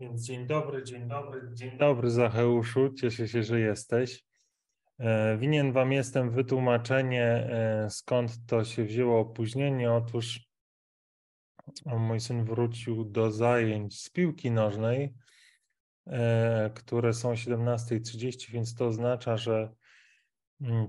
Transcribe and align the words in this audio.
Więc 0.00 0.22
dzień 0.22 0.46
dobry, 0.46 0.84
dzień 0.84 1.08
dobry, 1.08 1.50
dzień 1.52 1.78
dobry 1.78 2.10
Zacheuszu, 2.10 2.94
cieszę 2.94 3.28
się, 3.28 3.42
że 3.42 3.60
jesteś. 3.60 4.24
E, 4.98 5.38
winien 5.38 5.72
Wam 5.72 5.92
jestem 5.92 6.30
wytłumaczenie, 6.30 7.24
e, 7.24 7.86
skąd 7.90 8.46
to 8.46 8.64
się 8.64 8.84
wzięło 8.84 9.20
opóźnienie. 9.20 9.92
Otóż 9.92 10.40
mój 11.86 12.20
syn 12.20 12.44
wrócił 12.44 13.04
do 13.04 13.30
zajęć 13.30 14.00
z 14.00 14.10
piłki 14.10 14.50
nożnej, 14.50 15.14
e, 16.06 16.70
które 16.74 17.14
są 17.14 17.36
17.30, 17.36 18.52
więc 18.52 18.74
to 18.74 18.86
oznacza, 18.86 19.36
że 19.36 19.70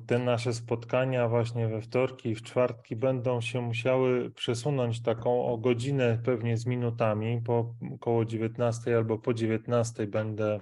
te 0.07 0.19
nasze 0.19 0.53
spotkania 0.53 1.27
właśnie 1.27 1.67
we 1.67 1.81
wtorki 1.81 2.29
i 2.29 2.35
w 2.35 2.41
czwartki 2.41 2.95
będą 2.95 3.41
się 3.41 3.61
musiały 3.61 4.31
przesunąć 4.31 5.01
taką 5.01 5.45
o 5.45 5.57
godzinę 5.57 6.19
pewnie 6.25 6.57
z 6.57 6.65
minutami. 6.65 7.41
Po 7.45 7.75
około 7.93 8.25
19 8.25 8.97
albo 8.97 9.19
po 9.19 9.33
19 9.33 10.07
będę 10.07 10.59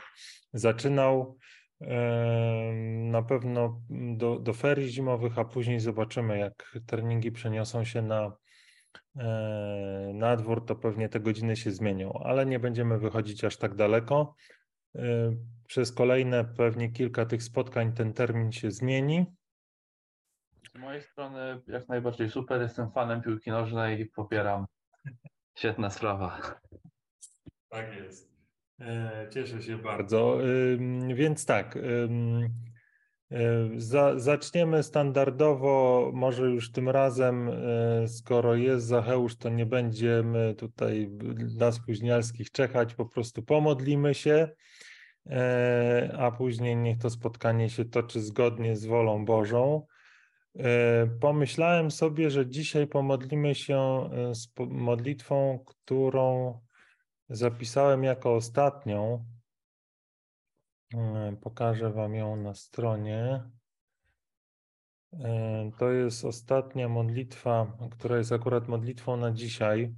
zaczynał. 0.53 1.37
Na 3.11 3.21
pewno 3.23 3.81
do, 3.89 4.39
do 4.39 4.53
ferii 4.53 4.89
zimowych, 4.89 5.39
a 5.39 5.45
później 5.45 5.79
zobaczymy, 5.79 6.37
jak 6.37 6.79
treningi 6.85 7.31
przeniosą 7.31 7.83
się 7.83 8.01
na, 8.01 8.31
e, 9.15 10.11
na 10.13 10.35
dwór, 10.35 10.65
to 10.65 10.75
pewnie 10.75 11.09
te 11.09 11.19
godziny 11.19 11.55
się 11.55 11.71
zmienią, 11.71 12.13
ale 12.13 12.45
nie 12.45 12.59
będziemy 12.59 12.99
wychodzić 12.99 13.43
aż 13.43 13.57
tak 13.57 13.75
daleko. 13.75 14.35
E, 15.69 15.71
przez 15.71 15.91
kolejne 15.91 16.45
pewnie 16.45 16.91
kilka 16.91 17.25
tych 17.25 17.43
spotkań 17.43 17.93
ten 17.93 18.13
termin 18.13 18.51
się 18.51 18.71
zmieni. 18.71 19.25
Z 20.75 20.79
mojej 20.79 21.01
strony 21.01 21.61
jak 21.67 21.87
najbardziej 21.87 22.29
super. 22.29 22.61
Jestem 22.61 22.91
fanem 22.91 23.21
piłki 23.21 23.51
nożnej 23.51 24.01
i 24.01 24.05
popieram. 24.05 24.65
Świetna 25.57 25.89
sprawa. 25.89 26.59
Tak 27.69 27.95
jest. 27.95 28.31
E, 28.79 29.27
cieszę 29.33 29.61
się 29.61 29.77
bardzo. 29.77 30.37
Więc 31.15 31.45
tak. 31.45 31.77
E, 33.31 33.69
zaczniemy 34.15 34.83
standardowo, 34.83 36.11
może 36.13 36.45
już 36.45 36.71
tym 36.71 36.89
razem, 36.89 37.49
e, 37.49 38.07
skoro 38.07 38.55
jest 38.55 38.85
Zacheusz, 38.85 39.37
to 39.37 39.49
nie 39.49 39.65
będziemy 39.65 40.55
tutaj 40.55 41.09
dla 41.35 41.71
spóźnialskich 41.71 42.51
czekać, 42.51 42.95
po 42.95 43.05
prostu 43.05 43.43
pomodlimy 43.43 44.13
się. 44.13 44.49
E, 45.29 46.15
a 46.19 46.31
później 46.31 46.75
niech 46.75 46.97
to 46.97 47.09
spotkanie 47.09 47.69
się 47.69 47.85
toczy 47.85 48.21
zgodnie 48.21 48.75
z 48.75 48.85
wolą 48.85 49.25
Bożą. 49.25 49.85
E, 50.55 51.07
pomyślałem 51.07 51.91
sobie, 51.91 52.29
że 52.29 52.47
dzisiaj 52.47 52.87
pomodlimy 52.87 53.55
się 53.55 53.79
e, 53.79 54.35
z 54.35 54.53
modlitwą, 54.69 55.59
którą 55.65 56.59
zapisałem 57.29 58.03
jako 58.03 58.35
ostatnią. 58.35 59.25
Pokażę 61.41 61.93
Wam 61.93 62.15
ją 62.15 62.35
na 62.35 62.53
stronie. 62.53 63.43
To 65.77 65.91
jest 65.91 66.25
ostatnia 66.25 66.89
modlitwa, 66.89 67.77
która 67.91 68.17
jest 68.17 68.31
akurat 68.31 68.67
modlitwą 68.67 69.17
na 69.17 69.31
dzisiaj. 69.31 69.95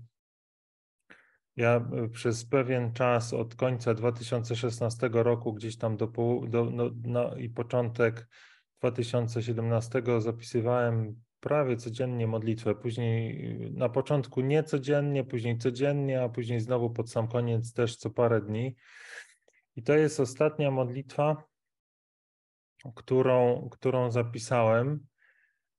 Ja 1.56 1.76
e, 1.76 2.10
przez 2.10 2.46
pewien 2.46 2.94
czas 2.94 3.34
od 3.34 3.56
końca 3.56 3.94
2016 3.94 5.10
roku, 5.14 5.54
gdzieś 5.54 5.78
tam 5.78 5.98
do, 5.98 6.08
do 6.48 6.66
no, 6.66 6.90
no, 7.04 7.36
i 7.36 7.50
początek 7.50 8.28
2017 8.80 10.04
zapisywałem 10.20 11.22
prawie 11.40 11.78
codziennie 11.78 12.28
modlitwę. 12.28 12.76
Później 12.76 13.48
na 13.74 13.90
początku 13.90 14.42
nie 14.42 14.64
codziennie, 14.64 15.24
później 15.24 15.58
codziennie, 15.58 16.24
a 16.24 16.30
później 16.30 16.60
znowu 16.60 16.90
pod 16.90 17.12
sam 17.12 17.28
koniec 17.28 17.74
też 17.74 17.96
co 17.96 18.10
parę 18.10 18.42
dni. 18.42 18.76
I 19.76 19.84
to 19.84 19.94
jest 19.94 20.20
ostatnia 20.20 20.72
modlitwa, 20.72 21.44
którą, 22.96 23.70
którą 23.72 24.12
zapisałem. 24.12 25.06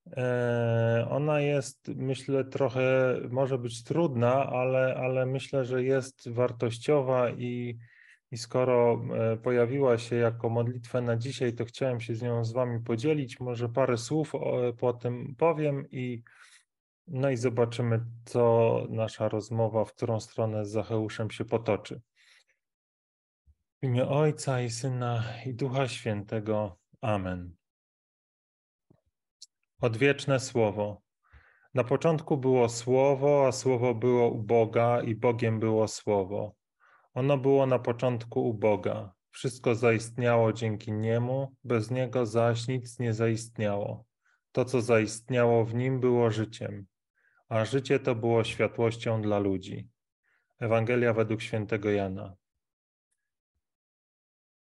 E, 0.07 1.07
ona 1.11 1.41
jest, 1.41 1.89
myślę, 1.89 2.45
trochę 2.45 3.17
może 3.31 3.59
być 3.59 3.85
trudna, 3.85 4.47
ale, 4.47 4.95
ale 4.97 5.27
myślę, 5.27 5.65
że 5.65 5.85
jest 5.85 6.29
wartościowa 6.29 7.31
i, 7.31 7.79
i 8.31 8.37
skoro 8.37 9.05
e, 9.15 9.37
pojawiła 9.37 9.99
się 9.99 10.17
jako 10.17 10.49
modlitwa 10.49 11.01
na 11.01 11.17
dzisiaj, 11.17 11.53
to 11.53 11.65
chciałem 11.65 12.01
się 12.01 12.15
z 12.15 12.23
nią 12.23 12.45
z 12.45 12.53
Wami 12.53 12.81
podzielić. 12.81 13.41
Może 13.41 13.69
parę 13.69 13.99
słów 13.99 14.33
po 14.79 14.93
tym 14.93 15.35
powiem 15.39 15.91
i 15.91 16.23
no 17.07 17.31
i 17.31 17.37
zobaczymy, 17.37 18.05
co 18.25 18.87
nasza 18.91 19.29
rozmowa, 19.29 19.85
w 19.85 19.93
którą 19.93 20.21
stronę 20.21 20.65
z 20.65 20.71
Zacheuszem 20.71 21.31
się 21.31 21.45
potoczy. 21.45 22.01
W 23.83 23.87
imię 23.87 24.09
Ojca 24.09 24.61
i 24.61 24.71
Syna 24.71 25.25
i 25.47 25.55
Ducha 25.55 25.89
Świętego. 25.89 26.79
Amen. 27.01 27.62
Odwieczne 29.83 30.41
Słowo. 30.41 31.03
Na 31.75 31.85
początku 31.85 32.37
było 32.37 32.69
Słowo, 32.69 33.47
a 33.47 33.53
Słowo 33.53 33.95
było 33.95 34.31
u 34.31 34.43
Boga 34.43 35.01
i 35.01 35.15
Bogiem 35.15 35.61
było 35.61 35.89
Słowo. 35.89 36.55
Ono 37.15 37.39
było 37.39 37.67
na 37.67 37.79
początku 37.79 38.49
u 38.49 38.55
Boga. 38.55 39.13
Wszystko 39.31 39.75
zaistniało 39.75 40.53
dzięki 40.53 40.93
Niemu, 40.93 41.57
bez 41.65 41.91
Niego 41.91 42.27
zaś 42.27 42.69
nic 42.69 42.99
nie 42.99 43.15
zaistniało. 43.15 44.05
To, 44.53 44.65
co 44.65 44.81
zaistniało 44.81 45.65
w 45.65 45.75
Nim, 45.75 46.01
było 46.01 46.31
życiem, 46.31 46.87
a 47.49 47.65
życie 47.65 47.99
to 47.99 48.15
było 48.15 48.45
światłością 48.45 49.23
dla 49.23 49.39
ludzi. 49.39 49.89
Ewangelia 50.61 51.13
według 51.13 51.43
świętego 51.43 51.91
Jana. 51.91 52.37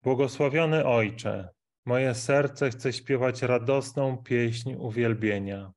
Błogosławiony 0.02 0.84
Ojcze, 0.86 1.48
Moje 1.88 2.14
serce 2.14 2.70
chce 2.70 2.92
śpiewać 2.92 3.42
radosną 3.42 4.16
pieśń 4.16 4.74
uwielbienia. 4.74 5.72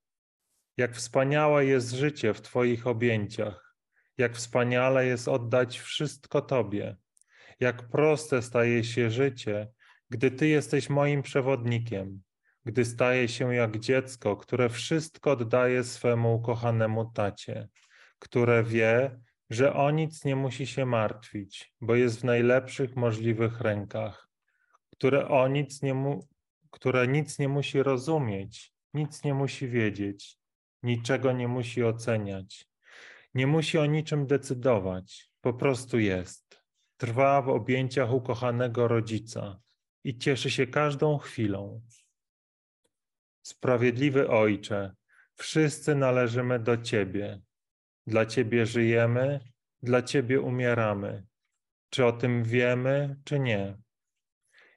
Jak 0.77 0.95
wspaniałe 0.95 1.65
jest 1.65 1.91
życie 1.91 2.33
w 2.33 2.41
Twoich 2.41 2.87
objęciach, 2.87 3.75
jak 4.17 4.35
wspaniale 4.35 5.05
jest 5.05 5.27
oddać 5.27 5.79
wszystko 5.79 6.41
Tobie, 6.41 6.95
jak 7.59 7.89
proste 7.89 8.41
staje 8.41 8.83
się 8.83 9.09
życie, 9.09 9.67
gdy 10.09 10.31
Ty 10.31 10.47
jesteś 10.47 10.89
moim 10.89 11.21
przewodnikiem, 11.21 12.21
gdy 12.65 12.85
staje 12.85 13.27
się 13.27 13.55
jak 13.55 13.79
dziecko, 13.79 14.37
które 14.37 14.69
wszystko 14.69 15.31
oddaje 15.31 15.83
swemu 15.83 16.35
ukochanemu 16.35 17.11
tacie, 17.11 17.67
które 18.19 18.63
wie, 18.63 19.19
że 19.49 19.73
o 19.73 19.91
nic 19.91 20.25
nie 20.25 20.35
musi 20.35 20.67
się 20.67 20.85
martwić, 20.85 21.73
bo 21.81 21.95
jest 21.95 22.21
w 22.21 22.23
najlepszych 22.23 22.95
możliwych 22.95 23.61
rękach 23.61 24.30
które 25.01 25.27
o 25.27 25.47
nic 25.47 25.81
nie 25.81 25.93
mu, 25.93 26.27
które 26.71 27.07
nic 27.07 27.39
nie 27.39 27.49
musi 27.49 27.83
rozumieć, 27.83 28.73
nic 28.93 29.23
nie 29.23 29.33
musi 29.33 29.67
wiedzieć, 29.67 30.39
niczego 30.83 31.31
nie 31.31 31.47
musi 31.47 31.83
oceniać, 31.83 32.69
nie 33.33 33.47
musi 33.47 33.77
o 33.77 33.85
niczym 33.85 34.27
decydować, 34.27 35.31
po 35.41 35.53
prostu 35.53 35.99
jest. 35.99 36.63
Trwa 36.97 37.41
w 37.41 37.49
objęciach 37.49 38.13
ukochanego 38.13 38.87
rodzica 38.87 39.59
i 40.03 40.17
cieszy 40.17 40.51
się 40.51 40.67
każdą 40.67 41.17
chwilą. 41.17 41.81
Sprawiedliwy 43.41 44.29
Ojcze, 44.29 44.95
wszyscy 45.35 45.95
należymy 45.95 46.59
do 46.59 46.77
Ciebie. 46.77 47.41
Dla 48.07 48.25
Ciebie 48.25 48.65
żyjemy, 48.65 49.39
dla 49.83 50.01
Ciebie 50.01 50.41
umieramy. 50.41 51.25
Czy 51.89 52.05
o 52.05 52.11
tym 52.11 52.43
wiemy, 52.43 53.15
czy 53.23 53.39
nie? 53.39 53.77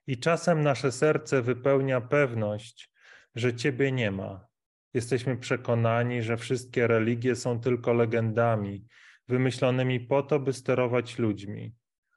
I 0.06 0.18
czasem 0.18 0.62
nasze 0.62 0.92
serce 0.92 1.42
wypełnia 1.42 2.00
pewność, 2.00 2.90
że 3.34 3.54
Ciebie 3.54 3.92
nie 3.92 4.10
ma. 4.10 4.46
Jesteśmy 4.94 5.36
przekonani, 5.36 6.22
że 6.22 6.36
wszystkie 6.36 6.86
religie 6.86 7.36
są 7.36 7.60
tylko 7.60 7.92
legendami, 7.92 8.86
wymyślonymi 9.28 10.00
po 10.00 10.22
to, 10.22 10.40
by 10.40 10.52
sterować 10.52 11.18
ludźmi, 11.18 11.74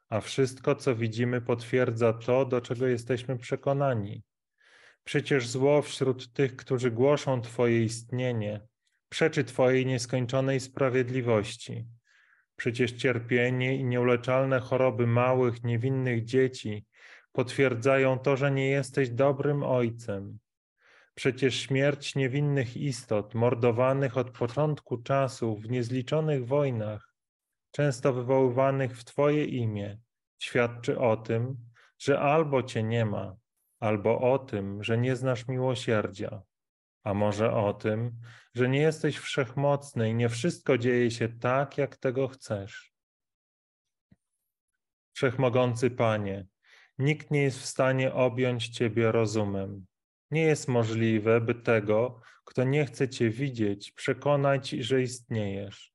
a 0.08 0.20
wszystko, 0.20 0.74
co 0.74 0.94
widzimy, 0.94 1.40
potwierdza 1.40 2.12
to, 2.12 2.44
do 2.44 2.60
czego 2.60 2.86
jesteśmy 2.86 3.38
przekonani. 3.38 4.22
Przecież 5.04 5.48
zło 5.48 5.82
wśród 5.82 6.32
tych, 6.32 6.56
którzy 6.56 6.90
głoszą 6.90 7.40
Twoje 7.40 7.84
istnienie, 7.84 8.60
przeczy 9.08 9.44
Twojej 9.44 9.86
nieskończonej 9.86 10.60
sprawiedliwości. 10.60 11.86
Przecież 12.56 12.92
cierpienie 12.92 13.76
i 13.76 13.84
nieuleczalne 13.84 14.60
choroby 14.60 15.06
małych, 15.06 15.64
niewinnych 15.64 16.24
dzieci 16.24 16.86
potwierdzają 17.38 18.18
to, 18.18 18.36
że 18.36 18.50
nie 18.50 18.68
jesteś 18.68 19.10
dobrym 19.10 19.62
ojcem. 19.62 20.38
Przecież 21.14 21.60
śmierć 21.60 22.14
niewinnych 22.14 22.76
istot, 22.76 23.34
mordowanych 23.34 24.16
od 24.16 24.30
początku 24.30 25.02
czasu 25.02 25.56
w 25.56 25.70
niezliczonych 25.70 26.46
wojnach, 26.46 27.14
często 27.70 28.12
wywoływanych 28.12 28.98
w 28.98 29.04
Twoje 29.04 29.44
imię, 29.44 29.98
świadczy 30.38 30.98
o 30.98 31.16
tym, 31.16 31.56
że 31.98 32.20
albo 32.20 32.62
Cię 32.62 32.82
nie 32.82 33.04
ma, 33.04 33.36
albo 33.80 34.32
o 34.32 34.38
tym, 34.38 34.84
że 34.84 34.98
nie 34.98 35.16
znasz 35.16 35.48
miłosierdzia, 35.48 36.42
a 37.04 37.14
może 37.14 37.54
o 37.54 37.74
tym, 37.74 38.20
że 38.54 38.68
nie 38.68 38.80
jesteś 38.80 39.18
wszechmocny 39.18 40.10
i 40.10 40.14
nie 40.14 40.28
wszystko 40.28 40.78
dzieje 40.78 41.10
się 41.10 41.28
tak, 41.28 41.78
jak 41.78 41.96
tego 41.96 42.28
chcesz. 42.28 42.92
Wszechmogący 45.12 45.90
Panie, 45.90 46.46
nikt 46.98 47.30
nie 47.30 47.42
jest 47.42 47.58
w 47.58 47.66
stanie 47.66 48.14
objąć 48.14 48.68
Ciebie 48.68 49.12
rozumem. 49.12 49.86
Nie 50.30 50.42
jest 50.42 50.68
możliwe, 50.68 51.40
by 51.40 51.54
tego, 51.54 52.20
kto 52.44 52.64
nie 52.64 52.86
chce 52.86 53.08
Cię 53.08 53.30
widzieć, 53.30 53.92
przekonać, 53.92 54.70
że 54.70 55.02
istniejesz, 55.02 55.92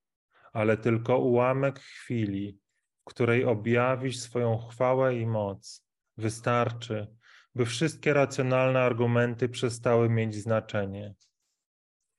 ale 0.53 0.77
tylko 0.77 1.17
ułamek 1.17 1.79
chwili, 1.79 2.59
w 3.01 3.03
której 3.03 3.45
objawisz 3.45 4.19
swoją 4.19 4.57
chwałę 4.57 5.15
i 5.15 5.25
moc, 5.25 5.85
wystarczy, 6.17 7.07
by 7.55 7.65
wszystkie 7.65 8.13
racjonalne 8.13 8.81
argumenty 8.81 9.49
przestały 9.49 10.09
mieć 10.09 10.35
znaczenie. 10.35 11.13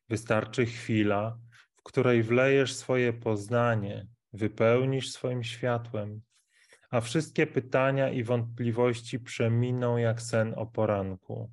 Wystarczy 0.09 0.67
chwila, 0.67 1.39
w 1.77 1.83
której 1.83 2.23
wlejesz 2.23 2.75
swoje 2.75 3.13
poznanie, 3.13 4.07
wypełnisz 4.33 5.11
swoim 5.11 5.45
światłem, 5.45 6.23
a 6.94 7.00
wszystkie 7.00 7.46
pytania 7.46 8.11
i 8.11 8.23
wątpliwości 8.23 9.20
przeminą 9.20 9.96
jak 9.96 10.23
sen 10.23 10.55
o 10.56 10.67
poranku. 10.67 11.50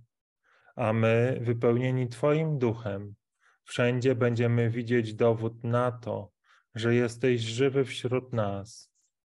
A 0.75 0.93
my, 0.93 1.39
wypełnieni 1.41 2.07
Twoim 2.07 2.59
duchem, 2.59 3.15
wszędzie 3.63 4.15
będziemy 4.15 4.69
widzieć 4.69 5.13
dowód 5.13 5.63
na 5.63 5.91
to, 5.91 6.31
że 6.75 6.95
jesteś 6.95 7.41
żywy 7.41 7.85
wśród 7.85 8.33
nas. 8.33 8.91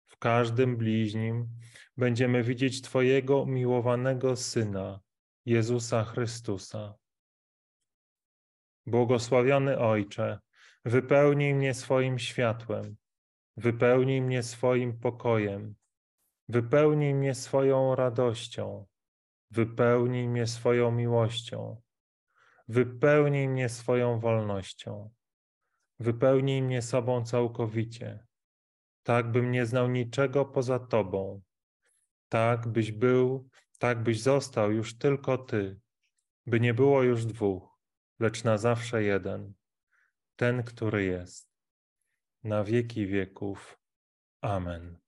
W 0.06 0.16
każdym 0.18 0.76
bliźnim 0.76 1.48
będziemy 1.96 2.42
widzieć 2.42 2.82
Twojego 2.82 3.42
umiłowanego 3.42 4.36
Syna, 4.36 5.00
Jezusa 5.46 6.04
Chrystusa. 6.04 6.94
Błogosławiony 8.86 9.78
Ojcze, 9.78 10.38
wypełnij 10.84 11.54
mnie 11.54 11.74
swoim 11.74 12.18
światłem, 12.18 12.96
wypełnij 13.56 14.22
mnie 14.22 14.42
swoim 14.42 14.98
pokojem, 14.98 15.74
wypełnij 16.48 17.14
mnie 17.14 17.34
swoją 17.34 17.94
radością, 17.94 18.86
wypełnij 19.50 20.28
mnie 20.28 20.46
swoją 20.46 20.90
miłością, 20.90 21.82
wypełnij 22.68 23.48
mnie 23.48 23.68
swoją 23.68 24.20
wolnością, 24.20 25.10
wypełnij 25.98 26.62
mnie 26.62 26.82
sobą 26.82 27.24
całkowicie, 27.24 28.26
tak 29.02 29.30
bym 29.30 29.50
nie 29.50 29.66
znał 29.66 29.88
niczego 29.88 30.44
poza 30.44 30.78
Tobą, 30.78 31.42
tak 32.28 32.68
byś 32.68 32.92
był, 32.92 33.48
tak 33.78 34.02
byś 34.02 34.22
został 34.22 34.72
już 34.72 34.98
tylko 34.98 35.38
Ty, 35.38 35.80
by 36.46 36.60
nie 36.60 36.74
było 36.74 37.02
już 37.02 37.26
dwóch, 37.26 37.78
lecz 38.20 38.44
na 38.44 38.58
zawsze 38.58 39.02
jeden, 39.02 39.54
ten, 40.36 40.62
który 40.62 41.04
jest, 41.04 41.50
na 42.42 42.64
wieki 42.64 43.06
wieków. 43.06 43.78
Amen. 44.40 45.03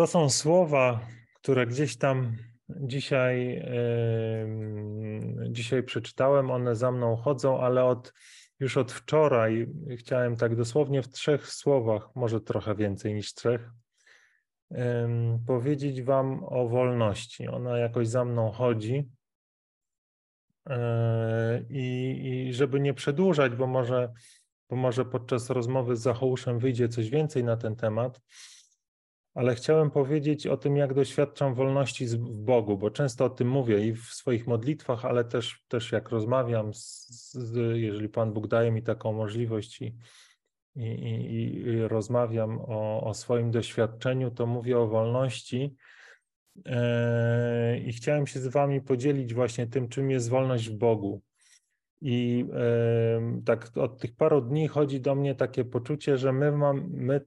To 0.00 0.06
są 0.06 0.30
słowa, 0.30 1.00
które 1.34 1.66
gdzieś 1.66 1.96
tam 1.96 2.36
dzisiaj, 2.68 3.64
dzisiaj 5.50 5.82
przeczytałem. 5.82 6.50
One 6.50 6.76
za 6.76 6.92
mną 6.92 7.16
chodzą, 7.16 7.60
ale 7.60 7.84
od, 7.84 8.12
już 8.60 8.76
od 8.76 8.92
wczoraj 8.92 9.66
chciałem 9.96 10.36
tak 10.36 10.56
dosłownie 10.56 11.02
w 11.02 11.08
trzech 11.08 11.46
słowach, 11.46 12.08
może 12.14 12.40
trochę 12.40 12.74
więcej 12.74 13.14
niż 13.14 13.34
trzech, 13.34 13.70
powiedzieć 15.46 16.02
Wam 16.02 16.44
o 16.44 16.68
wolności. 16.68 17.48
Ona 17.48 17.78
jakoś 17.78 18.08
za 18.08 18.24
mną 18.24 18.50
chodzi. 18.50 19.08
Yy, 20.68 20.74
I, 21.70 22.50
żeby 22.52 22.80
nie 22.80 22.94
przedłużać, 22.94 23.52
bo 23.56 23.66
może, 23.66 24.12
bo 24.70 24.76
może 24.76 25.04
podczas 25.04 25.50
rozmowy 25.50 25.96
z 25.96 26.00
Zachouszem 26.00 26.58
wyjdzie 26.58 26.88
coś 26.88 27.10
więcej 27.10 27.44
na 27.44 27.56
ten 27.56 27.76
temat, 27.76 28.20
ale 29.38 29.54
chciałem 29.54 29.90
powiedzieć 29.90 30.46
o 30.46 30.56
tym, 30.56 30.76
jak 30.76 30.94
doświadczam 30.94 31.54
wolności 31.54 32.06
w 32.06 32.16
Bogu, 32.18 32.78
bo 32.78 32.90
często 32.90 33.24
o 33.24 33.30
tym 33.30 33.48
mówię 33.48 33.86
i 33.86 33.92
w 33.92 34.04
swoich 34.04 34.46
modlitwach, 34.46 35.04
ale 35.04 35.24
też, 35.24 35.64
też 35.68 35.92
jak 35.92 36.08
rozmawiam, 36.08 36.74
z, 36.74 37.08
z, 37.32 37.76
jeżeli 37.76 38.08
Pan 38.08 38.32
Bóg 38.32 38.46
daje 38.46 38.70
mi 38.70 38.82
taką 38.82 39.12
możliwość 39.12 39.82
i, 39.82 39.96
i, 40.76 40.82
i, 40.82 41.60
i 41.60 41.82
rozmawiam 41.82 42.60
o, 42.60 43.00
o, 43.04 43.14
swoim 43.14 43.50
doświadczeniu, 43.50 44.30
to 44.30 44.46
mówię 44.46 44.78
o 44.78 44.86
wolności. 44.86 45.76
E, 46.66 47.78
I 47.78 47.92
chciałem 47.92 48.26
się 48.26 48.40
z 48.40 48.46
Wami 48.46 48.80
podzielić 48.80 49.34
właśnie 49.34 49.66
tym, 49.66 49.88
czym 49.88 50.10
jest 50.10 50.28
wolność 50.28 50.70
w 50.70 50.78
Bogu. 50.78 51.22
I 52.00 52.46
tak 53.44 53.70
od 53.76 54.00
tych 54.00 54.16
paru 54.16 54.40
dni 54.40 54.68
chodzi 54.68 55.00
do 55.00 55.14
mnie 55.14 55.34
takie 55.34 55.64
poczucie, 55.64 56.18
że 56.18 56.32
my 56.32 56.52
mamy 56.52 57.20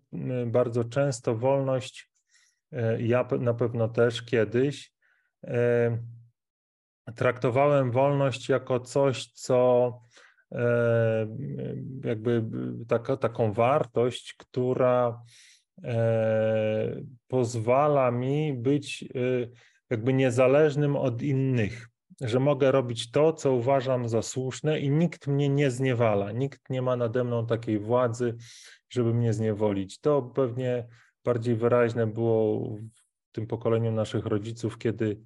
bardzo 0.47 0.83
często 0.83 1.35
wolność, 1.35 2.12
e, 2.71 3.01
ja 3.01 3.27
na 3.39 3.53
pewno 3.53 3.88
też 3.88 4.21
kiedyś, 4.21 4.94
traktowałem 7.15 7.91
wolność 7.91 8.50
jako 8.50 8.79
coś, 8.79 9.31
co 9.33 10.00
jakby 12.03 12.44
taka, 12.88 13.18
taką 13.18 13.53
wartość, 13.53 14.35
która 14.38 15.21
e, 15.83 17.01
pozwala 17.27 18.12
mi 18.12 18.53
być 18.53 19.03
e, 19.03 19.07
jakby 19.89 20.13
niezależnym 20.13 20.95
od 20.95 21.21
innych 21.21 21.90
że 22.21 22.39
mogę 22.39 22.71
robić 22.71 23.12
to, 23.12 23.33
co 23.33 23.53
uważam 23.53 24.09
za 24.09 24.21
słuszne 24.21 24.79
i 24.79 24.89
nikt 24.89 25.27
mnie 25.27 25.50
nie 25.50 25.71
zniewala, 25.71 26.31
nikt 26.31 26.69
nie 26.69 26.81
ma 26.81 26.95
nade 26.95 27.23
mną 27.23 27.45
takiej 27.45 27.79
władzy, 27.79 28.35
żeby 28.89 29.13
mnie 29.13 29.33
zniewolić. 29.33 30.00
To 30.00 30.21
pewnie 30.21 30.88
bardziej 31.23 31.56
wyraźne 31.56 32.07
było 32.07 32.68
w 33.29 33.31
tym 33.31 33.47
pokoleniu 33.47 33.91
naszych 33.91 34.25
rodziców, 34.25 34.77
kiedy, 34.77 35.21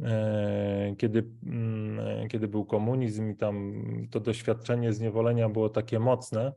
e, 0.00 0.94
kiedy, 0.98 1.24
mm, 1.46 2.28
kiedy 2.28 2.48
był 2.48 2.64
komunizm 2.64 3.30
i 3.30 3.36
tam 3.36 3.74
to 4.10 4.20
doświadczenie 4.20 4.92
zniewolenia 4.92 5.48
było 5.48 5.68
takie 5.68 5.98
mocne. 5.98 6.52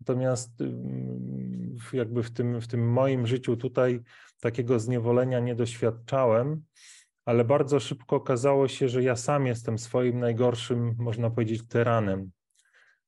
Natomiast 0.00 0.60
mm, 0.60 1.76
jakby 1.92 2.22
w 2.22 2.30
tym, 2.30 2.60
w 2.60 2.68
tym 2.68 2.92
moim 2.92 3.26
życiu 3.26 3.56
tutaj 3.56 4.00
takiego 4.40 4.78
zniewolenia 4.78 5.40
nie 5.40 5.54
doświadczałem 5.54 6.62
ale 7.24 7.44
bardzo 7.44 7.80
szybko 7.80 8.16
okazało 8.16 8.68
się, 8.68 8.88
że 8.88 9.02
ja 9.02 9.16
sam 9.16 9.46
jestem 9.46 9.78
swoim 9.78 10.18
najgorszym, 10.18 10.94
można 10.98 11.30
powiedzieć, 11.30 11.68
tyranem. 11.68 12.30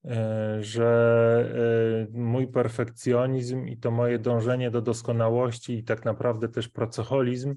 E, 0.06 0.62
że 0.62 2.08
e, 2.12 2.18
mój 2.18 2.48
perfekcjonizm 2.48 3.66
i 3.66 3.78
to 3.78 3.90
moje 3.90 4.18
dążenie 4.18 4.70
do 4.70 4.82
doskonałości 4.82 5.78
i 5.78 5.84
tak 5.84 6.04
naprawdę 6.04 6.48
też 6.48 6.68
pracoholizm 6.68 7.54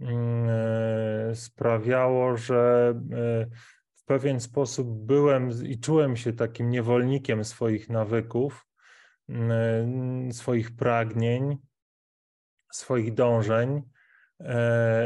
mm, 0.00 0.48
e, 0.48 1.34
sprawiało, 1.34 2.36
że 2.36 2.94
w 3.94 4.04
pewien 4.04 4.40
sposób 4.40 4.88
byłem 4.88 5.50
i 5.64 5.80
czułem 5.80 6.16
się 6.16 6.32
takim 6.32 6.70
niewolnikiem 6.70 7.44
swoich 7.44 7.88
nawyków, 7.88 8.66
mm, 9.28 10.32
swoich 10.32 10.76
pragnień, 10.76 11.58
swoich 12.72 13.14
dążeń 13.14 13.82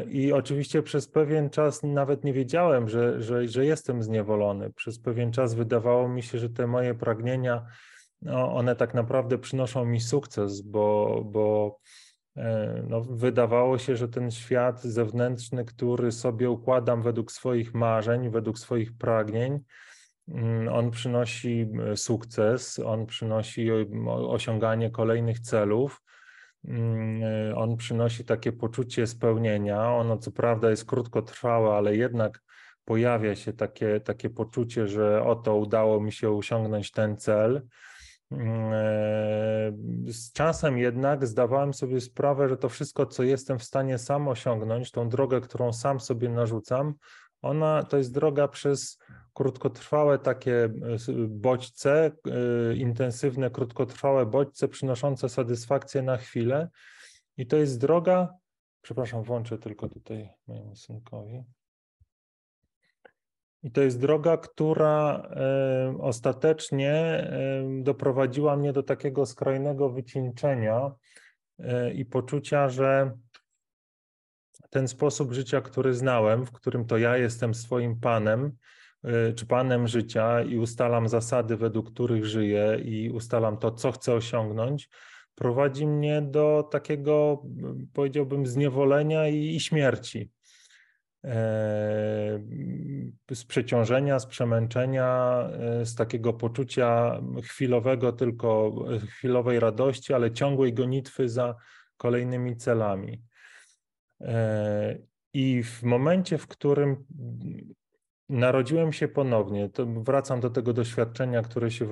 I 0.08 0.32
oczywiście 0.32 0.82
przez 0.82 1.08
pewien 1.08 1.50
czas 1.50 1.82
nawet 1.82 2.24
nie 2.24 2.32
wiedziałem, 2.32 2.88
że, 2.88 3.22
że, 3.22 3.48
że 3.48 3.66
jestem 3.66 4.02
zniewolony. 4.02 4.72
Przez 4.72 4.98
pewien 4.98 5.32
czas 5.32 5.54
wydawało 5.54 6.08
mi 6.08 6.22
się, 6.22 6.38
że 6.38 6.50
te 6.50 6.66
moje 6.66 6.94
pragnienia, 6.94 7.66
no, 8.22 8.54
one 8.54 8.76
tak 8.76 8.94
naprawdę 8.94 9.38
przynoszą 9.38 9.84
mi 9.84 10.00
sukces, 10.00 10.60
bo, 10.60 11.22
bo 11.24 11.78
e, 12.36 12.82
no, 12.88 13.00
wydawało 13.00 13.78
się, 13.78 13.96
że 13.96 14.08
ten 14.08 14.30
świat 14.30 14.82
zewnętrzny, 14.82 15.64
który 15.64 16.12
sobie 16.12 16.50
układam 16.50 17.02
według 17.02 17.32
swoich 17.32 17.74
marzeń, 17.74 18.30
według 18.30 18.58
swoich 18.58 18.96
pragnień, 18.96 19.60
mm, 20.28 20.68
on 20.68 20.90
przynosi 20.90 21.66
e, 21.92 21.96
sukces, 21.96 22.78
on 22.78 23.06
przynosi 23.06 23.68
osiąganie 24.06 24.90
kolejnych 24.90 25.40
celów 25.40 26.02
e, 26.04 26.09
on 27.56 27.76
przynosi 27.76 28.24
takie 28.24 28.52
poczucie 28.52 29.06
spełnienia. 29.06 29.92
Ono 29.92 30.18
co 30.18 30.32
prawda 30.32 30.70
jest 30.70 30.84
krótkotrwałe, 30.84 31.74
ale 31.74 31.96
jednak 31.96 32.42
pojawia 32.84 33.36
się 33.36 33.52
takie, 33.52 34.00
takie 34.00 34.30
poczucie, 34.30 34.88
że 34.88 35.24
oto 35.24 35.56
udało 35.56 36.00
mi 36.00 36.12
się 36.12 36.30
osiągnąć 36.30 36.90
ten 36.90 37.16
cel. 37.16 37.62
Mm, 38.30 38.72
e, 38.72 40.12
z 40.12 40.32
czasem 40.32 40.78
jednak 40.78 41.26
zdawałem 41.26 41.74
sobie 41.74 42.00
sprawę, 42.00 42.48
że 42.48 42.56
to 42.56 42.68
wszystko, 42.68 43.06
co 43.06 43.22
jestem 43.22 43.58
w 43.58 43.64
stanie 43.64 43.98
sam 43.98 44.28
osiągnąć, 44.28 44.90
tą 44.90 45.08
drogę, 45.08 45.40
którą 45.40 45.72
sam 45.72 46.00
sobie 46.00 46.28
narzucam, 46.28 46.94
ona 47.42 47.82
to 47.82 47.96
jest 47.96 48.14
droga 48.14 48.48
przez 48.48 48.98
krótkotrwałe 49.34 50.18
takie 50.18 50.64
e, 50.64 50.70
bodźce, 51.28 52.10
e, 52.70 52.76
intensywne, 52.76 53.50
krótkotrwałe 53.50 54.26
bodźce 54.26 54.68
przynoszące 54.68 55.28
satysfakcję 55.28 56.02
na 56.02 56.16
chwilę. 56.16 56.68
I 57.36 57.46
to 57.46 57.56
jest 57.56 57.80
droga, 57.80 58.28
przepraszam, 58.82 59.22
włączę 59.22 59.58
tylko 59.58 59.88
tutaj 59.88 60.30
mojemu 60.46 60.76
synkowi. 60.76 61.44
I 63.62 63.70
to 63.70 63.80
jest 63.80 64.00
droga, 64.00 64.36
która 64.36 65.28
e, 65.30 65.98
ostatecznie 66.00 67.26
doprowadziła 67.82 68.56
mnie 68.56 68.72
do 68.72 68.82
takiego 68.82 69.26
skrajnego 69.26 69.90
wycieńczenia 69.90 70.92
i 71.94 72.04
poczucia, 72.04 72.68
że 72.68 73.12
ten 74.70 74.88
sposób 74.88 75.32
życia, 75.32 75.60
który 75.60 75.94
znałem, 75.94 76.46
w 76.46 76.52
którym 76.52 76.84
to 76.84 76.98
ja 76.98 77.16
jestem 77.16 77.54
swoim 77.54 78.00
panem, 78.00 78.52
czy 79.36 79.46
panem 79.46 79.88
życia 79.88 80.42
i 80.42 80.58
ustalam 80.58 81.08
zasady, 81.08 81.56
według 81.56 81.92
których 81.92 82.26
żyję 82.26 82.80
i 82.84 83.10
ustalam 83.10 83.56
to, 83.58 83.70
co 83.70 83.92
chcę 83.92 84.14
osiągnąć, 84.14 84.88
prowadzi 85.34 85.86
mnie 85.86 86.22
do 86.22 86.68
takiego, 86.70 87.42
powiedziałbym, 87.92 88.46
zniewolenia 88.46 89.28
i, 89.28 89.60
śmierci. 89.60 90.30
E, 91.24 92.40
z 93.34 93.44
przeciążenia, 93.44 94.18
z 94.18 94.26
przemęczenia, 94.26 95.40
e, 95.52 95.86
z 95.86 95.94
takiego 95.94 96.32
poczucia 96.32 97.20
chwilowego, 97.42 98.12
tylko 98.12 98.74
chwilowej 99.08 99.60
radości, 99.60 100.14
ale 100.14 100.32
ciągłej 100.32 100.74
gonitwy 100.74 101.28
za 101.28 101.54
kolejnymi 101.96 102.56
celami. 102.56 103.22
E, 104.20 104.98
I 105.32 105.62
w 105.62 105.82
momencie, 105.82 106.38
w 106.38 106.46
którym 106.46 107.04
narodziłem 108.28 108.92
się 108.92 109.08
ponownie, 109.08 109.68
to 109.68 109.86
wracam 109.86 110.40
do 110.40 110.50
tego 110.50 110.72
doświadczenia, 110.72 111.42
które 111.42 111.70
się 111.70 111.86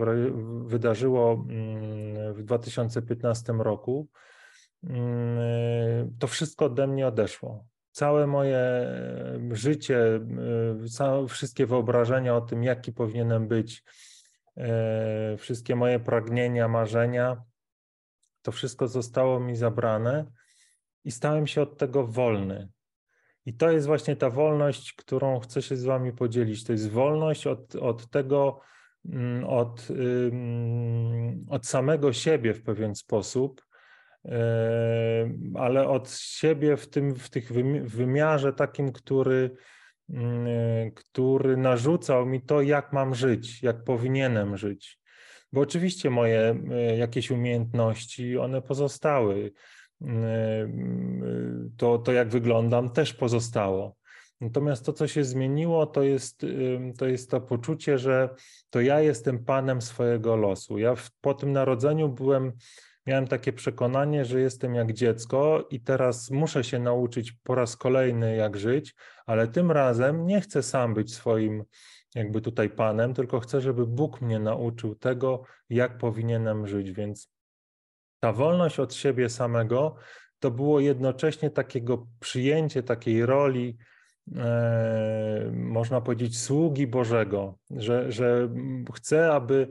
wydarzyło 0.65 1.33
mm, 1.33 2.35
w 2.35 2.43
2015 2.43 3.53
roku, 3.53 4.09
mm, 4.85 6.17
to 6.19 6.27
wszystko 6.27 6.65
ode 6.65 6.87
mnie 6.87 7.07
odeszło. 7.07 7.65
Całe 7.93 8.27
moje 8.27 8.61
życie, 9.51 10.21
całe, 10.91 11.29
wszystkie 11.29 11.67
wyobrażenia 11.67 12.37
o 12.37 12.41
tym, 12.41 12.65
jaki 12.65 12.93
powinienem 12.93 13.49
być, 13.49 13.85
e, 14.57 15.37
wszystkie 15.37 15.77
moje 15.77 16.01
pragnienia, 16.01 16.69
marzenia, 16.69 17.43
to 18.43 18.53
wszystko 18.53 18.89
zostało 18.89 19.41
mi 19.41 19.57
zabrane 19.57 20.25
i 21.09 21.11
stałem 21.11 21.47
się 21.47 21.63
od 21.63 21.79
tego 21.79 22.07
wolny. 22.07 22.69
I 23.47 23.55
to 23.55 23.71
jest 23.71 23.87
właśnie 23.87 24.17
ta 24.17 24.31
wolność, 24.31 24.93
którą 24.93 25.41
chcę 25.41 25.63
się 25.63 25.77
z 25.77 25.85
Wami 25.85 26.13
podzielić. 26.13 26.65
To 26.65 26.73
jest 26.73 26.91
wolność 26.91 27.47
od, 27.47 27.75
od 27.77 28.11
tego, 28.11 28.61
mm, 29.05 29.45
od, 29.45 29.89
od 31.49 31.67
samego 31.67 32.13
siebie 32.13 32.55
w 32.55 32.63
pewien 32.63 32.95
sposób, 32.95 33.65
ale 35.55 35.89
od 35.89 36.11
siebie 36.11 36.77
w 36.77 36.89
tym 36.89 37.15
w 37.15 37.31
tych 37.31 37.53
wymiarze 37.85 38.53
takim, 38.53 38.93
który, 38.93 39.51
mm, 40.11 40.91
który 40.91 41.57
narzucał 41.57 42.27
mi 42.27 42.43
to, 42.43 42.63
jak 42.63 42.93
mam 42.93 43.15
żyć, 43.15 43.63
jak 43.63 43.85
powinienem 43.85 44.57
żyć. 44.57 45.01
Bo 45.53 45.61
oczywiście 45.61 46.11
moje 46.11 46.63
e, 46.71 46.97
jakieś 46.97 47.31
umiejętności, 47.31 48.39
one 48.39 48.63
pozostały. 48.63 49.53
To, 51.77 51.99
to 51.99 52.13
jak 52.13 52.29
wyglądam, 52.29 52.91
też 52.91 53.15
pozostało. 53.15 53.97
Natomiast 54.41 54.87
to, 54.87 54.93
co 54.93 55.09
się 55.09 55.25
zmieniło, 55.25 55.87
to 55.87 56.03
jest, 56.03 56.47
to 56.99 57.07
jest 57.07 57.31
to 57.31 57.41
poczucie, 57.41 57.99
że 57.99 58.29
to 58.71 58.81
ja 58.81 59.01
jestem 59.01 59.45
panem 59.45 59.83
swojego 59.83 60.37
losu. 60.37 60.79
Ja 60.79 60.95
w, 60.95 61.11
po 61.21 61.35
tym 61.35 61.53
narodzeniu 61.53 62.09
byłem 62.09 62.53
miałem 63.09 63.27
takie 63.27 63.53
przekonanie, 63.53 64.25
że 64.25 64.41
jestem 64.41 64.75
jak 64.75 64.93
dziecko 64.93 65.69
i 65.71 65.81
teraz 65.81 66.31
muszę 66.31 66.65
się 66.65 66.79
nauczyć 66.79 67.33
po 67.33 67.55
raz 67.55 67.77
kolejny, 67.77 68.37
jak 68.37 68.57
żyć, 68.57 68.95
ale 69.27 69.49
tym 69.49 69.71
razem 69.71 70.27
nie 70.27 70.41
chcę 70.41 70.63
sam 70.63 70.95
być 70.95 71.15
swoim, 71.15 71.65
jakby 72.15 72.41
tutaj 72.41 72.71
panem, 72.71 73.15
tylko 73.15 73.41
chcę, 73.41 73.61
żeby 73.61 73.87
Bóg 73.87 74.21
mnie 74.21 74.39
nauczył 74.39 74.95
tego, 74.95 75.43
jak 75.71 75.99
powinienem 75.99 76.67
żyć. 76.67 76.93
Więc 76.93 77.31
ta 78.21 78.33
wolność 78.33 78.81
od 78.81 78.95
siebie 78.95 79.29
samego 79.29 79.95
to 80.39 80.51
było 80.51 80.81
jednocześnie 80.81 81.51
takiego 81.51 82.07
przyjęcie 82.21 82.83
takiej 82.83 83.27
roli, 83.27 83.77
e, 84.37 85.51
można 85.55 86.01
powiedzieć, 86.01 86.39
sługi 86.39 86.87
Bożego, 86.87 87.59
że, 87.71 88.13
że 88.13 88.49
chcę, 88.95 89.33
aby 89.33 89.69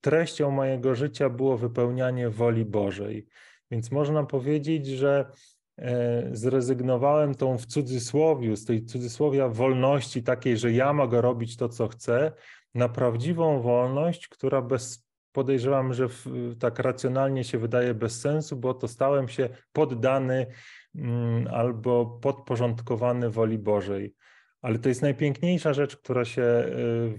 treścią 0.00 0.50
mojego 0.50 0.94
życia 0.94 1.30
było 1.30 1.58
wypełnianie 1.58 2.30
woli 2.30 2.64
Bożej. 2.64 3.26
Więc 3.70 3.90
można 3.90 4.24
powiedzieć, 4.24 4.86
że 4.86 5.30
e, 5.78 6.30
zrezygnowałem 6.32 7.34
tą 7.34 7.58
w 7.58 7.66
cudzysłowiu, 7.66 8.56
z 8.56 8.64
tej 8.64 8.84
cudzysłowia 8.84 9.48
wolności 9.48 10.22
takiej, 10.22 10.56
że 10.56 10.72
ja 10.72 10.92
mogę 10.92 11.20
robić 11.20 11.56
to, 11.56 11.68
co 11.68 11.88
chcę, 11.88 12.32
na 12.74 12.88
prawdziwą 12.88 13.60
wolność, 13.60 14.28
która 14.28 14.62
bez, 14.62 15.06
podejrzewam, 15.32 15.94
że 15.94 16.08
w, 16.08 16.26
tak 16.58 16.78
racjonalnie 16.78 17.44
się 17.44 17.58
wydaje 17.58 17.94
bez 17.94 18.20
sensu, 18.20 18.56
bo 18.56 18.74
to 18.74 18.88
stałem 18.88 19.28
się 19.28 19.48
poddany 19.72 20.46
mm, 20.94 21.48
albo 21.54 22.06
podporządkowany 22.06 23.30
woli 23.30 23.58
Bożej 23.58 24.14
ale 24.62 24.78
to 24.78 24.88
jest 24.88 25.02
najpiękniejsza 25.02 25.72
rzecz, 25.72 25.96
która 25.96 26.24
się 26.24 26.42
y, 26.42 27.14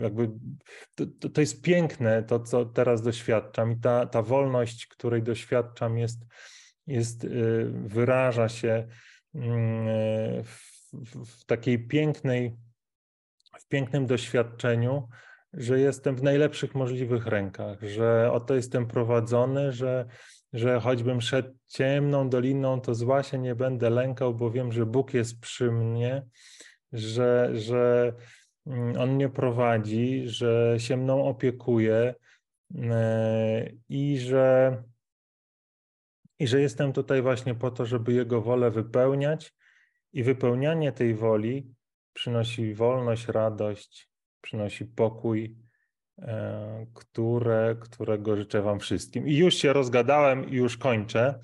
jakby. 0.00 0.30
To, 0.94 1.28
to, 1.28 1.40
jest 1.40 1.62
piękne, 1.62 2.22
to 2.22 2.40
co 2.40 2.64
teraz 2.64 3.02
doświadczam, 3.02 3.72
i 3.72 3.76
ta, 3.76 4.06
ta 4.06 4.22
wolność, 4.22 4.86
której 4.86 5.22
doświadczam, 5.22 5.98
jest, 5.98 6.26
jest 6.86 7.24
y, 7.24 7.70
wyraża 7.70 8.48
się 8.48 8.86
mm, 9.34 10.44
w, 10.44 10.82
w 11.26 11.44
takiej 11.44 11.86
pięknej, 11.88 12.56
w 13.60 13.68
pięknym 13.68 14.06
doświadczeniu, 14.06 15.08
że 15.56 15.80
jestem 15.80 16.16
w 16.16 16.22
najlepszych 16.22 16.74
możliwych 16.74 17.26
rękach, 17.26 17.82
że 17.82 18.32
oto 18.32 18.54
jestem 18.54 18.86
prowadzony, 18.86 19.72
że 19.72 20.06
że 20.52 20.80
choćbym 20.80 21.20
szedł 21.20 21.54
ciemną 21.66 22.28
doliną, 22.28 22.80
to 22.80 22.94
zła 22.94 23.22
się 23.22 23.38
nie 23.38 23.54
będę 23.54 23.90
lękał, 23.90 24.34
bo 24.34 24.50
wiem, 24.50 24.72
że 24.72 24.86
Bóg 24.86 25.14
jest 25.14 25.40
przy 25.40 25.72
mnie, 25.72 26.22
że, 26.92 27.50
że 27.54 28.12
mm, 28.66 29.00
On 29.00 29.14
mnie 29.14 29.28
prowadzi, 29.28 30.28
że 30.28 30.74
się 30.78 30.96
mną 30.96 31.28
opiekuje 31.28 32.14
e, 32.74 33.70
i 33.88 34.18
że, 34.18 34.82
i 36.38 36.46
że 36.46 36.60
jestem 36.60 36.92
tutaj 36.92 37.22
właśnie 37.22 37.54
po 37.54 37.70
to, 37.70 37.86
żeby 37.86 38.12
Jego 38.12 38.42
wolę 38.42 38.70
wypełniać. 38.70 39.54
I 40.12 40.22
wypełnianie 40.22 40.92
tej 40.92 41.14
woli 41.14 41.74
przynosi 42.12 42.74
wolność, 42.74 43.28
radość, 43.28 44.08
przynosi 44.40 44.84
pokój, 44.84 45.56
E, 46.18 46.86
które, 46.94 47.76
którego 47.80 48.36
życzę 48.36 48.62
Wam 48.62 48.80
wszystkim. 48.80 49.28
I 49.28 49.36
już 49.36 49.54
się 49.54 49.72
rozgadałem 49.72 50.50
i 50.50 50.54
już 50.54 50.76
kończę. 50.76 51.40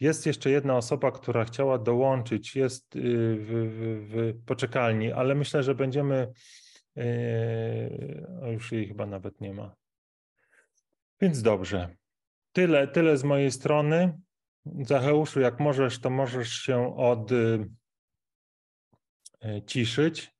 Jest 0.00 0.26
jeszcze 0.26 0.50
jedna 0.50 0.76
osoba, 0.76 1.12
która 1.12 1.44
chciała 1.44 1.78
dołączyć, 1.78 2.56
jest 2.56 2.96
y, 2.96 3.00
w, 3.36 3.46
w, 3.46 4.08
w 4.10 4.44
poczekalni, 4.44 5.12
ale 5.12 5.34
myślę, 5.34 5.62
że 5.62 5.74
będziemy. 5.74 6.32
O, 8.42 8.50
już 8.50 8.72
jej 8.72 8.88
chyba 8.88 9.06
nawet 9.06 9.40
nie 9.40 9.54
ma. 9.54 9.74
Więc 11.20 11.42
dobrze. 11.42 11.96
Tyle, 12.52 12.88
tyle 12.88 13.16
z 13.16 13.24
mojej 13.24 13.50
strony. 13.50 14.18
Zacheuszu, 14.80 15.40
jak 15.40 15.60
możesz, 15.60 16.00
to 16.00 16.10
możesz 16.10 16.52
się 16.52 16.96
odciszyć. 19.40 20.32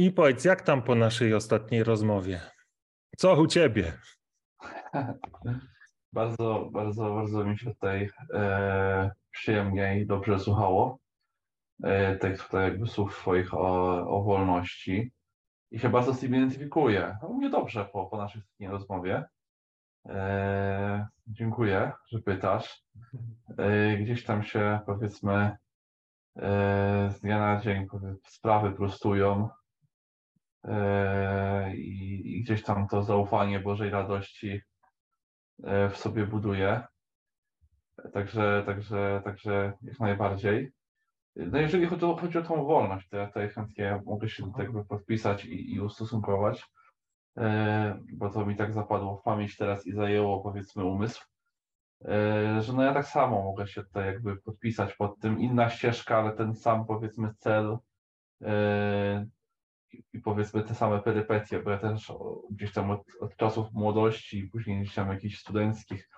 I 0.00 0.10
powiedz, 0.10 0.44
jak 0.44 0.62
tam 0.62 0.82
po 0.82 0.94
naszej 0.94 1.34
ostatniej 1.34 1.84
rozmowie? 1.84 2.40
Co 3.16 3.40
u 3.40 3.46
ciebie? 3.46 3.92
bardzo, 6.12 6.68
bardzo, 6.72 7.14
bardzo 7.14 7.44
mi 7.44 7.58
się 7.58 7.70
tutaj 7.70 8.10
e, 8.34 9.10
przyjemnie 9.30 10.00
i 10.00 10.06
dobrze 10.06 10.38
słuchało 10.38 10.98
e, 11.82 12.16
tych 12.16 12.42
tutaj 12.42 12.64
jakby 12.64 12.86
słów 12.86 13.16
swoich 13.16 13.54
o, 13.54 14.00
o 14.08 14.22
wolności. 14.22 15.12
I 15.70 15.78
się 15.78 15.88
bardzo 15.88 16.14
z 16.14 16.20
tym 16.20 16.34
identyfikuję. 16.34 17.16
No, 17.22 17.28
mnie 17.28 17.50
dobrze 17.50 17.84
po, 17.84 18.06
po 18.06 18.16
naszej 18.16 18.42
ostatniej 18.42 18.70
rozmowie. 18.70 19.24
E, 20.08 21.08
dziękuję, 21.26 21.92
że 22.06 22.18
pytasz. 22.18 22.84
E, 23.58 23.96
gdzieś 23.96 24.24
tam 24.24 24.42
się 24.42 24.80
powiedzmy 24.86 25.56
e, 26.36 27.10
z 27.10 27.20
dnia 27.20 27.38
na 27.38 27.60
dzień 27.60 27.86
sprawy 28.26 28.72
prostują 28.72 29.48
i, 31.74 32.22
i 32.24 32.42
gdzieś 32.42 32.62
tam 32.62 32.88
to 32.88 33.02
zaufanie 33.02 33.60
Bożej 33.60 33.90
radości 33.90 34.60
e, 35.64 35.90
w 35.90 35.96
sobie 35.96 36.26
buduje. 36.26 36.82
Także, 38.12 38.62
także, 38.66 39.20
także 39.24 39.72
jak 39.82 40.00
najbardziej. 40.00 40.72
No 41.36 41.58
jeżeli 41.58 41.86
chodzi 41.86 42.04
o, 42.04 42.16
chodzi 42.16 42.38
o 42.38 42.42
tą 42.42 42.64
wolność, 42.64 43.08
to 43.08 43.16
ja 43.16 43.26
tutaj 43.26 43.48
chętnie 43.48 44.02
mogę 44.06 44.28
się 44.28 44.46
do 44.46 44.52
tego 44.52 44.84
podpisać 44.84 45.44
i, 45.44 45.74
i 45.74 45.80
ustosunkować, 45.80 46.66
e, 47.38 47.98
bo 48.12 48.30
to 48.30 48.46
mi 48.46 48.56
tak 48.56 48.72
zapadło 48.72 49.16
w 49.16 49.22
pamięć 49.22 49.56
teraz 49.56 49.86
i 49.86 49.92
zajęło 49.92 50.40
powiedzmy 50.40 50.84
umysł, 50.84 51.24
że 52.60 52.72
no 52.76 52.82
ja 52.82 52.94
tak 52.94 53.06
samo 53.06 53.42
mogę 53.42 53.66
się 53.66 53.82
tutaj 53.82 54.06
jakby 54.06 54.36
podpisać 54.36 54.94
pod 54.96 55.18
tym. 55.20 55.40
Inna 55.40 55.70
ścieżka, 55.70 56.18
ale 56.18 56.32
ten 56.32 56.54
sam 56.54 56.86
powiedzmy 56.86 57.34
cel, 57.38 57.78
e, 58.42 59.26
i 60.12 60.20
powiedzmy 60.20 60.62
te 60.62 60.74
same 60.74 61.02
perypetie, 61.02 61.62
bo 61.62 61.70
ja 61.70 61.78
też 61.78 62.12
gdzieś 62.50 62.72
tam 62.72 62.90
od, 62.90 63.02
od 63.20 63.36
czasów 63.36 63.72
młodości 63.72 64.38
i 64.38 64.48
później 64.48 64.80
gdzieś 64.80 64.94
tam 64.94 65.08
jakichś 65.08 65.38
studenckich 65.38 66.10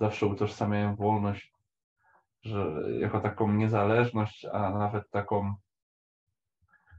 zawsze 0.00 0.26
utożsamiałem 0.26 0.96
wolność 0.96 1.54
że 2.44 2.82
jako 3.00 3.20
taką 3.20 3.52
niezależność, 3.52 4.46
a 4.52 4.70
nawet 4.70 5.10
taką 5.10 5.54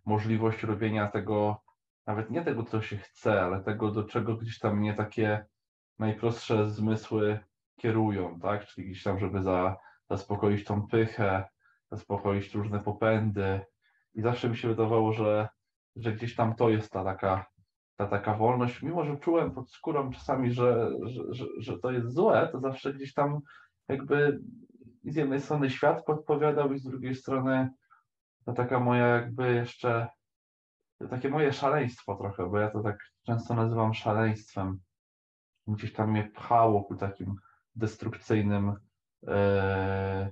możliwość 0.05 0.63
robienia 0.63 1.07
tego, 1.07 1.61
nawet 2.07 2.31
nie 2.31 2.41
tego, 2.41 2.63
co 2.63 2.81
się 2.81 2.97
chce, 2.97 3.41
ale 3.41 3.63
tego, 3.63 3.91
do 3.91 4.03
czego 4.03 4.35
gdzieś 4.35 4.59
tam 4.59 4.77
mnie 4.79 4.93
takie 4.93 5.45
najprostsze 5.99 6.69
zmysły 6.69 7.39
kierują, 7.75 8.39
tak? 8.39 8.65
Czyli 8.65 8.87
gdzieś 8.87 9.03
tam, 9.03 9.19
żeby 9.19 9.43
za, 9.43 9.77
zaspokoić 10.09 10.63
tą 10.63 10.87
pychę, 10.87 11.43
zaspokoić 11.91 12.53
różne 12.53 12.79
popędy. 12.79 13.61
I 14.13 14.21
zawsze 14.21 14.49
mi 14.49 14.57
się 14.57 14.67
wydawało, 14.67 15.13
że, 15.13 15.49
że 15.95 16.13
gdzieś 16.13 16.35
tam 16.35 16.55
to 16.55 16.69
jest 16.69 16.91
ta 16.91 17.03
taka, 17.03 17.45
ta 17.95 18.07
taka 18.07 18.37
wolność. 18.37 18.81
Mimo, 18.81 19.05
że 19.05 19.17
czułem 19.17 19.51
pod 19.51 19.71
skórą 19.71 20.11
czasami, 20.11 20.51
że, 20.51 20.91
że, 21.03 21.23
że, 21.29 21.45
że 21.57 21.79
to 21.79 21.91
jest 21.91 22.13
złe, 22.13 22.49
to 22.51 22.59
zawsze 22.59 22.93
gdzieś 22.93 23.13
tam 23.13 23.39
jakby 23.87 24.39
z 25.03 25.15
jednej 25.15 25.41
strony 25.41 25.69
świat 25.69 26.05
podpowiadał 26.05 26.73
i 26.73 26.79
z 26.79 26.83
drugiej 26.83 27.15
strony 27.15 27.69
to 28.45 28.53
taka 28.53 28.79
moja 28.79 29.07
jakby 29.07 29.53
jeszcze 29.53 30.07
takie 31.09 31.29
moje 31.29 31.53
szaleństwo 31.53 32.15
trochę, 32.15 32.49
bo 32.49 32.59
ja 32.59 32.71
to 32.71 32.83
tak 32.83 32.97
często 33.25 33.55
nazywam 33.55 33.93
szaleństwem. 33.93 34.79
Gdzieś 35.67 35.93
tam 35.93 36.11
mnie 36.11 36.23
pchało 36.23 36.83
ku 36.83 36.95
takim 36.95 37.35
destrukcyjnym, 37.75 38.73
e, 39.27 40.31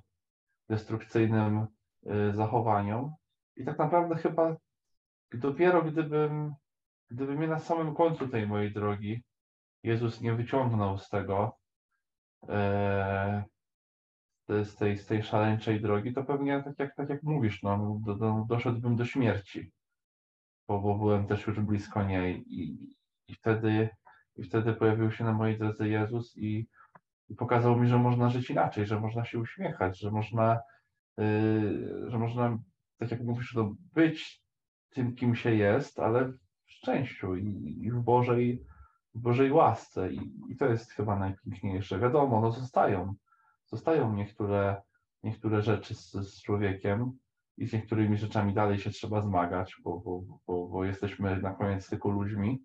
destrukcyjnym 0.69 1.67
e, 2.05 2.33
zachowaniom. 2.33 3.13
I 3.55 3.65
tak 3.65 3.79
naprawdę 3.79 4.15
chyba 4.15 4.55
dopiero 5.37 5.81
gdybym, 5.81 6.53
gdyby 7.11 7.35
mnie 7.35 7.47
na 7.47 7.59
samym 7.59 7.95
końcu 7.95 8.27
tej 8.27 8.47
mojej 8.47 8.73
drogi 8.73 9.23
Jezus 9.83 10.21
nie 10.21 10.33
wyciągnął 10.33 10.97
z 10.97 11.09
tego, 11.09 11.57
e, 12.49 13.43
z 14.49 14.75
tej, 14.75 14.97
z 14.97 15.05
tej 15.05 15.23
szaleńczej 15.23 15.81
drogi, 15.81 16.13
to 16.13 16.23
pewnie 16.23 16.63
tak 16.63 16.79
jak, 16.79 16.95
tak 16.95 17.09
jak 17.09 17.23
mówisz, 17.23 17.63
no, 17.63 17.99
do, 18.05 18.15
do, 18.15 18.45
doszedłbym 18.49 18.95
do 18.95 19.05
śmierci, 19.05 19.71
bo, 20.67 20.79
bo 20.79 20.97
byłem 20.97 21.27
też 21.27 21.47
już 21.47 21.59
blisko 21.59 22.03
niej 22.03 22.43
i, 22.47 22.95
i, 23.27 23.33
wtedy, 23.33 23.89
i 24.35 24.43
wtedy 24.43 24.73
pojawił 24.73 25.11
się 25.11 25.23
na 25.23 25.33
mojej 25.33 25.57
drodze 25.57 25.89
Jezus 25.89 26.37
i, 26.37 26.67
i 27.29 27.35
pokazał 27.35 27.79
mi, 27.79 27.87
że 27.87 27.97
można 27.97 28.29
żyć 28.29 28.49
inaczej, 28.49 28.85
że 28.85 28.99
można 28.99 29.25
się 29.25 29.39
uśmiechać, 29.39 29.99
że 29.99 30.11
można, 30.11 30.59
yy, 31.17 32.05
że 32.07 32.19
można, 32.19 32.57
tak 32.97 33.11
jak 33.11 33.21
mówisz, 33.21 33.53
no, 33.55 33.75
być 33.93 34.42
tym, 34.93 35.15
kim 35.15 35.35
się 35.35 35.55
jest, 35.55 35.99
ale 35.99 36.31
w 36.65 36.71
szczęściu 36.71 37.35
i, 37.35 37.79
i 37.81 37.91
w 37.91 37.99
Bożej, 37.99 38.63
w 39.15 39.19
Bożej 39.19 39.51
łasce 39.51 40.13
I, 40.13 40.31
i 40.49 40.55
to 40.55 40.65
jest 40.65 40.91
chyba 40.91 41.19
najpiękniejsze. 41.19 41.99
Wiadomo, 41.99 42.41
no 42.41 42.51
zostają 42.51 43.15
zostają 43.73 44.13
niektóre, 44.13 44.81
niektóre 45.23 45.61
rzeczy 45.61 45.95
z, 45.95 46.11
z 46.11 46.41
człowiekiem 46.41 47.17
i 47.57 47.67
z 47.67 47.73
niektórymi 47.73 48.17
rzeczami 48.17 48.53
dalej 48.53 48.79
się 48.79 48.89
trzeba 48.89 49.21
zmagać, 49.21 49.75
bo, 49.83 49.99
bo, 49.99 50.23
bo, 50.47 50.67
bo 50.67 50.85
jesteśmy 50.85 51.41
na 51.41 51.53
koniec 51.53 51.89
tylko 51.89 52.09
ludźmi 52.09 52.63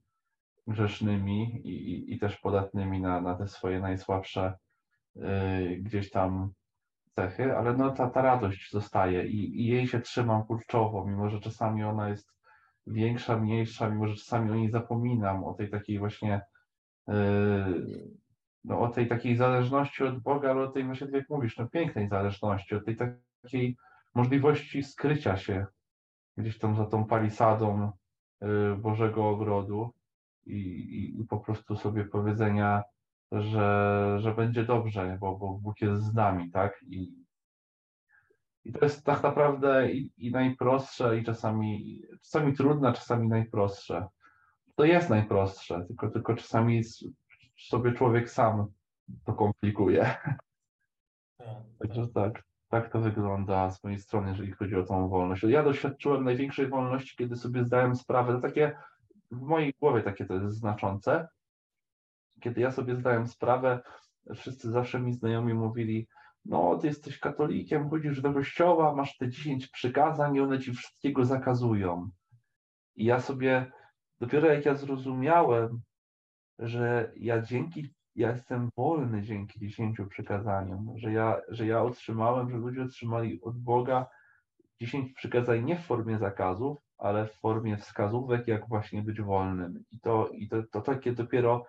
grzesznymi 0.66 1.66
i, 1.66 1.92
i, 1.92 2.14
i 2.14 2.18
też 2.18 2.36
podatnymi 2.36 3.00
na, 3.00 3.20
na 3.20 3.34
te 3.34 3.48
swoje 3.48 3.80
najsłabsze 3.80 4.58
yy, 5.14 5.76
gdzieś 5.76 6.10
tam 6.10 6.52
cechy, 7.18 7.56
ale 7.56 7.76
no 7.76 7.90
ta, 7.90 8.10
ta 8.10 8.22
radość 8.22 8.70
zostaje 8.72 9.26
i, 9.26 9.60
i 9.60 9.66
jej 9.66 9.86
się 9.86 10.00
trzymam 10.00 10.44
kurczowo, 10.44 11.04
mimo 11.06 11.30
że 11.30 11.40
czasami 11.40 11.84
ona 11.84 12.08
jest 12.08 12.32
większa, 12.86 13.38
mniejsza, 13.38 13.90
mimo 13.90 14.06
że 14.06 14.16
czasami 14.16 14.50
o 14.50 14.54
niej 14.54 14.70
zapominam, 14.70 15.44
o 15.44 15.54
tej 15.54 15.70
takiej 15.70 15.98
właśnie 15.98 16.40
yy, 17.08 17.14
no, 18.64 18.80
o 18.80 18.88
tej 18.88 19.08
takiej 19.08 19.36
zależności 19.36 20.04
od 20.04 20.18
Boga, 20.18 20.50
ale 20.50 20.62
o 20.62 20.70
tej 20.70 20.84
właśnie, 20.84 21.06
tak 21.06 21.14
jak 21.14 21.30
mówisz, 21.30 21.58
no, 21.58 21.68
pięknej 21.68 22.08
zależności, 22.08 22.74
o 22.74 22.80
tej 22.80 22.96
takiej 22.96 23.76
możliwości 24.14 24.82
skrycia 24.82 25.36
się 25.36 25.66
gdzieś 26.36 26.58
tam 26.58 26.76
za 26.76 26.84
tą 26.84 27.04
palisadą 27.04 27.92
y, 28.42 28.76
Bożego 28.76 29.28
Ogrodu 29.28 29.92
i, 30.46 30.56
i, 30.56 31.20
i, 31.20 31.24
po 31.24 31.38
prostu 31.38 31.76
sobie 31.76 32.04
powiedzenia, 32.04 32.82
że, 33.32 34.16
że 34.20 34.34
będzie 34.34 34.64
dobrze, 34.64 35.18
bo, 35.20 35.36
bo 35.36 35.58
Bóg 35.58 35.80
jest 35.80 36.02
z 36.02 36.14
nami, 36.14 36.50
tak? 36.50 36.82
I, 36.82 37.14
i 38.64 38.72
to 38.72 38.84
jest 38.84 39.04
tak 39.04 39.22
naprawdę 39.22 39.92
i, 39.92 40.12
i 40.16 40.30
najprostsze, 40.30 41.18
i 41.18 41.24
czasami, 41.24 42.02
czasami 42.22 42.54
trudne, 42.54 42.92
czasami 42.92 43.28
najprostsze. 43.28 44.06
To 44.74 44.84
jest 44.84 45.10
najprostsze, 45.10 45.84
tylko, 45.86 46.10
tylko 46.10 46.34
czasami 46.34 46.82
sobie 47.58 47.92
człowiek 47.92 48.30
sam 48.30 48.66
to 49.24 49.32
komplikuje. 49.32 50.14
Tak. 51.38 51.62
Także 51.78 52.08
tak, 52.14 52.42
tak 52.68 52.92
to 52.92 53.00
wygląda 53.00 53.70
z 53.70 53.84
mojej 53.84 53.98
strony, 53.98 54.28
jeżeli 54.28 54.52
chodzi 54.52 54.76
o 54.76 54.84
tą 54.84 55.08
wolność. 55.08 55.42
Ja 55.42 55.62
doświadczyłem 55.62 56.24
największej 56.24 56.68
wolności, 56.68 57.16
kiedy 57.16 57.36
sobie 57.36 57.64
zdałem 57.64 57.96
sprawę, 57.96 58.32
to 58.32 58.40
takie 58.40 58.76
w 59.30 59.40
mojej 59.40 59.74
głowie 59.80 60.02
takie 60.02 60.24
to 60.24 60.34
jest 60.34 60.56
znaczące. 60.56 61.28
Kiedy 62.40 62.60
ja 62.60 62.70
sobie 62.70 62.96
zdałem 62.96 63.26
sprawę, 63.26 63.80
wszyscy 64.34 64.70
zawsze 64.70 65.00
mi 65.00 65.12
znajomi 65.12 65.54
mówili, 65.54 66.08
no 66.44 66.78
ty 66.78 66.86
jesteś 66.86 67.18
katolikiem, 67.18 67.90
chodzisz 67.90 68.20
do 68.20 68.32
kościoła, 68.32 68.94
masz 68.94 69.16
te 69.16 69.28
10 69.28 69.68
przykazań 69.68 70.36
i 70.36 70.40
one 70.40 70.58
ci 70.58 70.72
wszystkiego 70.72 71.24
zakazują. 71.24 72.10
I 72.96 73.04
ja 73.04 73.20
sobie, 73.20 73.72
dopiero 74.20 74.52
jak 74.52 74.64
ja 74.64 74.74
zrozumiałem, 74.74 75.80
że 76.58 77.12
ja 77.16 77.42
dzięki, 77.42 77.94
ja 78.14 78.30
jestem 78.30 78.70
wolny 78.76 79.22
dzięki 79.22 79.60
dziesięciu 79.60 80.06
przykazaniom, 80.06 80.92
że 80.96 81.12
ja, 81.12 81.40
że 81.48 81.66
ja 81.66 81.82
otrzymałem, 81.82 82.50
że 82.50 82.56
ludzie 82.56 82.82
otrzymali 82.82 83.40
od 83.42 83.58
Boga 83.58 84.06
dziesięć 84.80 85.12
przykazań 85.12 85.64
nie 85.64 85.76
w 85.76 85.86
formie 85.86 86.18
zakazów, 86.18 86.78
ale 86.98 87.26
w 87.26 87.32
formie 87.32 87.76
wskazówek, 87.76 88.48
jak 88.48 88.68
właśnie 88.68 89.02
być 89.02 89.20
wolnym. 89.20 89.84
I 89.90 90.00
to, 90.00 90.28
i 90.28 90.48
to, 90.48 90.62
to 90.62 90.80
takie 90.80 91.12
dopiero 91.12 91.64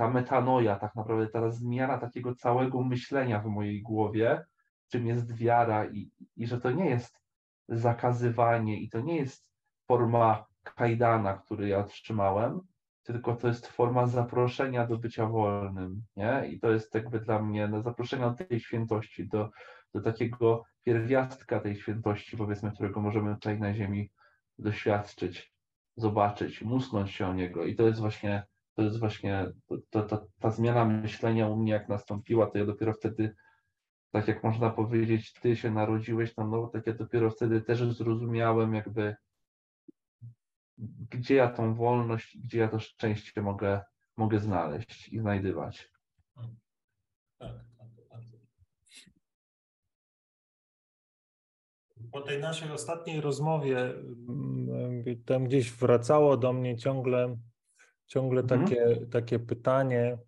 ta 0.00 0.10
metanoja, 0.10 0.76
tak 0.76 0.94
naprawdę 0.94 1.26
ta 1.26 1.50
zmiana 1.50 1.98
takiego 1.98 2.34
całego 2.34 2.82
myślenia 2.82 3.40
w 3.40 3.46
mojej 3.46 3.82
głowie, 3.82 4.44
czym 4.88 5.06
jest 5.06 5.36
wiara 5.36 5.86
i, 5.86 6.10
i 6.36 6.46
że 6.46 6.60
to 6.60 6.70
nie 6.70 6.90
jest 6.90 7.20
zakazywanie 7.68 8.80
i 8.80 8.90
to 8.90 9.00
nie 9.00 9.16
jest 9.16 9.46
forma 9.88 10.46
kajdana, 10.76 11.34
który 11.34 11.68
ja 11.68 11.78
otrzymałem, 11.78 12.60
tylko 13.02 13.36
to 13.36 13.48
jest 13.48 13.66
forma 13.66 14.06
zaproszenia 14.06 14.86
do 14.86 14.98
bycia 14.98 15.26
wolnym, 15.26 16.02
nie? 16.16 16.48
I 16.48 16.60
to 16.60 16.70
jest 16.70 16.94
jakby 16.94 17.20
dla 17.20 17.42
mnie 17.42 17.68
no, 17.68 17.82
zaproszenia 17.82 18.30
do 18.30 18.44
tej 18.44 18.60
świętości, 18.60 19.28
do, 19.28 19.50
do 19.94 20.00
takiego 20.00 20.64
pierwiastka 20.82 21.60
tej 21.60 21.76
świętości, 21.76 22.36
powiedzmy, 22.36 22.72
którego 22.72 23.00
możemy 23.00 23.34
tutaj 23.34 23.60
na 23.60 23.74
ziemi 23.74 24.10
doświadczyć, 24.58 25.54
zobaczyć, 25.96 26.62
musnąć 26.62 27.10
się 27.10 27.26
o 27.26 27.34
niego. 27.34 27.64
I 27.64 27.74
to 27.76 27.86
jest 27.86 28.00
właśnie, 28.00 28.46
to 28.80 28.84
jest 28.84 28.98
właśnie 28.98 29.52
to, 29.90 30.26
ta 30.38 30.50
zmiana 30.50 30.84
myślenia 30.84 31.48
u 31.48 31.56
mnie, 31.56 31.72
jak 31.72 31.88
nastąpiła, 31.88 32.46
to 32.46 32.58
ja 32.58 32.66
dopiero 32.66 32.92
wtedy, 32.92 33.34
tak 34.10 34.28
jak 34.28 34.44
można 34.44 34.70
powiedzieć, 34.70 35.32
ty 35.32 35.56
się 35.56 35.70
narodziłeś 35.70 36.34
tam, 36.34 36.50
no 36.50 36.66
tak 36.66 36.86
ja 36.86 36.92
dopiero 36.92 37.30
wtedy 37.30 37.60
też 37.60 37.82
zrozumiałem 37.82 38.74
jakby 38.74 39.16
gdzie 41.10 41.34
ja 41.34 41.48
tą 41.48 41.74
wolność, 41.74 42.38
gdzie 42.38 42.58
ja 42.58 42.68
to 42.68 42.78
szczęście 42.78 43.42
mogę, 43.42 43.80
mogę 44.16 44.38
znaleźć 44.38 45.08
i 45.08 45.18
znajdywać. 45.18 45.90
Tak, 46.34 46.50
tak, 47.38 47.90
tak. 48.10 48.20
Po 52.12 52.20
tej 52.20 52.40
naszej 52.40 52.70
ostatniej 52.70 53.20
rozmowie 53.20 53.80
mm, 53.80 55.04
tam 55.26 55.44
gdzieś 55.44 55.72
wracało 55.72 56.36
do 56.36 56.52
mnie 56.52 56.76
ciągle, 56.76 57.36
ciągle 58.10 58.40
mhm. 58.40 58.60
takie, 58.60 59.06
takie 59.06 59.38
pytanie 59.38 60.18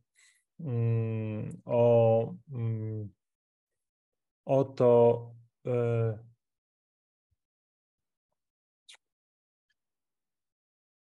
mm, 0.60 1.62
o, 1.64 2.34
mm, 2.52 3.08
o 4.44 4.64
to, 4.64 5.30
e, 5.66 6.18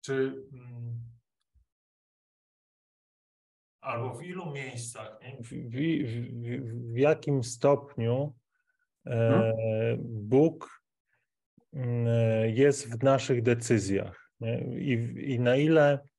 czy 0.02 0.46
mm, 0.54 1.02
albo 3.82 4.16
w 4.16 4.24
ilu 4.24 4.52
miejscach, 4.52 5.20
w, 5.40 5.50
w, 5.50 5.72
w, 5.72 6.94
w, 6.94 6.98
jakim 6.98 7.44
stopniu 7.44 8.36
e, 9.06 9.12
hmm? 9.12 9.98
Bóg 10.04 10.82
mm, 11.74 12.08
e, 12.08 12.50
jest 12.50 12.90
w 12.90 13.04
naszych 13.04 13.42
decyzjach 13.42 14.32
I, 14.78 14.92
I, 15.18 15.40
na 15.40 15.56
ile, 15.56 16.11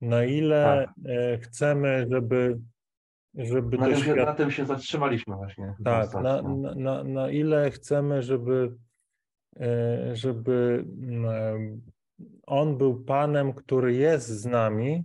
na 0.00 0.24
ile 0.24 0.86
tak. 0.86 1.06
e, 1.06 1.38
chcemy, 1.38 2.06
żeby 2.10 2.58
żeby 3.34 3.78
na, 3.78 3.96
się, 3.96 4.14
na 4.14 4.34
tym 4.34 4.50
się 4.50 4.66
zatrzymaliśmy 4.66 5.36
właśnie. 5.36 5.74
Tak, 5.84 6.14
na, 6.14 6.42
na, 6.76 7.04
na 7.04 7.30
ile 7.30 7.70
chcemy, 7.70 8.22
żeby 8.22 8.76
żeby 10.12 10.84
mm, 11.02 11.80
On 12.46 12.78
był 12.78 13.04
Panem, 13.04 13.52
który 13.52 13.94
jest 13.94 14.26
z 14.28 14.46
nami, 14.46 15.04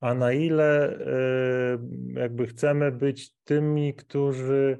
a 0.00 0.14
na 0.14 0.32
ile 0.32 0.98
jakby 2.14 2.46
chcemy 2.46 2.92
być 2.92 3.34
tymi, 3.44 3.94
którzy 3.94 4.78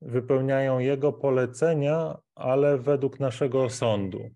wypełniają 0.00 0.78
Jego 0.78 1.12
polecenia, 1.12 2.18
ale 2.34 2.78
według 2.78 3.20
naszego 3.20 3.70
sądu. 3.70 4.30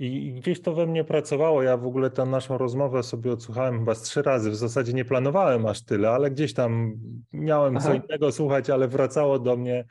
I 0.00 0.32
gdzieś 0.32 0.62
to 0.62 0.74
we 0.74 0.86
mnie 0.86 1.04
pracowało. 1.04 1.62
Ja 1.62 1.76
w 1.76 1.86
ogóle 1.86 2.10
tę 2.10 2.24
naszą 2.24 2.58
rozmowę 2.58 3.02
sobie 3.02 3.32
odsłuchałem 3.32 3.78
chyba 3.78 3.94
z 3.94 4.02
trzy 4.02 4.22
razy. 4.22 4.50
W 4.50 4.56
zasadzie 4.56 4.92
nie 4.92 5.04
planowałem 5.04 5.66
aż 5.66 5.84
tyle, 5.84 6.10
ale 6.10 6.30
gdzieś 6.30 6.54
tam 6.54 6.94
miałem 7.32 7.76
Aha. 7.76 7.86
co 7.86 7.94
innego 7.94 8.32
słuchać, 8.32 8.70
ale 8.70 8.88
wracało 8.88 9.38
do 9.38 9.56
mnie, 9.56 9.84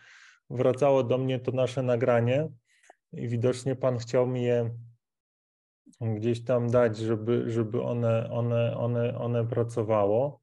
wracało 0.49 1.03
do 1.03 1.17
mnie 1.17 1.39
to 1.39 1.51
nasze 1.51 1.83
nagranie 1.83 2.49
i 3.13 3.27
widocznie 3.27 3.75
Pan 3.75 3.97
chciał 3.97 4.27
mi 4.27 4.43
je 4.43 4.69
gdzieś 6.01 6.43
tam 6.43 6.69
dać, 6.69 6.97
żeby, 6.97 7.51
żeby 7.51 7.81
one, 7.81 8.29
one, 8.29 8.77
one, 8.77 9.17
one 9.17 9.47
pracowało. 9.47 10.41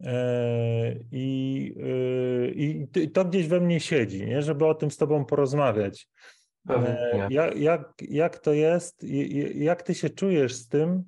E, 0.00 0.94
I, 1.12 1.74
e, 1.80 2.48
I 2.48 2.88
to 3.12 3.24
gdzieś 3.24 3.46
we 3.46 3.60
mnie 3.60 3.80
siedzi, 3.80 4.26
nie? 4.26 4.42
żeby 4.42 4.66
o 4.66 4.74
tym 4.74 4.90
z 4.90 4.96
Tobą 4.96 5.24
porozmawiać. 5.24 6.08
E, 6.68 7.26
jak, 7.30 7.56
jak, 7.56 7.92
jak 8.08 8.38
to 8.38 8.52
jest, 8.52 9.04
jak 9.54 9.82
ty 9.82 9.94
się 9.94 10.10
czujesz 10.10 10.54
z 10.54 10.68
tym, 10.68 11.04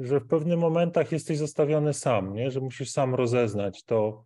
że 0.00 0.20
w 0.20 0.26
pewnych 0.28 0.58
momentach 0.58 1.12
jesteś 1.12 1.38
zostawiony 1.38 1.94
sam, 1.94 2.34
nie? 2.34 2.50
że 2.50 2.60
musisz 2.60 2.90
sam 2.90 3.14
rozeznać 3.14 3.84
to, 3.84 4.24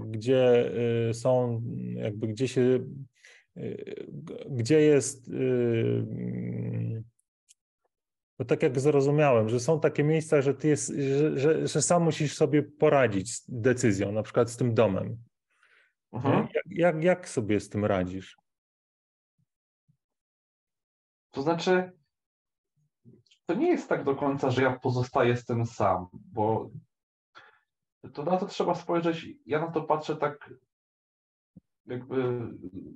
gdzie 0.00 0.72
są, 1.12 1.62
jakby 1.94 2.26
gdzie 2.26 2.48
się, 2.48 2.80
gdzie 4.50 4.80
jest 4.80 5.30
bo 8.38 8.44
tak 8.44 8.62
jak 8.62 8.80
zrozumiałem, 8.80 9.48
że 9.48 9.60
są 9.60 9.80
takie 9.80 10.04
miejsca, 10.04 10.42
że 10.42 10.54
ty 10.54 10.68
jest, 10.68 10.92
że, 10.98 11.38
że, 11.38 11.68
że 11.68 11.82
sam 11.82 12.02
musisz 12.02 12.34
sobie 12.34 12.62
poradzić 12.62 13.34
z 13.34 13.44
decyzją, 13.48 14.12
na 14.12 14.22
przykład 14.22 14.50
z 14.50 14.56
tym 14.56 14.74
domem. 14.74 15.16
Mhm. 16.12 16.48
Jak, 16.54 16.64
jak, 16.66 17.04
jak 17.04 17.28
sobie 17.28 17.60
z 17.60 17.68
tym 17.68 17.84
radzisz? 17.84 18.36
To 21.34 21.42
znaczy, 21.42 21.92
to 23.46 23.54
nie 23.54 23.68
jest 23.68 23.88
tak 23.88 24.04
do 24.04 24.16
końca, 24.16 24.50
że 24.50 24.62
ja 24.62 24.78
pozostaję 24.78 25.36
z 25.36 25.44
tym 25.44 25.66
sam, 25.66 26.06
bo 26.12 26.70
to 28.12 28.24
na 28.24 28.36
to 28.36 28.46
trzeba 28.46 28.74
spojrzeć. 28.74 29.26
Ja 29.46 29.60
na 29.60 29.70
to 29.70 29.82
patrzę 29.82 30.16
tak 30.16 30.54
jakby 31.86 32.40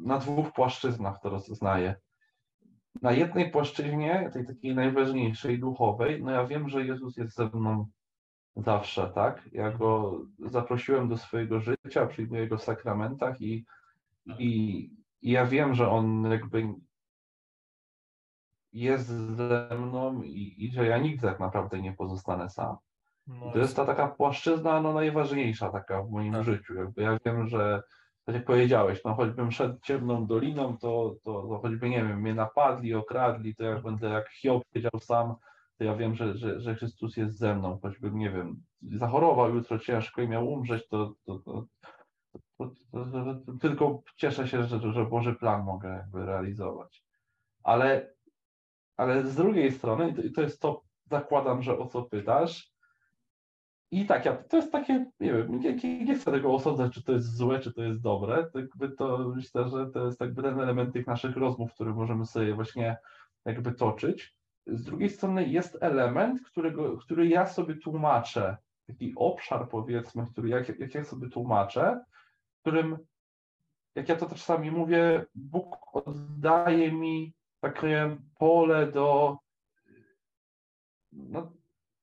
na 0.00 0.18
dwóch 0.18 0.52
płaszczyznach 0.52 1.20
to 1.22 1.30
rozeznaję 1.30 1.94
na 3.02 3.12
jednej 3.12 3.50
płaszczyźnie, 3.50 4.30
tej 4.32 4.46
takiej 4.46 4.74
najważniejszej, 4.74 5.58
duchowej, 5.58 6.22
no 6.22 6.30
ja 6.30 6.46
wiem, 6.46 6.68
że 6.68 6.84
Jezus 6.84 7.16
jest 7.16 7.36
ze 7.36 7.46
mną 7.46 7.86
zawsze, 8.56 9.12
tak? 9.14 9.48
Ja 9.52 9.70
go 9.70 10.20
zaprosiłem 10.38 11.08
do 11.08 11.16
swojego 11.16 11.60
życia, 11.60 12.06
przyjmuję 12.06 12.48
go 12.48 12.58
w 12.58 12.62
sakramentach 12.62 13.40
i, 13.40 13.64
i, 14.38 14.80
i 15.22 15.30
ja 15.30 15.46
wiem, 15.46 15.74
że 15.74 15.90
on 15.90 16.30
jakby 16.30 16.68
jest 18.72 19.06
ze 19.36 19.68
mną 19.78 20.22
i, 20.22 20.54
i 20.58 20.72
że 20.72 20.86
ja 20.86 20.98
nigdy 20.98 21.26
tak 21.26 21.40
naprawdę 21.40 21.82
nie 21.82 21.92
pozostanę 21.92 22.50
sam. 22.50 22.76
No 23.26 23.52
to 23.52 23.58
jest 23.58 23.76
ta 23.76 23.84
taka 23.84 24.08
płaszczyzna 24.08 24.80
no, 24.80 24.92
najważniejsza 24.92 25.70
taka 25.70 26.02
w 26.02 26.10
moim 26.10 26.32
tak. 26.32 26.44
życiu. 26.44 26.74
Jakby 26.74 27.02
ja 27.02 27.18
wiem, 27.24 27.46
że 27.46 27.82
tak 28.24 28.34
jak 28.34 28.44
powiedziałeś, 28.44 29.04
no 29.04 29.14
choćbym 29.14 29.52
szedł 29.52 29.78
ciemną 29.82 30.26
doliną, 30.26 30.78
to, 30.78 31.14
to, 31.24 31.42
to 31.42 31.58
choćby, 31.62 31.90
nie 31.90 32.04
wiem, 32.04 32.20
mnie 32.20 32.34
napadli, 32.34 32.94
okradli, 32.94 33.54
to 33.54 33.64
jak 33.64 33.82
będę 33.82 34.08
jak 34.08 34.30
Hiob 34.30 34.62
siedział 34.74 35.00
sam, 35.00 35.34
to 35.78 35.84
ja 35.84 35.96
wiem, 35.96 36.14
że, 36.14 36.36
że, 36.36 36.60
że 36.60 36.74
Chrystus 36.74 37.16
jest 37.16 37.38
ze 37.38 37.54
mną, 37.54 37.78
choćbym, 37.82 38.18
nie 38.18 38.30
wiem, 38.30 38.62
zachorował 38.82 39.54
jutro 39.54 39.78
ciężko 39.78 40.22
i 40.22 40.28
miał 40.28 40.48
umrzeć, 40.48 40.88
to, 40.88 41.14
to, 41.24 41.38
to, 41.38 41.64
to 42.58 42.70
tylko 43.60 44.02
cieszę 44.16 44.48
się, 44.48 44.62
że, 44.62 44.92
że 44.92 45.04
Boży 45.04 45.34
plan 45.34 45.64
mogę 45.64 45.88
jakby 45.88 46.26
realizować. 46.26 47.04
Ale, 47.62 48.10
ale 48.98 49.26
z 49.26 49.36
drugiej 49.36 49.72
strony, 49.72 50.14
i 50.24 50.32
to 50.32 50.42
jest 50.42 50.60
to, 50.60 50.82
zakładam, 51.10 51.62
że 51.62 51.78
o 51.78 51.86
co 51.86 52.02
pytasz, 52.02 52.72
i 53.90 54.06
tak, 54.06 54.24
ja, 54.24 54.36
to 54.36 54.56
jest 54.56 54.72
takie, 54.72 55.10
nie 55.20 55.32
wiem, 55.32 55.60
nie, 55.60 56.04
nie, 56.04 56.14
chcę 56.14 56.30
tego 56.32 56.54
osądzać, 56.54 56.94
czy 56.94 57.02
to 57.02 57.12
jest 57.12 57.36
złe, 57.36 57.60
czy 57.60 57.72
to 57.72 57.82
jest 57.82 58.00
dobre. 58.00 58.50
To, 58.52 58.58
jakby 58.58 58.90
to 58.90 59.32
myślę, 59.36 59.68
że 59.68 59.86
to 59.86 60.06
jest 60.06 60.20
jakby 60.20 60.42
ten 60.42 60.60
element 60.60 60.92
tych 60.92 61.06
naszych 61.06 61.36
rozmów, 61.36 61.74
które 61.74 61.94
możemy 61.94 62.26
sobie 62.26 62.54
właśnie 62.54 62.96
jakby 63.44 63.72
toczyć. 63.72 64.36
Z 64.66 64.84
drugiej 64.84 65.10
strony 65.10 65.48
jest 65.48 65.78
element, 65.80 66.42
którego, 66.46 66.96
który 66.96 67.28
ja 67.28 67.46
sobie 67.46 67.74
tłumaczę, 67.74 68.56
taki 68.86 69.12
obszar 69.16 69.68
powiedzmy, 69.68 70.26
który 70.32 70.48
jak, 70.48 70.78
jak 70.78 70.94
ja 70.94 71.04
sobie 71.04 71.28
tłumaczę, 71.28 72.04
którym, 72.60 72.98
jak 73.94 74.08
ja 74.08 74.16
to 74.16 74.28
czasami 74.28 74.70
mówię, 74.70 75.24
Bóg 75.34 75.76
oddaje 75.92 76.92
mi 76.92 77.32
takie 77.60 78.16
pole 78.38 78.92
do 78.92 79.36
no, 81.12 81.52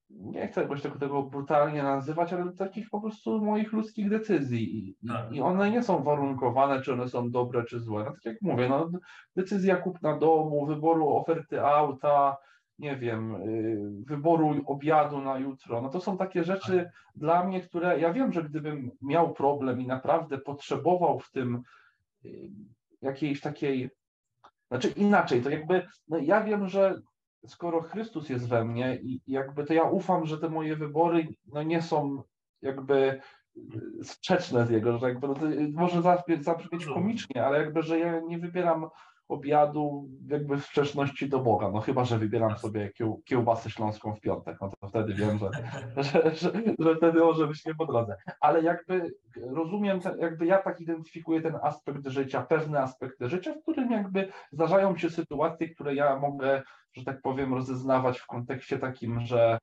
nie 0.10 0.48
chcę 0.48 0.62
jakoś 0.62 0.82
tego, 0.82 1.00
tego 1.00 1.24
brutalnie 1.24 1.84
nazywać, 1.84 2.34
ale 2.34 2.54
takich 2.54 2.90
po 2.90 3.02
prostu 3.02 3.46
moich 3.46 3.74
ludzkich 3.74 4.10
decyzji. 4.10 4.78
I, 4.78 5.08
tak. 5.08 5.32
I, 5.32 5.42
one 5.42 5.72
nie 5.72 5.84
są 5.84 6.04
warunkowane, 6.04 6.82
czy 6.82 6.94
one 6.94 7.10
są 7.10 7.32
dobre, 7.32 7.64
czy 7.64 7.80
złe. 7.80 8.04
No 8.04 8.12
tak 8.12 8.26
jak 8.26 8.42
mówię, 8.42 8.70
no, 8.70 8.90
decyzja 9.36 9.76
kupna 9.76 10.18
domu, 10.18 10.66
wyboru 10.66 11.10
oferty 11.10 11.66
auta, 11.66 12.38
nie 12.80 12.96
wiem, 12.96 13.36
y, 13.36 14.04
wyboru 14.06 14.62
obiadu 14.66 15.22
na 15.22 15.38
jutro. 15.38 15.82
No 15.82 15.90
to 15.90 16.02
są 16.02 16.18
takie 16.18 16.44
rzeczy 16.44 16.78
tak. 16.78 16.94
dla 17.16 17.44
mnie, 17.44 17.62
które 17.62 18.00
ja 18.00 18.14
wiem, 18.14 18.34
że 18.34 18.44
gdybym 18.44 18.92
miał 19.02 19.34
problem 19.34 19.82
i 19.82 19.88
naprawdę 19.88 20.38
potrzebował 20.38 21.20
w 21.20 21.32
tym 21.32 21.62
y, 22.26 22.50
jakiejś 23.02 23.42
takiej, 23.42 23.90
znaczy 24.68 24.88
inaczej, 24.90 25.42
to 25.42 25.50
jakby, 25.50 25.88
no 26.08 26.18
ja 26.18 26.44
wiem, 26.44 26.68
że 26.68 27.02
skoro 27.48 27.82
Chrystus 27.82 28.30
jest 28.30 28.48
we 28.48 28.66
mnie 28.66 29.00
i 29.02 29.22
jakby 29.28 29.66
to 29.66 29.74
ja 29.74 29.84
ufam, 29.84 30.26
że 30.26 30.38
te 30.38 30.50
moje 30.50 30.76
wybory 30.76 31.28
no 31.46 31.64
nie 31.64 31.82
są 31.82 32.24
jakby 32.62 33.22
sprzeczne 34.04 34.66
z 34.66 34.70
jego, 34.70 34.98
że 34.98 35.08
jakby, 35.08 35.28
no 35.28 35.36
może 35.74 36.02
zabrzmieć 36.42 36.86
komicznie, 36.86 37.46
ale 37.46 37.58
jakby, 37.58 37.84
że 37.84 38.00
ja 38.00 38.20
nie 38.20 38.40
wybieram 38.40 38.90
obiadu 39.28 40.10
jakby 40.28 40.58
w 40.58 40.66
sprzeczności 40.66 41.30
do 41.30 41.40
Boga, 41.40 41.72
no 41.72 41.82
chyba, 41.82 42.06
że 42.06 42.20
wybieram 42.20 42.58
sobie 42.58 42.90
kieł, 42.90 43.22
kiełbasę 43.26 43.70
śląską 43.70 44.16
w 44.16 44.20
piątek, 44.20 44.58
no 44.62 44.70
to 44.82 44.88
wtedy 44.88 45.14
wiem, 45.14 45.38
że, 45.38 45.50
że, 46.04 46.36
że, 46.36 46.52
że 46.80 46.96
wtedy 46.96 47.20
może 47.20 47.48
być 47.48 47.66
nie 47.66 47.76
po 47.76 47.86
drodze. 47.86 48.16
Ale 48.42 48.64
jakby 48.64 49.14
rozumiem, 49.36 50.00
jakby 50.20 50.46
ja 50.46 50.58
tak 50.58 50.82
identyfikuję 50.82 51.42
ten 51.42 51.56
aspekt 51.62 52.08
życia, 52.08 52.42
pewne 52.42 52.82
aspekty 52.82 53.30
życia, 53.30 53.54
w 53.54 53.62
którym 53.62 53.92
jakby 53.92 54.32
zdarzają 54.52 54.98
się 54.98 55.10
sytuacje, 55.10 55.70
które 55.70 55.96
ja 55.96 56.20
mogę, 56.20 56.62
że 56.94 57.04
tak 57.04 57.22
powiem, 57.22 57.54
rozeznawać 57.54 58.20
w 58.20 58.28
kontekście 58.28 58.80
takim, 58.80 59.20
że 59.20 59.58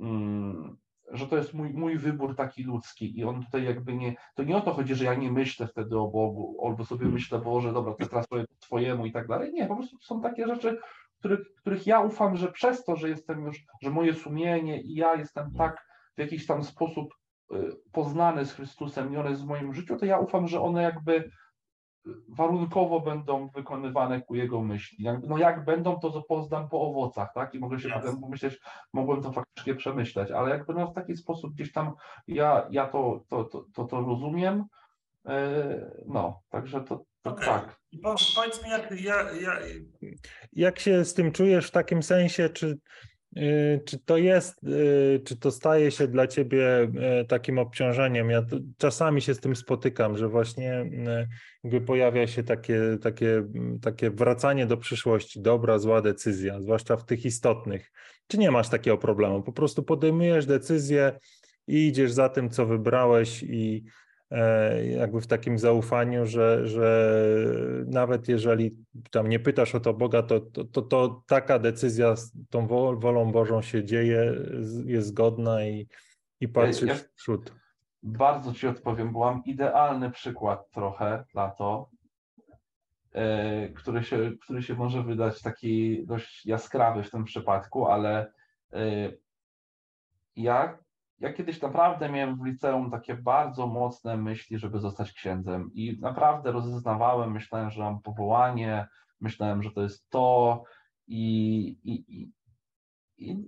mm, 0.00 0.76
że 1.12 1.26
to 1.26 1.36
jest 1.36 1.54
mój, 1.54 1.70
mój 1.70 1.98
wybór 1.98 2.36
taki 2.36 2.64
ludzki 2.64 3.18
i 3.18 3.24
on 3.24 3.44
tutaj 3.44 3.64
jakby 3.64 3.94
nie, 3.94 4.14
to 4.34 4.42
nie 4.42 4.56
o 4.56 4.60
to 4.60 4.72
chodzi, 4.72 4.94
że 4.94 5.04
ja 5.04 5.14
nie 5.14 5.32
myślę 5.32 5.66
wtedy 5.66 5.98
o 5.98 6.08
Bogu, 6.08 6.66
albo 6.66 6.84
sobie 6.84 6.98
hmm. 6.98 7.14
myślę, 7.14 7.38
Boże, 7.38 7.72
dobra, 7.72 7.94
to 7.94 8.06
teraz 8.06 8.26
powiem 8.26 8.46
twojemu 8.60 9.06
i 9.06 9.12
tak 9.12 9.28
dalej. 9.28 9.52
Nie, 9.52 9.66
po 9.66 9.76
prostu 9.76 9.96
są 10.00 10.20
takie 10.20 10.46
rzeczy, 10.46 10.78
których, 11.18 11.40
których 11.60 11.86
ja 11.86 12.00
ufam, 12.00 12.36
że 12.36 12.52
przez 12.52 12.84
to, 12.84 12.96
że 12.96 13.08
jestem 13.08 13.44
już, 13.44 13.64
że 13.82 13.90
moje 13.90 14.14
sumienie 14.14 14.82
i 14.82 14.94
ja 14.94 15.14
jestem 15.14 15.54
tak 15.54 15.86
w 16.16 16.20
jakiś 16.20 16.46
tam 16.46 16.64
sposób 16.64 17.14
y, 17.52 17.56
poznany 17.92 18.44
z 18.44 18.52
Chrystusem 18.52 19.12
i 19.12 19.16
one 19.16 19.30
jest 19.30 19.42
w 19.42 19.48
moim 19.48 19.74
życiu, 19.74 19.96
to 19.96 20.06
ja 20.06 20.18
ufam, 20.18 20.48
że 20.48 20.60
one 20.60 20.82
jakby 20.82 21.30
warunkowo 22.28 23.00
będą 23.00 23.48
wykonywane 23.48 24.20
ku 24.20 24.34
jego 24.34 24.62
myśli. 24.62 25.06
No 25.28 25.38
jak 25.38 25.64
będą, 25.64 26.00
to 26.00 26.22
poznam 26.22 26.68
po 26.68 26.80
owocach, 26.80 27.32
tak? 27.34 27.54
I 27.54 27.58
mogę 27.58 27.78
się 27.78 27.88
potem 27.88 28.20
pomyśleć, 28.20 28.60
mogłem 28.92 29.22
to 29.22 29.32
faktycznie 29.32 29.74
przemyśleć, 29.74 30.30
ale 30.30 30.50
jakby 30.50 30.74
no 30.74 30.86
w 30.86 30.94
taki 30.94 31.16
sposób 31.16 31.54
gdzieś 31.54 31.72
tam 31.72 31.92
ja, 32.28 32.66
ja 32.70 32.86
to, 32.86 33.24
to, 33.28 33.44
to, 33.44 33.64
to, 33.74 33.84
to 33.84 34.00
rozumiem. 34.00 34.64
E, 35.26 35.92
no, 36.06 36.42
także 36.50 36.80
to, 36.80 37.04
to 37.22 37.30
okay. 37.30 37.46
tak. 37.46 37.80
Powiedz 38.36 38.64
mi, 38.64 38.70
jak, 38.70 39.00
ja, 39.00 39.32
ja, 39.32 39.58
jak 40.52 40.78
się 40.78 41.04
z 41.04 41.14
tym 41.14 41.32
czujesz 41.32 41.68
w 41.68 41.70
takim 41.70 42.02
sensie, 42.02 42.48
czy 42.48 42.78
czy 43.84 43.98
to 43.98 44.16
jest, 44.16 44.64
y, 44.64 45.20
czy 45.24 45.36
to 45.36 45.50
staje 45.50 45.90
się 45.90 46.08
dla 46.08 46.26
ciebie 46.26 46.88
y, 47.22 47.24
takim 47.24 47.58
obciążeniem? 47.58 48.30
Ja 48.30 48.42
czasami 48.78 49.22
się 49.22 49.34
z 49.34 49.40
tym 49.40 49.56
spotykam, 49.56 50.16
że 50.16 50.28
właśnie 50.28 50.90
jakby 51.64 51.80
pojawia 51.80 52.26
się 52.26 52.42
takie, 52.42 52.80
takie, 53.02 53.42
takie 53.82 54.10
wracanie 54.10 54.66
do 54.66 54.76
przyszłości, 54.76 55.40
dobra, 55.40 55.78
zła 55.78 56.02
decyzja, 56.02 56.60
zwłaszcza 56.60 56.96
w 56.96 57.04
tych 57.04 57.24
istotnych. 57.24 57.92
Czy 58.26 58.38
nie 58.38 58.50
masz 58.50 58.68
takiego 58.68 58.98
problemu? 58.98 59.42
Po 59.42 59.52
prostu 59.52 59.82
podejmujesz 59.82 60.46
decyzję 60.46 61.18
i 61.66 61.86
idziesz 61.88 62.12
za 62.12 62.28
tym, 62.28 62.50
co 62.50 62.66
wybrałeś 62.66 63.42
i, 63.42 63.84
jakby 64.98 65.20
w 65.20 65.26
takim 65.26 65.58
zaufaniu, 65.58 66.26
że, 66.26 66.66
że 66.66 67.16
nawet 67.86 68.28
jeżeli 68.28 68.76
tam 69.10 69.28
nie 69.28 69.40
pytasz 69.40 69.74
o 69.74 69.80
to 69.80 69.94
Boga, 69.94 70.22
to, 70.22 70.40
to, 70.40 70.64
to, 70.64 70.82
to 70.82 71.22
taka 71.26 71.58
decyzja 71.58 72.16
z 72.16 72.32
tą 72.50 72.66
wolą 72.96 73.32
Bożą 73.32 73.62
się 73.62 73.84
dzieje, 73.84 74.34
jest 74.84 75.08
zgodna 75.08 75.64
i, 75.64 75.88
i 76.40 76.48
patrzysz 76.48 76.88
ja, 76.88 76.94
w 76.94 77.12
przód. 77.12 77.52
Bardzo 78.02 78.52
Ci 78.52 78.66
odpowiem, 78.66 79.12
byłam 79.12 79.42
idealny 79.44 80.10
przykład 80.10 80.70
trochę 80.70 81.24
na 81.34 81.50
to, 81.50 81.88
E, 83.14 83.68
który 83.68 84.04
się, 84.04 84.30
który 84.40 84.62
się 84.62 84.74
może 84.74 85.02
wydać 85.02 85.42
taki 85.42 86.06
dość 86.06 86.46
jaskrawy 86.46 87.02
w 87.02 87.10
tym 87.10 87.24
przypadku, 87.24 87.86
ale 87.86 88.32
e, 88.72 89.12
ja, 90.36 90.78
ja 91.22 91.32
kiedyś 91.32 91.60
naprawdę 91.60 92.08
miałem 92.08 92.36
w 92.36 92.44
liceum 92.44 92.90
takie 92.90 93.14
bardzo 93.14 93.66
mocne 93.66 94.16
myśli, 94.16 94.58
żeby 94.58 94.80
zostać 94.80 95.12
księdzem 95.12 95.70
i 95.74 95.98
naprawdę 96.00 96.52
rozeznawałem, 96.52 97.32
myślałem, 97.32 97.70
że 97.70 97.82
mam 97.82 98.00
powołanie, 98.00 98.86
myślałem, 99.20 99.62
że 99.62 99.70
to 99.70 99.82
jest 99.82 100.10
to 100.10 100.62
i, 101.06 101.64
i, 101.84 102.04
i, 102.18 102.30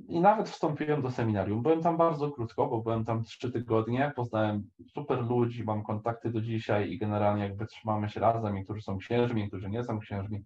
I, 0.08 0.20
nawet 0.20 0.48
wstąpiłem 0.48 1.02
do 1.02 1.10
seminarium. 1.10 1.62
Byłem 1.62 1.82
tam 1.82 1.96
bardzo 1.96 2.30
krótko, 2.30 2.66
bo 2.66 2.82
byłem 2.82 3.04
tam 3.04 3.24
trzy 3.24 3.52
tygodnie. 3.52 4.12
Poznałem 4.16 4.70
super 4.88 5.22
ludzi, 5.22 5.64
mam 5.64 5.82
kontakty 5.82 6.30
do 6.30 6.40
dzisiaj 6.40 6.90
i 6.90 6.98
generalnie 6.98 7.42
jakby 7.42 7.66
trzymamy 7.66 8.08
się 8.08 8.20
razem. 8.20 8.54
Niektórzy 8.54 8.82
są 8.82 8.98
księżmi, 8.98 9.42
niektórzy 9.42 9.70
nie 9.70 9.84
są 9.84 9.98
księżmi 9.98 10.44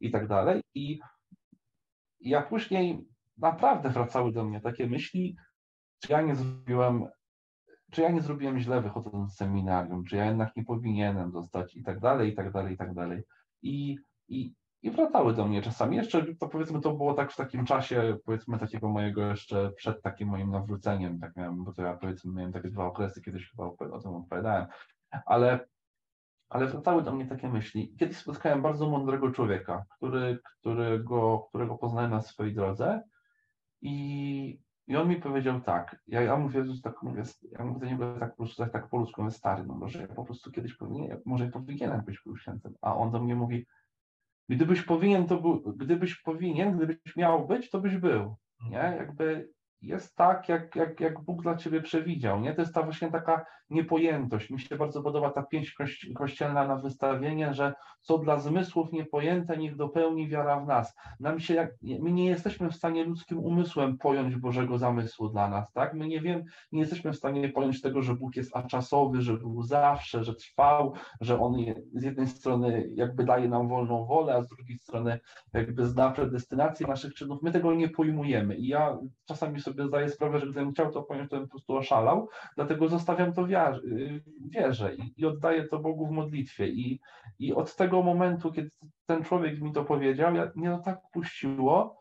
i 0.00 0.10
tak 0.10 0.28
dalej. 0.28 0.62
I 0.74 0.98
ja 2.20 2.42
później 2.42 3.04
naprawdę 3.38 3.90
wracały 3.90 4.32
do 4.32 4.44
mnie 4.44 4.60
takie 4.60 4.86
myśli, 4.86 5.36
czy 6.00 6.12
ja 6.12 6.22
nie 6.22 6.34
zrobiłem, 6.34 7.06
czy 7.90 8.02
ja 8.02 8.10
nie 8.10 8.20
zrobiłem 8.20 8.58
źle 8.58 8.80
wychodząc 8.80 9.32
z 9.32 9.36
seminarium, 9.36 10.04
czy 10.04 10.16
ja 10.16 10.24
jednak 10.24 10.56
nie 10.56 10.64
powinienem 10.64 11.32
zostać 11.32 11.76
i 11.76 11.82
tak 11.82 12.00
dalej, 12.00 12.32
i 12.32 12.34
tak 12.34 12.52
dalej, 12.52 12.74
i 12.74 12.76
tak 12.76 12.94
dalej. 12.94 13.22
I, 13.62 13.98
i, 14.28 14.54
i 14.82 14.90
wracały 14.90 15.34
do 15.34 15.46
mnie 15.46 15.62
czasami. 15.62 15.96
Jeszcze 15.96 16.34
to 16.34 16.48
powiedzmy 16.48 16.80
to 16.80 16.94
było 16.94 17.14
tak 17.14 17.32
w 17.32 17.36
takim 17.36 17.64
czasie, 17.64 18.16
powiedzmy 18.24 18.58
takiego 18.58 18.88
mojego 18.88 19.22
jeszcze 19.22 19.72
przed 19.72 20.02
takim 20.02 20.28
moim 20.28 20.50
nawróceniem, 20.50 21.20
tak 21.20 21.36
miałem, 21.36 21.64
bo 21.64 21.72
to 21.72 21.82
ja 21.82 21.96
powiedzmy 21.96 22.32
miałem 22.32 22.52
takie 22.52 22.68
dwa 22.68 22.86
okresy, 22.86 23.22
kiedyś 23.22 23.50
chyba 23.50 23.64
o 23.64 24.00
tym 24.00 24.14
opowiadałem, 24.14 24.66
ale, 25.26 25.66
ale 26.48 26.66
wracały 26.66 27.02
do 27.02 27.12
mnie 27.12 27.26
takie 27.26 27.48
myśli. 27.48 27.94
Kiedyś 27.98 28.16
spotkałem 28.16 28.62
bardzo 28.62 28.90
mądrego 28.90 29.30
człowieka, 29.30 29.84
który, 29.96 30.38
którego, 30.44 31.46
którego 31.48 31.78
poznałem 31.78 32.10
na 32.10 32.20
swojej 32.20 32.54
drodze 32.54 33.02
i, 33.82 34.63
i 34.86 34.96
on 34.96 35.08
mi 35.08 35.16
powiedział 35.16 35.60
tak, 35.60 36.02
ja, 36.06 36.20
ja 36.20 36.36
mówię, 36.36 36.64
że 36.64 36.82
tak 36.82 37.02
mówię, 37.02 37.22
ja 37.58 37.64
mówię 37.64 37.80
do 37.80 37.86
niego 37.86 38.18
tak 38.20 38.30
po 38.30 38.36
prostu 38.36 38.62
tak, 38.62 38.72
tak 38.72 38.88
po 38.88 38.98
ludzku, 38.98 39.22
mówię, 39.22 39.34
stary, 39.34 39.64
no 39.66 39.74
może 39.74 40.00
ja 40.00 40.08
po 40.08 40.24
prostu 40.24 40.50
kiedyś 40.50 40.74
powinien, 40.74 41.20
może 41.24 41.48
powinienem 41.48 42.00
być 42.00 42.20
był 42.26 42.36
świętym, 42.36 42.74
a 42.80 42.96
on 42.96 43.10
do 43.10 43.22
mnie 43.22 43.34
mówi, 43.34 43.66
Gdybyś 44.48 44.82
powinien, 44.82 45.26
to 45.26 45.40
był, 45.40 45.62
gdybyś 45.76 46.14
powinien, 46.14 46.76
gdybyś 46.76 47.16
miał 47.16 47.46
być, 47.46 47.70
to 47.70 47.80
byś 47.80 47.96
był. 47.96 48.36
Nie? 48.70 48.94
Jakby 48.98 49.50
jest 49.82 50.16
tak, 50.16 50.48
jak, 50.48 50.76
jak, 50.76 51.00
jak 51.00 51.20
Bóg 51.20 51.42
dla 51.42 51.56
ciebie 51.56 51.80
przewidział. 51.80 52.40
Nie? 52.40 52.54
To 52.54 52.60
jest 52.60 52.74
ta 52.74 52.82
właśnie 52.82 53.10
taka 53.10 53.46
niepojętość. 53.74 54.50
Mi 54.50 54.60
się 54.60 54.76
bardzo 54.76 55.02
podoba 55.02 55.30
ta 55.30 55.42
pięść 55.42 55.76
kościelna 56.14 56.66
na 56.66 56.76
wystawienie, 56.76 57.54
że 57.54 57.74
co 58.00 58.18
dla 58.18 58.38
zmysłów 58.38 58.92
niepojęte, 58.92 59.56
niech 59.56 59.76
dopełni 59.76 60.28
wiara 60.28 60.60
w 60.60 60.66
nas. 60.66 60.94
Nam 61.20 61.40
się, 61.40 61.54
jak, 61.54 61.70
my 61.82 62.12
nie 62.12 62.26
jesteśmy 62.26 62.70
w 62.70 62.74
stanie 62.74 63.04
ludzkim 63.04 63.38
umysłem 63.38 63.98
pojąć 63.98 64.36
Bożego 64.36 64.78
zamysłu 64.78 65.28
dla 65.28 65.48
nas. 65.48 65.72
Tak? 65.72 65.94
My 65.94 66.08
nie 66.08 66.20
wiem, 66.20 66.44
nie 66.72 66.80
jesteśmy 66.80 67.12
w 67.12 67.16
stanie 67.16 67.48
pojąć 67.48 67.82
tego, 67.82 68.02
że 68.02 68.14
Bóg 68.14 68.36
jest 68.36 68.56
aczasowy, 68.56 69.22
że 69.22 69.36
był 69.36 69.62
zawsze, 69.62 70.24
że 70.24 70.34
trwał, 70.34 70.92
że 71.20 71.40
On 71.40 71.54
z 71.94 72.02
jednej 72.02 72.26
strony 72.26 72.90
jakby 72.94 73.24
daje 73.24 73.48
nam 73.48 73.68
wolną 73.68 74.04
wolę, 74.04 74.34
a 74.34 74.42
z 74.42 74.48
drugiej 74.48 74.78
strony 74.78 75.20
jakby 75.52 75.86
zna 75.86 76.10
predestynację 76.10 76.86
naszych 76.86 77.14
czynów. 77.14 77.42
My 77.42 77.52
tego 77.52 77.74
nie 77.74 77.88
pojmujemy. 77.88 78.56
I 78.56 78.66
ja 78.66 78.98
czasami 79.24 79.60
sobie 79.60 79.86
zdaję 79.86 80.08
sprawę, 80.08 80.38
że 80.38 80.46
gdybym 80.46 80.72
chciał 80.72 80.92
to 80.92 81.02
pojąć, 81.02 81.30
to 81.30 81.36
bym 81.36 81.46
po 81.46 81.50
prostu 81.50 81.76
oszalał, 81.76 82.28
dlatego 82.56 82.88
zostawiam 82.88 83.32
to 83.32 83.46
wierze 84.50 84.94
i, 84.94 85.14
i 85.16 85.26
oddaję 85.26 85.64
to 85.64 85.78
Bogu 85.78 86.06
w 86.06 86.10
modlitwie. 86.10 86.68
I, 86.68 87.00
I 87.38 87.54
od 87.54 87.76
tego 87.76 88.02
momentu, 88.02 88.52
kiedy 88.52 88.70
ten 89.06 89.24
człowiek 89.24 89.60
mi 89.60 89.72
to 89.72 89.84
powiedział, 89.84 90.34
ja, 90.34 90.50
mnie 90.54 90.70
to 90.70 90.78
tak 90.78 91.00
puściło, 91.12 92.00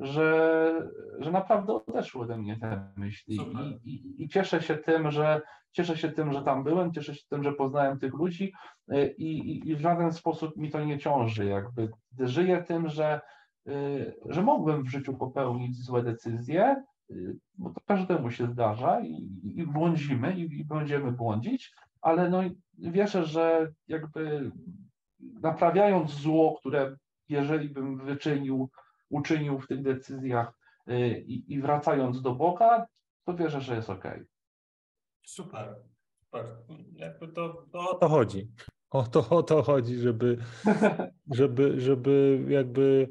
że, 0.00 0.72
że 1.18 1.30
naprawdę 1.30 1.72
odeszły 1.72 2.22
ode 2.22 2.36
mnie 2.36 2.56
te 2.56 2.92
myśli. 2.96 3.36
I, 3.36 3.90
i, 3.90 4.24
I, 4.24 4.28
cieszę 4.28 4.62
się 4.62 4.76
tym, 4.76 5.10
że 5.10 5.40
cieszę 5.72 5.96
się 5.96 6.08
tym, 6.08 6.32
że 6.32 6.42
tam 6.42 6.64
byłem, 6.64 6.92
cieszę 6.92 7.14
się 7.14 7.22
tym, 7.28 7.42
że 7.42 7.52
poznałem 7.52 7.98
tych 7.98 8.14
ludzi 8.14 8.52
i, 9.18 9.60
i 9.68 9.76
w 9.76 9.80
żaden 9.80 10.12
sposób 10.12 10.56
mi 10.56 10.70
to 10.70 10.84
nie 10.84 10.98
ciąży. 10.98 11.44
Jakby 11.44 11.90
żyję 12.18 12.64
tym, 12.68 12.88
że, 12.88 13.20
że 14.28 14.42
mogłem 14.42 14.82
w 14.82 14.88
życiu 14.88 15.14
popełnić 15.14 15.84
złe 15.84 16.02
decyzje, 16.02 16.76
Y, 16.76 16.93
bo 17.58 17.70
to 17.70 17.80
każdemu 17.86 18.30
się 18.30 18.46
zdarza 18.46 19.00
i, 19.00 19.30
i 19.44 19.66
błądzimy 19.66 20.34
i, 20.34 20.60
i, 20.60 20.64
będziemy 20.64 21.12
błądzić, 21.12 21.74
ale 22.00 22.30
no 22.30 22.42
wierzę, 22.78 23.24
że 23.24 23.72
jakby 23.88 24.50
naprawiając 25.20 26.10
zło, 26.10 26.56
które 26.60 26.96
jeżeli 27.28 27.68
bym 27.68 27.98
wyczynił, 27.98 28.70
uczynił 29.08 29.60
w 29.60 29.66
tych 29.66 29.82
decyzjach 29.82 30.58
y, 30.88 31.24
i, 31.26 31.52
i 31.52 31.60
wracając 31.60 32.22
do 32.22 32.34
Boga, 32.34 32.86
to 33.24 33.34
wierzę, 33.34 33.60
że 33.60 33.76
jest 33.76 33.90
ok. 33.90 34.04
Super. 35.26 35.74
Super. 36.20 36.46
Jakby 36.92 37.28
to, 37.28 37.66
to 37.72 37.90
o 37.90 37.94
to 37.94 38.08
chodzi. 38.08 38.48
O 38.90 39.02
to, 39.02 39.28
o 39.30 39.42
to 39.42 39.62
chodzi, 39.62 39.98
żeby, 39.98 40.38
żeby, 41.38 41.80
żeby 41.80 42.44
jakby 42.48 43.08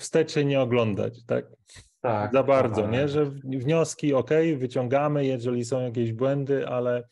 wstecznie 0.00 0.44
nie 0.44 0.60
oglądać, 0.60 1.24
tak? 1.24 1.46
Tak. 2.00 2.32
Za 2.32 2.42
bardzo, 2.42 2.82
tak. 2.82 2.90
nie? 2.90 3.08
Że 3.08 3.30
wnioski 3.44 4.14
ok, 4.14 4.30
wyciągamy, 4.56 5.26
jeżeli 5.26 5.64
są 5.64 5.80
jakieś 5.80 6.12
błędy, 6.12 6.68
ale 6.68 7.08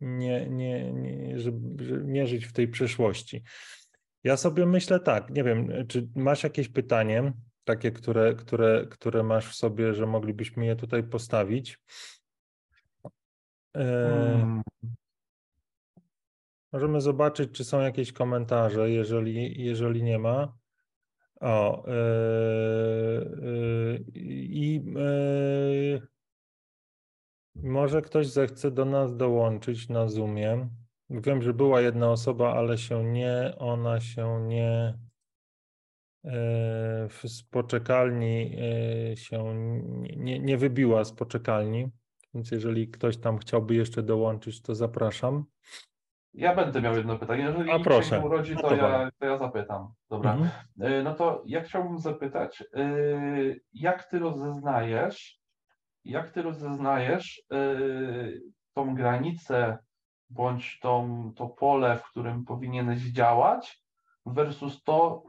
nie, 0.00 0.48
nie, 0.50 0.92
nie, 0.92 1.38
żeby, 1.38 2.02
nie 2.04 2.26
żyć 2.26 2.46
w 2.46 2.52
tej 2.52 2.68
przeszłości. 2.68 3.42
Ja 4.24 4.36
sobie 4.36 4.66
myślę 4.66 5.00
tak, 5.00 5.30
nie 5.30 5.44
wiem, 5.44 5.86
czy 5.88 6.08
masz 6.14 6.42
jakieś 6.42 6.68
pytanie, 6.68 7.32
takie, 7.64 7.92
które, 7.92 8.34
które, 8.34 8.86
które 8.90 9.22
masz 9.22 9.48
w 9.48 9.54
sobie, 9.54 9.94
że 9.94 10.06
moglibyśmy 10.06 10.66
je 10.66 10.76
tutaj 10.76 11.02
postawić? 11.02 11.78
E, 13.76 13.84
hmm. 13.84 14.62
Możemy 16.72 17.00
zobaczyć, 17.00 17.50
czy 17.50 17.64
są 17.64 17.80
jakieś 17.80 18.12
komentarze, 18.12 18.90
jeżeli, 18.90 19.64
jeżeli 19.64 20.02
nie 20.02 20.18
ma. 20.18 20.61
O, 21.42 21.84
yy, 21.86 24.04
i 24.14 24.84
yy, 24.84 26.08
może 27.54 28.02
ktoś 28.02 28.26
zechce 28.26 28.70
do 28.70 28.84
nas 28.84 29.16
dołączyć 29.16 29.88
na 29.88 30.08
Zoomie. 30.08 30.68
Wiem, 31.10 31.42
że 31.42 31.54
była 31.54 31.80
jedna 31.80 32.10
osoba, 32.10 32.54
ale 32.54 32.78
się 32.78 33.04
nie, 33.04 33.54
ona 33.58 34.00
się 34.00 34.46
nie 34.46 34.98
z 37.26 37.42
poczekalni 37.42 38.56
się 39.14 39.54
nie, 40.16 40.38
nie 40.38 40.58
wybiła 40.58 41.04
z 41.04 41.12
poczekalni, 41.12 41.90
więc 42.34 42.50
jeżeli 42.50 42.88
ktoś 42.88 43.16
tam 43.16 43.38
chciałby 43.38 43.74
jeszcze 43.74 44.02
dołączyć, 44.02 44.62
to 44.62 44.74
zapraszam. 44.74 45.44
Ja 46.34 46.54
będę 46.54 46.82
miał 46.82 46.96
jedno 46.96 47.18
pytanie. 47.18 47.42
Jeżeli 47.42 47.70
A 47.70 47.78
proszę. 47.78 48.08
się 48.08 48.20
urodzi, 48.20 48.56
to, 48.56 48.74
ja, 48.74 49.10
to 49.18 49.26
ja 49.26 49.38
zapytam. 49.38 49.92
Dobra. 50.10 50.32
Mhm. 50.32 50.92
Y, 50.92 51.02
no 51.02 51.14
to 51.14 51.42
ja 51.46 51.62
chciałbym 51.62 51.98
zapytać, 51.98 52.60
y, 52.60 53.60
jak 53.72 54.04
ty 54.04 54.18
rozeznajesz, 54.18 55.40
jak 56.04 56.30
ty 56.30 56.42
rozeznajesz 56.42 57.42
y, 57.52 58.42
tą 58.74 58.94
granicę 58.94 59.78
bądź 60.30 60.80
tą, 60.80 61.32
to 61.36 61.48
pole, 61.48 61.98
w 61.98 62.04
którym 62.04 62.44
powinieneś 62.44 63.00
działać, 63.02 63.82
versus 64.26 64.82
to, 64.82 65.22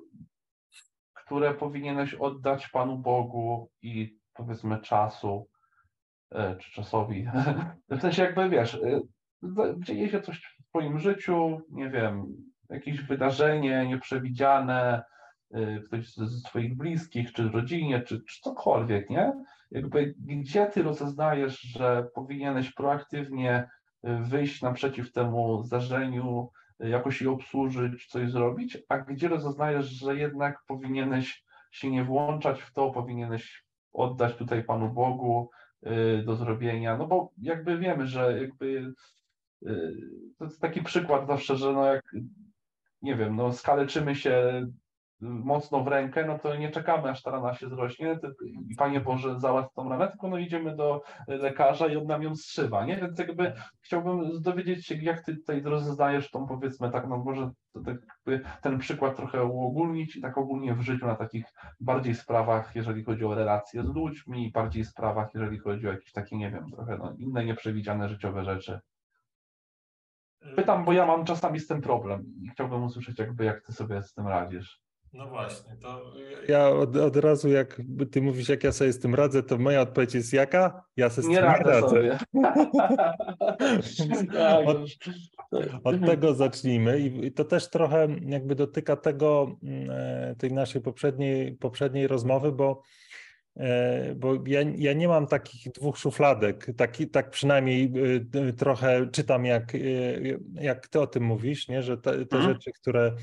które 1.13 1.53
powinieneś 1.53 2.13
oddać 2.13 2.67
Panu 2.67 2.97
Bogu 2.97 3.69
i 3.81 4.17
powiedzmy 4.33 4.81
czasu, 4.81 5.47
czy 6.59 6.71
czasowi. 6.71 7.27
W 7.89 8.01
sensie 8.01 8.23
jakby 8.23 8.49
wiesz, 8.49 8.79
dzieje 9.79 10.09
się 10.09 10.21
coś 10.21 10.52
Twoim 10.73 10.99
życiu, 10.99 11.62
nie 11.69 11.89
wiem, 11.89 12.25
jakieś 12.69 13.01
wydarzenie 13.01 13.88
nieprzewidziane, 13.88 15.03
y, 15.55 15.83
ktoś 15.86 16.13
z 16.13 16.43
Twoich 16.43 16.77
bliskich, 16.77 17.33
czy 17.33 17.49
rodzinie, 17.49 18.01
czy, 18.01 18.23
czy 18.23 18.41
cokolwiek, 18.41 19.09
nie? 19.09 19.33
Jakby 19.71 20.13
gdzie 20.17 20.65
Ty 20.65 20.83
rozeznajesz, 20.83 21.62
że 21.62 22.07
powinieneś 22.15 22.73
proaktywnie 22.73 23.69
y, 24.07 24.17
wyjść 24.21 24.62
naprzeciw 24.62 25.12
temu 25.12 25.63
zdarzeniu, 25.63 26.49
y, 26.83 26.89
jakoś 26.89 27.21
je 27.21 27.31
obsłużyć, 27.31 28.07
coś 28.07 28.31
zrobić, 28.31 28.77
a 28.89 28.97
gdzie 28.97 29.27
rozeznajesz, 29.27 29.86
że 29.86 30.17
jednak 30.17 30.59
powinieneś 30.67 31.43
się 31.71 31.91
nie 31.91 32.03
włączać 32.03 32.62
w 32.62 32.73
to, 32.73 32.91
powinieneś 32.91 33.65
oddać 33.91 34.36
tutaj 34.36 34.63
Panu 34.63 34.89
Bogu, 34.89 35.49
do 36.25 36.36
zrobienia, 36.36 36.97
no 36.97 37.07
bo 37.07 37.31
jakby 37.38 37.77
wiemy, 37.77 38.07
że 38.07 38.41
jakby 38.41 38.93
to 40.38 40.45
jest 40.45 40.62
taki 40.62 40.84
przykład 40.84 41.28
zawsze, 41.28 41.56
że 41.56 41.73
no 41.73 41.86
jak 41.86 42.04
nie 43.02 43.15
wiem, 43.15 43.36
no 43.36 43.54
skaleczymy 43.54 44.15
się 44.15 44.65
mocno 45.23 45.84
w 45.84 45.88
rękę, 45.88 46.26
no 46.26 46.39
to 46.39 46.56
nie 46.56 46.71
czekamy, 46.71 47.10
aż 47.10 47.21
ta 47.21 47.32
rana 47.32 47.54
się 47.54 47.69
zrośnie 47.69 48.19
i 48.69 48.76
Panie 48.76 49.02
Boże 49.02 49.39
załatw 49.39 49.73
tą 49.73 49.89
ranę, 49.89 50.08
tylko 50.08 50.28
no 50.28 50.38
idziemy 50.38 50.76
do 50.76 51.02
lekarza 51.28 51.88
i 51.88 51.97
on 51.97 52.06
nam 52.06 52.23
ją 52.23 52.36
strzywa, 52.36 52.86
nie? 52.86 52.97
Więc 52.97 53.19
jakby 53.19 53.54
chciałbym 53.82 54.41
dowiedzieć 54.41 54.86
się, 54.86 54.95
jak 54.95 55.26
Ty 55.26 55.36
tutaj 55.36 55.62
rozeznajesz 55.62 56.32
tą 56.32 56.47
powiedzmy 56.47 56.91
tak, 56.91 57.08
no 57.10 57.17
może 57.17 57.52
tak 57.86 57.97
ten 58.62 58.78
przykład 58.78 59.15
trochę 59.15 59.43
uogólnić 59.43 60.15
i 60.15 60.21
tak 60.21 60.38
ogólnie 60.38 60.76
w 60.76 60.82
życiu 60.82 61.06
na 61.06 61.15
takich 61.15 61.45
bardziej 61.80 62.15
sprawach, 62.15 62.76
jeżeli 62.76 63.04
chodzi 63.04 63.26
o 63.26 63.36
relacje 63.36 63.84
z 63.84 63.95
ludźmi, 63.95 64.52
bardziej 64.54 64.86
sprawach, 64.86 65.30
jeżeli 65.34 65.60
chodzi 65.60 65.88
o 65.88 65.91
jakieś 65.91 66.12
takie, 66.12 66.38
nie 66.38 66.52
wiem, 66.52 66.71
trochę 66.71 66.97
no, 66.97 67.13
inne 67.17 67.45
nieprzewidziane 67.45 68.10
życiowe 68.10 68.43
rzeczy. 68.43 68.80
Pytam, 70.56 70.86
bo 70.86 70.93
ja 70.93 71.06
mam 71.06 71.25
czasami 71.25 71.60
z 71.60 71.67
tym 71.67 71.82
problem 71.82 72.25
i 72.43 72.49
chciałbym 72.49 72.84
usłyszeć 72.84 73.19
jakby, 73.19 73.45
jak 73.45 73.65
Ty 73.65 73.73
sobie 73.73 74.03
z 74.03 74.13
tym 74.13 74.27
radzisz. 74.27 74.84
No 75.13 75.27
właśnie, 75.27 75.75
to 75.82 76.13
ja 76.47 76.69
od, 76.69 76.97
od 76.97 77.15
razu 77.15 77.49
jak 77.49 77.82
ty 78.12 78.21
mówisz, 78.21 78.49
jak 78.49 78.63
ja 78.63 78.71
sobie 78.71 78.93
z 78.93 78.99
tym 78.99 79.15
radzę, 79.15 79.43
to 79.43 79.58
moja 79.58 79.82
odpowiedź 79.82 80.15
jest 80.15 80.34
jaka? 80.34 80.84
Ja 80.97 81.10
sobie 81.10 81.25
z 81.25 81.29
nie 81.29 81.36
tym 81.36 81.45
radzę. 81.45 81.71
radzę. 81.71 81.89
Sobie. 81.89 82.17
Tak, 84.34 84.67
od, 84.67 84.77
od, 85.84 86.06
tego 86.06 86.34
zacznijmy 86.34 86.99
i 86.99 87.32
to 87.32 87.45
też 87.45 87.69
trochę 87.69 88.08
jakby 88.25 88.56
dotyka 88.56 88.95
tego, 88.95 89.56
mm, 89.63 89.91
e, 89.91 90.36
tej 90.36 90.53
naszej 90.53 90.82
poprzedniej, 90.82 91.58
poprzedniej 91.58 92.08
rozmowy, 92.08 92.51
bo 92.51 92.82
bo 94.15 94.33
ja, 94.47 94.61
ja 94.75 94.93
nie 94.93 95.07
mam 95.07 95.27
takich 95.27 95.71
dwóch 95.71 95.97
szufladek, 95.97 96.67
taki, 96.77 97.07
tak 97.07 97.29
przynajmniej 97.29 97.93
e, 98.49 98.53
trochę 98.53 99.07
czytam, 99.11 99.45
jak, 99.45 99.73
jak 100.53 100.87
ty 100.87 100.99
o 100.99 101.07
tym 101.07 101.23
mówisz, 101.23 101.67
nie? 101.67 101.83
że 101.83 101.97
te, 101.97 102.25
te 102.25 102.37
mhm. 102.37 102.53
rzeczy, 102.53 102.71
które 102.71 103.15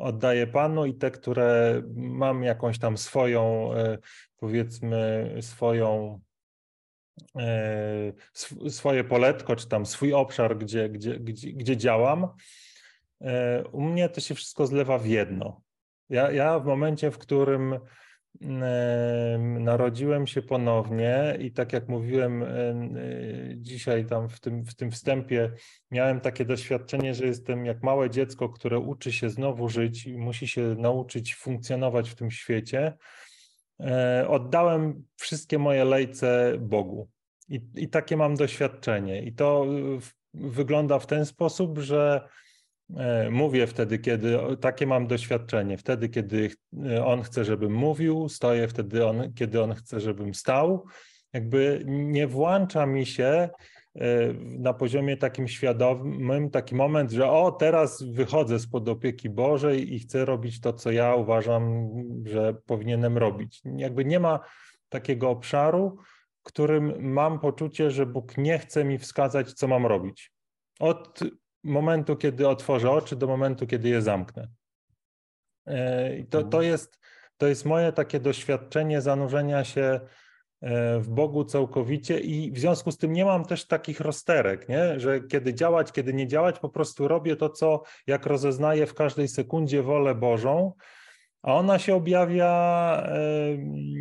oddaję 0.00 0.46
Panu 0.46 0.86
i 0.86 0.94
te, 0.94 1.10
które 1.10 1.82
mam 1.94 2.42
jakąś 2.42 2.78
tam 2.78 2.96
swoją, 2.96 3.74
e, 3.74 3.98
powiedzmy, 4.36 5.30
swoją 5.40 6.20
e, 7.36 8.12
swoje 8.68 9.04
poletko, 9.04 9.56
czy 9.56 9.68
tam 9.68 9.86
swój 9.86 10.14
obszar, 10.14 10.58
gdzie, 10.58 10.88
gdzie, 10.88 11.20
gdzie, 11.20 11.52
gdzie 11.52 11.76
działam, 11.76 12.28
e, 13.20 13.64
u 13.72 13.80
mnie 13.82 14.08
to 14.08 14.20
się 14.20 14.34
wszystko 14.34 14.66
zlewa 14.66 14.98
w 14.98 15.06
jedno. 15.06 15.62
Ja, 16.08 16.30
ja 16.30 16.58
w 16.58 16.66
momencie, 16.66 17.10
w 17.10 17.18
którym 17.18 17.78
Narodziłem 19.38 20.26
się 20.26 20.42
ponownie 20.42 21.36
i 21.40 21.52
tak 21.52 21.72
jak 21.72 21.88
mówiłem 21.88 22.44
dzisiaj 23.56 24.06
tam 24.06 24.28
w 24.28 24.40
tym, 24.40 24.64
w 24.64 24.74
tym 24.74 24.90
wstępie, 24.90 25.52
miałem 25.90 26.20
takie 26.20 26.44
doświadczenie, 26.44 27.14
że 27.14 27.26
jestem 27.26 27.66
jak 27.66 27.82
małe 27.82 28.10
dziecko, 28.10 28.48
które 28.48 28.78
uczy 28.78 29.12
się 29.12 29.30
znowu 29.30 29.68
żyć 29.68 30.06
i 30.06 30.18
musi 30.18 30.48
się 30.48 30.74
nauczyć 30.78 31.34
funkcjonować 31.34 32.10
w 32.10 32.14
tym 32.14 32.30
świecie. 32.30 32.96
E, 33.80 34.24
oddałem 34.28 35.04
wszystkie 35.16 35.58
moje 35.58 35.84
lejce 35.84 36.58
Bogu. 36.60 37.08
I, 37.48 37.60
i 37.74 37.88
takie 37.88 38.16
mam 38.16 38.34
doświadczenie. 38.34 39.22
I 39.22 39.32
to 39.32 39.66
wygląda 40.34 40.98
w 40.98 41.06
ten 41.06 41.26
sposób, 41.26 41.78
że 41.78 42.28
mówię 43.30 43.66
wtedy, 43.66 43.98
kiedy 43.98 44.38
takie 44.60 44.86
mam 44.86 45.06
doświadczenie, 45.06 45.78
wtedy, 45.78 46.08
kiedy 46.08 46.50
e, 46.86 47.04
on 47.04 47.22
chce, 47.22 47.44
żebym 47.44 47.72
mówił, 47.72 48.28
stoję 48.28 48.68
wtedy, 48.68 49.06
on, 49.06 49.32
kiedy 49.34 49.62
on 49.62 49.74
chce, 49.74 50.00
żebym 50.00 50.34
stał. 50.34 50.86
Jakby 51.32 51.82
nie 51.86 52.26
włącza 52.26 52.86
mi 52.86 53.06
się 53.06 53.24
e, 53.24 54.32
na 54.58 54.74
poziomie 54.74 55.16
takim 55.16 55.48
świadomym 55.48 56.50
taki 56.50 56.74
moment, 56.74 57.10
że 57.10 57.30
o, 57.30 57.52
teraz 57.52 58.02
wychodzę 58.02 58.58
spod 58.58 58.88
opieki 58.88 59.30
Bożej 59.30 59.94
i 59.94 59.98
chcę 59.98 60.24
robić 60.24 60.60
to, 60.60 60.72
co 60.72 60.90
ja 60.90 61.14
uważam, 61.14 61.88
że 62.24 62.54
powinienem 62.66 63.18
robić. 63.18 63.60
Jakby 63.76 64.04
nie 64.04 64.20
ma 64.20 64.40
takiego 64.88 65.30
obszaru, 65.30 65.98
którym 66.42 67.12
mam 67.12 67.40
poczucie, 67.40 67.90
że 67.90 68.06
Bóg 68.06 68.38
nie 68.38 68.58
chce 68.58 68.84
mi 68.84 68.98
wskazać, 68.98 69.52
co 69.52 69.68
mam 69.68 69.86
robić. 69.86 70.32
Od 70.80 71.20
momentu, 71.64 72.16
kiedy 72.16 72.48
otworzę 72.48 72.90
oczy, 72.90 73.16
do 73.16 73.26
momentu, 73.26 73.66
kiedy 73.66 73.88
je 73.88 74.02
zamknę. 74.02 74.48
E, 75.66 76.16
I 76.18 76.24
to, 76.24 76.38
to, 76.38 76.44
mhm. 76.44 76.64
jest, 76.64 76.98
to 77.36 77.46
jest 77.46 77.64
moje 77.64 77.92
takie 77.92 78.20
doświadczenie 78.20 79.00
zanurzenia 79.00 79.64
się 79.64 80.00
e, 80.60 81.00
w 81.00 81.08
Bogu 81.08 81.44
całkowicie 81.44 82.20
i 82.20 82.52
w 82.52 82.58
związku 82.58 82.92
z 82.92 82.98
tym 82.98 83.12
nie 83.12 83.24
mam 83.24 83.44
też 83.44 83.66
takich 83.66 84.00
rozterek, 84.00 84.68
nie? 84.68 85.00
że 85.00 85.20
kiedy 85.20 85.54
działać, 85.54 85.92
kiedy 85.92 86.14
nie 86.14 86.26
działać, 86.26 86.58
po 86.58 86.68
prostu 86.68 87.08
robię 87.08 87.36
to, 87.36 87.50
co 87.50 87.82
jak 88.06 88.26
rozeznaję 88.26 88.86
w 88.86 88.94
każdej 88.94 89.28
sekundzie 89.28 89.82
wolę 89.82 90.14
Bożą, 90.14 90.72
a 91.42 91.54
ona 91.54 91.78
się 91.78 91.94
objawia 91.94 92.52
e, 93.06 93.20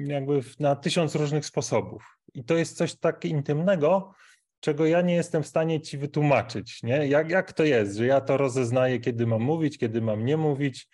jakby 0.06 0.41
na 0.60 0.76
tysiąc 0.76 1.15
różnych 1.15 1.45
sposobów. 1.45 2.19
I 2.34 2.43
to 2.43 2.56
jest 2.56 2.78
coś 2.78 2.95
tak 2.95 3.26
intymnego, 3.26 4.13
czego 4.60 4.86
ja 4.86 5.02
nie 5.02 5.15
jestem 5.15 5.43
w 5.43 5.48
stanie 5.48 5.82
ci 5.82 5.98
wytłumaczyć, 5.98 6.84
nie? 6.84 7.08
Jak, 7.08 7.30
jak 7.30 7.54
to 7.54 7.63
jest, 7.63 7.98
że 7.98 8.06
ja 8.06 8.22
to 8.22 8.38
rozeznaję, 8.38 9.00
kiedy 9.00 9.28
mam 9.28 9.41
mówić, 9.41 9.78
kiedy 9.78 10.02
mam 10.02 10.26
nie 10.26 10.38
mówić, 10.38 10.88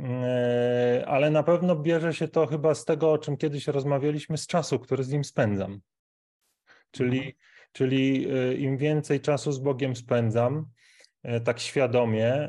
e, 0.00 1.04
ale 1.06 1.30
na 1.30 1.42
pewno 1.42 1.76
bierze 1.76 2.14
się 2.14 2.28
to 2.28 2.46
chyba 2.46 2.74
z 2.74 2.84
tego, 2.84 3.12
o 3.12 3.18
czym 3.18 3.36
kiedyś 3.36 3.66
rozmawialiśmy, 3.66 4.38
z 4.38 4.46
czasu, 4.46 4.78
który 4.78 5.04
z 5.04 5.12
nim 5.12 5.24
spędzam. 5.24 5.80
Czyli, 6.90 7.18
mhm. 7.18 7.34
czyli 7.72 8.28
e, 8.30 8.54
im 8.54 8.76
więcej 8.76 9.20
czasu 9.20 9.52
z 9.52 9.58
Bogiem 9.58 9.96
spędzam, 9.96 10.66
e, 11.22 11.40
tak 11.40 11.60
świadomie, 11.60 12.48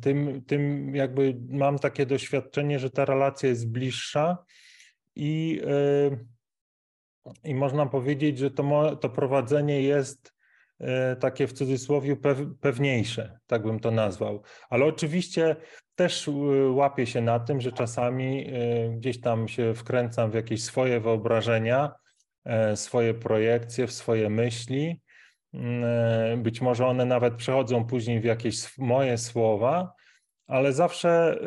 tym, 0.00 0.44
tym 0.44 0.94
jakby 0.94 1.36
mam 1.48 1.78
takie 1.78 2.06
doświadczenie, 2.06 2.78
że 2.78 2.90
ta 2.90 3.04
relacja 3.04 3.48
jest 3.48 3.70
bliższa 3.70 4.44
i 5.16 5.60
i 7.44 7.54
można 7.54 7.86
powiedzieć, 7.86 8.38
że 8.38 8.50
to, 8.50 8.96
to 8.96 9.08
prowadzenie 9.08 9.82
jest 9.82 10.34
e, 10.80 11.16
takie 11.16 11.46
w 11.46 11.52
cudzysłowie 11.52 12.16
pewniejsze, 12.60 13.38
tak 13.46 13.62
bym 13.62 13.80
to 13.80 13.90
nazwał. 13.90 14.42
Ale 14.70 14.84
oczywiście 14.84 15.56
też 15.94 16.28
e, 16.28 16.32
łapię 16.70 17.06
się 17.06 17.20
na 17.20 17.40
tym, 17.40 17.60
że 17.60 17.72
czasami 17.72 18.46
e, 18.46 18.50
gdzieś 18.90 19.20
tam 19.20 19.48
się 19.48 19.74
wkręcam 19.74 20.30
w 20.30 20.34
jakieś 20.34 20.64
swoje 20.64 21.00
wyobrażenia, 21.00 21.94
swoje 22.74 23.14
projekcje, 23.14 23.86
w 23.86 23.92
swoje 23.92 24.30
myśli. 24.30 25.02
Mm, 25.54 26.42
być 26.42 26.60
może 26.60 26.86
one 26.86 27.04
nawet 27.04 27.34
przechodzą 27.34 27.84
później 27.84 28.20
w 28.20 28.24
jakieś 28.24 28.78
moje 28.78 29.18
słowa, 29.18 29.92
ale 30.48 30.72
zawsze 30.72 31.38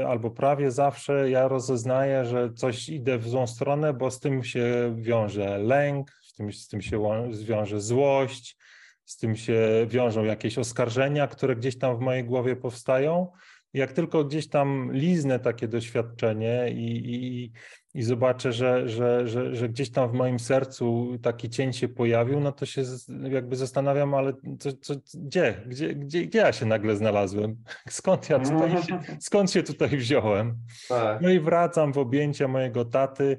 y, 0.00 0.06
albo 0.06 0.30
prawie 0.30 0.70
zawsze 0.70 1.30
ja 1.30 1.48
rozeznaję, 1.48 2.24
że 2.24 2.52
coś 2.52 2.88
idę 2.88 3.18
w 3.18 3.28
złą 3.28 3.46
stronę, 3.46 3.94
bo 3.94 4.10
z 4.10 4.20
tym 4.20 4.44
się 4.44 4.94
wiąże 4.96 5.58
lęk, 5.58 6.10
z 6.22 6.34
tym, 6.34 6.52
z 6.52 6.68
tym 6.68 6.82
się 6.82 7.28
wiąże 7.44 7.80
złość, 7.80 8.56
z 9.04 9.16
tym 9.16 9.36
się 9.36 9.86
wiążą 9.86 10.24
jakieś 10.24 10.58
oskarżenia, 10.58 11.26
które 11.26 11.56
gdzieś 11.56 11.78
tam 11.78 11.96
w 11.96 12.00
mojej 12.00 12.24
głowie 12.24 12.56
powstają. 12.56 13.32
Jak 13.74 13.92
tylko 13.92 14.24
gdzieś 14.24 14.48
tam 14.48 14.92
liznę 14.92 15.38
takie 15.38 15.68
doświadczenie 15.68 16.70
i, 16.70 17.14
i, 17.14 17.52
i 17.94 18.02
zobaczę, 18.02 18.52
że, 18.52 18.88
że, 18.88 19.28
że, 19.28 19.54
że 19.54 19.68
gdzieś 19.68 19.90
tam 19.90 20.10
w 20.10 20.12
moim 20.12 20.38
sercu 20.38 21.18
taki 21.22 21.50
cień 21.50 21.72
się 21.72 21.88
pojawił, 21.88 22.40
no 22.40 22.52
to 22.52 22.66
się 22.66 22.82
jakby 23.30 23.56
zastanawiam, 23.56 24.14
ale 24.14 24.32
co, 24.58 24.72
co, 24.72 24.94
gdzie, 25.14 25.62
gdzie, 25.66 25.94
gdzie, 25.94 26.26
gdzie 26.26 26.38
ja 26.38 26.52
się 26.52 26.66
nagle 26.66 26.96
znalazłem? 26.96 27.56
Skąd 27.88 28.30
ja 28.30 28.38
tutaj 28.38 28.82
się, 28.82 29.00
skąd 29.20 29.50
się 29.50 29.62
tutaj 29.62 29.88
wziąłem? 29.88 30.56
Tak. 30.88 31.20
No 31.20 31.30
i 31.30 31.40
wracam 31.40 31.92
w 31.92 31.98
objęcia 31.98 32.48
mojego 32.48 32.84
taty 32.84 33.38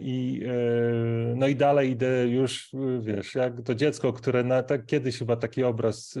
i, 0.00 0.42
e, 0.46 1.34
no 1.36 1.46
i 1.46 1.56
dalej 1.56 1.90
idę 1.90 2.28
już, 2.28 2.70
wiesz, 3.00 3.34
jak 3.34 3.62
to 3.62 3.74
dziecko, 3.74 4.12
które 4.12 4.44
na, 4.44 4.62
tak, 4.62 4.86
kiedyś 4.86 5.18
chyba 5.18 5.36
taki 5.36 5.64
obraz 5.64 6.18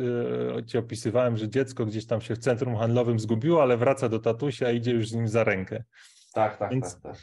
e, 0.58 0.64
ci 0.66 0.78
opisywałem, 0.78 1.36
że 1.36 1.48
dziecko 1.48 1.86
gdzieś 1.86 2.06
tam 2.06 2.20
się 2.20 2.34
w 2.34 2.38
centrum 2.38 2.76
handlowym 2.76 3.18
zgubiło, 3.18 3.62
ale 3.62 3.76
wraca 3.76 4.08
do 4.08 4.18
tatusia 4.18 4.70
i 4.70 4.76
idzie 4.76 4.92
już 4.92 5.08
z 5.08 5.14
nim 5.14 5.28
za 5.28 5.44
rękę. 5.44 5.84
Tak, 6.34 6.56
tak, 6.58 6.70
więc, 6.70 7.00
tak, 7.00 7.22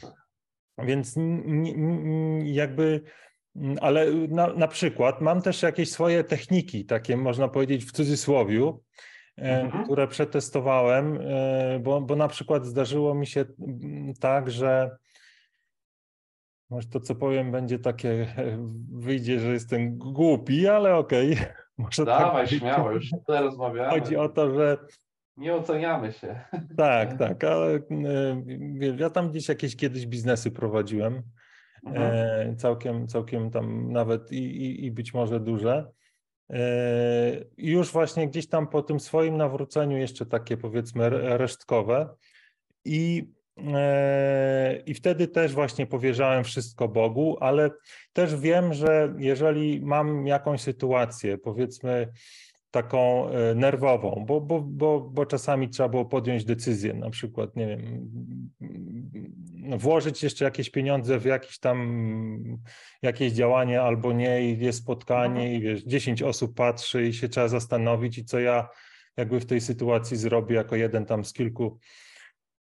tak. 0.76 0.86
Więc 0.86 1.14
jakby, 2.44 3.00
ale 3.80 4.12
na, 4.12 4.46
na 4.46 4.68
przykład 4.68 5.20
mam 5.20 5.42
też 5.42 5.62
jakieś 5.62 5.90
swoje 5.90 6.24
techniki, 6.24 6.84
takie 6.84 7.16
można 7.16 7.48
powiedzieć 7.48 7.84
w 7.84 7.92
cudzysłowiu, 7.92 8.82
e, 9.38 9.62
mhm. 9.62 9.84
które 9.84 10.08
przetestowałem, 10.08 11.18
bo, 11.80 12.00
bo 12.00 12.16
na 12.16 12.28
przykład 12.28 12.66
zdarzyło 12.66 13.14
mi 13.14 13.26
się 13.26 13.44
tak, 14.20 14.50
że 14.50 14.90
może 16.70 16.88
to, 16.88 17.00
co 17.00 17.14
powiem, 17.14 17.52
będzie 17.52 17.78
takie, 17.78 18.26
e, 18.36 18.58
wyjdzie, 19.06 19.40
że 19.40 19.52
jestem 19.52 19.98
głupi, 19.98 20.68
ale 20.68 20.96
okej. 20.96 21.32
Okay. 21.32 21.46
Może 21.78 22.04
tak 22.04 22.06
Dawaj, 22.06 22.48
tak 22.48 22.58
śmiało, 22.58 22.92
już 22.92 23.10
tutaj 23.10 23.42
rozmawiamy. 23.42 23.90
Chodzi 23.90 24.16
o 24.16 24.28
to, 24.28 24.54
że 24.54 24.78
nie 25.36 25.54
oceniamy 25.54 26.12
się. 26.12 26.40
Tak, 26.76 27.16
tak, 27.18 27.44
ale 27.44 27.80
ja 28.98 29.10
tam 29.10 29.30
gdzieś 29.30 29.48
jakieś 29.48 29.76
kiedyś 29.76 30.06
biznesy 30.06 30.50
prowadziłem 30.50 31.22
mhm. 31.86 32.56
całkiem, 32.56 33.08
całkiem 33.08 33.50
tam 33.50 33.92
nawet 33.92 34.32
i, 34.32 34.36
i, 34.36 34.84
i 34.84 34.90
być 34.90 35.14
może 35.14 35.40
duże. 35.40 35.90
Już 37.56 37.92
właśnie 37.92 38.28
gdzieś 38.28 38.48
tam 38.48 38.68
po 38.68 38.82
tym 38.82 39.00
swoim 39.00 39.36
nawróceniu, 39.36 39.96
jeszcze 39.96 40.26
takie 40.26 40.56
powiedzmy 40.56 41.10
resztkowe. 41.10 42.08
I 42.84 43.28
i 44.86 44.94
wtedy 44.94 45.28
też 45.28 45.54
właśnie 45.54 45.86
powierzałem 45.86 46.44
wszystko 46.44 46.88
Bogu, 46.88 47.36
ale 47.40 47.70
też 48.12 48.36
wiem, 48.36 48.74
że 48.74 49.14
jeżeli 49.18 49.80
mam 49.80 50.26
jakąś 50.26 50.60
sytuację, 50.60 51.38
powiedzmy 51.38 52.08
taką 52.70 53.30
e, 53.30 53.54
nerwową, 53.54 54.24
bo, 54.26 54.40
bo, 54.40 54.60
bo, 54.60 55.00
bo 55.00 55.26
czasami 55.26 55.68
trzeba 55.68 55.88
było 55.88 56.04
podjąć 56.04 56.44
decyzję, 56.44 56.94
na 56.94 57.10
przykład, 57.10 57.56
nie 57.56 57.66
wiem, 57.66 58.10
włożyć 59.78 60.22
jeszcze 60.22 60.44
jakieś 60.44 60.70
pieniądze 60.70 61.18
w 61.18 61.24
jakieś 61.24 61.58
tam 61.58 62.58
jakieś 63.02 63.32
działanie 63.32 63.82
albo 63.82 64.12
nie 64.12 64.42
i 64.42 64.58
jest 64.58 64.78
spotkanie 64.78 65.40
mhm. 65.40 65.52
i 65.52 65.60
wiesz, 65.60 65.84
10 65.84 66.22
osób 66.22 66.54
patrzy 66.54 67.06
i 67.06 67.14
się 67.14 67.28
trzeba 67.28 67.48
zastanowić 67.48 68.18
i 68.18 68.24
co 68.24 68.40
ja 68.40 68.68
jakby 69.16 69.40
w 69.40 69.46
tej 69.46 69.60
sytuacji 69.60 70.16
zrobię 70.16 70.54
jako 70.54 70.76
jeden 70.76 71.06
tam 71.06 71.24
z 71.24 71.32
kilku 71.32 71.78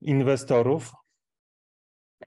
inwestorów. 0.00 0.92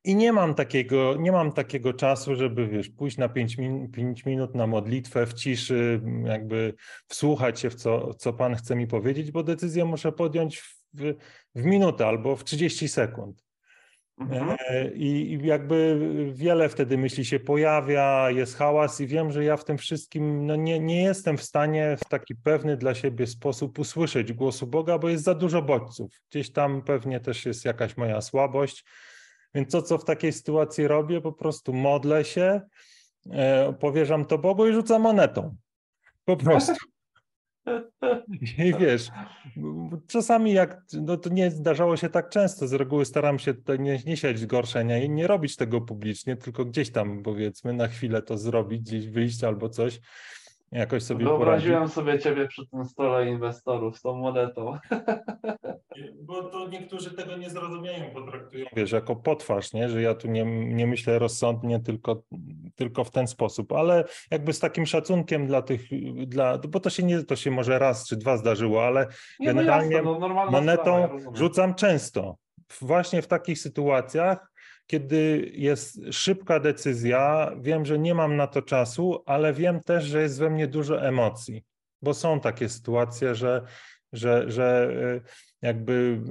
I 0.03 0.15
nie 0.15 0.33
mam 0.33 0.55
takiego, 0.55 1.15
nie 1.19 1.31
mam 1.31 1.51
takiego 1.51 1.93
czasu, 1.93 2.35
żeby 2.35 2.67
wiesz, 2.67 2.89
pójść 2.89 3.17
na 3.17 3.29
5 3.29 3.57
min, 3.57 3.91
minut 4.25 4.55
na 4.55 4.67
modlitwę 4.67 5.25
w 5.25 5.33
ciszy, 5.33 6.01
jakby 6.25 6.73
wsłuchać 7.07 7.59
się 7.59 7.69
w 7.69 7.75
co, 7.75 8.13
co 8.13 8.33
Pan 8.33 8.55
chce 8.55 8.75
mi 8.75 8.87
powiedzieć, 8.87 9.31
bo 9.31 9.43
decyzję 9.43 9.85
muszę 9.85 10.11
podjąć 10.11 10.59
w, 10.59 11.13
w 11.55 11.65
minutę 11.65 12.07
albo 12.07 12.35
w 12.35 12.43
30 12.43 12.87
sekund. 12.87 13.48
Mhm. 14.19 14.57
E, 14.69 14.91
I, 14.91 15.33
I, 15.33 15.47
jakby 15.47 15.99
wiele 16.33 16.69
wtedy 16.69 16.97
myśli 16.97 17.25
się 17.25 17.39
pojawia, 17.39 18.31
jest 18.31 18.57
hałas, 18.57 19.01
i 19.01 19.07
wiem, 19.07 19.31
że 19.31 19.43
ja 19.43 19.57
w 19.57 19.65
tym 19.65 19.77
wszystkim 19.77 20.45
no 20.45 20.55
nie, 20.55 20.79
nie 20.79 21.03
jestem 21.03 21.37
w 21.37 21.43
stanie 21.43 21.97
w 21.97 22.05
taki 22.05 22.35
pewny 22.35 22.77
dla 22.77 22.95
siebie 22.95 23.27
sposób 23.27 23.79
usłyszeć 23.79 24.33
głosu 24.33 24.67
Boga, 24.67 24.97
bo 24.97 25.09
jest 25.09 25.23
za 25.23 25.35
dużo 25.35 25.61
bodźców. 25.61 26.21
Gdzieś 26.29 26.51
tam 26.51 26.81
pewnie 26.81 27.19
też 27.19 27.45
jest 27.45 27.65
jakaś 27.65 27.97
moja 27.97 28.21
słabość. 28.21 28.85
Więc 29.55 29.71
to, 29.71 29.81
co 29.81 29.97
w 29.97 30.05
takiej 30.05 30.33
sytuacji 30.33 30.87
robię, 30.87 31.21
po 31.21 31.31
prostu 31.31 31.73
modlę 31.73 32.25
się, 32.25 32.61
e, 33.31 33.73
powierzam 33.73 34.25
to 34.25 34.37
Bogu 34.37 34.67
i 34.67 34.73
rzucam 34.73 35.01
monetą. 35.01 35.55
Po 36.25 36.37
prostu. 36.37 36.73
I 38.57 38.73
wiesz, 38.79 39.07
czasami 40.07 40.53
jak, 40.53 40.81
no 40.93 41.17
to 41.17 41.29
nie 41.29 41.51
zdarzało 41.51 41.97
się 41.97 42.09
tak 42.09 42.29
często, 42.29 42.67
z 42.67 42.73
reguły 42.73 43.05
staram 43.05 43.39
się 43.39 43.53
tutaj 43.53 43.79
nie, 43.79 43.99
nie 44.05 44.17
siać 44.17 44.39
zgorszenia 44.39 44.97
i 45.03 45.09
nie 45.09 45.27
robić 45.27 45.55
tego 45.55 45.81
publicznie, 45.81 46.37
tylko 46.37 46.65
gdzieś 46.65 46.91
tam 46.91 47.23
powiedzmy 47.23 47.73
na 47.73 47.87
chwilę 47.87 48.21
to 48.21 48.37
zrobić, 48.37 48.81
gdzieś 48.81 49.07
wyjść 49.07 49.43
albo 49.43 49.69
coś, 49.69 49.99
jakoś 50.71 51.03
sobie 51.03 51.25
Wyobraziłem 51.25 51.77
poradzi. 51.77 51.93
sobie 51.93 52.19
ciebie 52.19 52.47
przy 52.47 52.67
tym 52.67 52.85
stole 52.85 53.27
inwestorów 53.27 53.97
z 53.97 54.01
tą 54.01 54.15
monetą. 54.15 54.77
Bo 56.21 56.43
to 56.43 56.67
niektórzy 56.67 57.11
tego 57.11 57.37
nie 57.37 57.49
zrozumieją, 57.49 58.09
potraktują, 58.13 58.65
wiesz, 58.75 58.91
jako 58.91 59.15
potwarz, 59.15 59.73
nie? 59.73 59.89
że 59.89 60.01
ja 60.01 60.15
tu 60.15 60.27
nie, 60.27 60.45
nie 60.45 60.87
myślę 60.87 61.19
rozsądnie, 61.19 61.79
tylko, 61.79 62.23
tylko 62.75 63.03
w 63.03 63.11
ten 63.11 63.27
sposób, 63.27 63.71
ale 63.71 64.03
jakby 64.31 64.53
z 64.53 64.59
takim 64.59 64.85
szacunkiem 64.85 65.47
dla 65.47 65.61
tych, 65.61 65.81
dla, 66.27 66.57
bo 66.57 66.79
to 66.79 66.89
się 66.89 67.03
nie, 67.03 67.23
to 67.23 67.35
się 67.35 67.51
może 67.51 67.79
raz 67.79 68.07
czy 68.07 68.17
dwa 68.17 68.37
zdarzyło, 68.37 68.85
ale 68.85 69.07
nie, 69.39 69.47
no 69.47 69.53
generalnie 69.53 70.01
no 70.01 70.11
jasne, 70.11 70.35
no, 70.35 70.51
monetą 70.51 70.81
sprawa, 70.81 70.99
ja 70.99 71.31
rzucam 71.33 71.75
często. 71.75 72.35
Właśnie 72.81 73.21
w 73.21 73.27
takich 73.27 73.59
sytuacjach, 73.59 74.48
kiedy 74.91 75.51
jest 75.53 75.99
szybka 76.11 76.59
decyzja, 76.59 77.51
wiem, 77.61 77.85
że 77.85 77.99
nie 77.99 78.15
mam 78.15 78.35
na 78.35 78.47
to 78.47 78.61
czasu, 78.61 79.23
ale 79.25 79.53
wiem 79.53 79.79
też, 79.83 80.03
że 80.03 80.21
jest 80.21 80.39
we 80.39 80.49
mnie 80.49 80.67
dużo 80.67 81.01
emocji, 81.07 81.63
bo 82.01 82.13
są 82.13 82.39
takie 82.39 82.69
sytuacje, 82.69 83.35
że, 83.35 83.65
że, 84.13 84.51
że 84.51 84.91
e, 85.03 85.67
jakby 85.67 86.21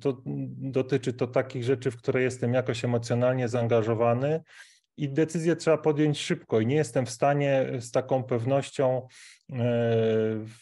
to 0.00 0.22
dotyczy 0.56 1.12
to 1.12 1.26
takich 1.26 1.64
rzeczy, 1.64 1.90
w 1.90 1.96
które 1.96 2.22
jestem 2.22 2.54
jakoś 2.54 2.84
emocjonalnie 2.84 3.48
zaangażowany 3.48 4.40
i 4.96 5.08
decyzję 5.08 5.56
trzeba 5.56 5.78
podjąć 5.78 6.20
szybko 6.20 6.60
i 6.60 6.66
nie 6.66 6.76
jestem 6.76 7.06
w 7.06 7.10
stanie 7.10 7.66
z 7.78 7.90
taką 7.90 8.22
pewnością 8.22 8.96
e, 8.96 9.06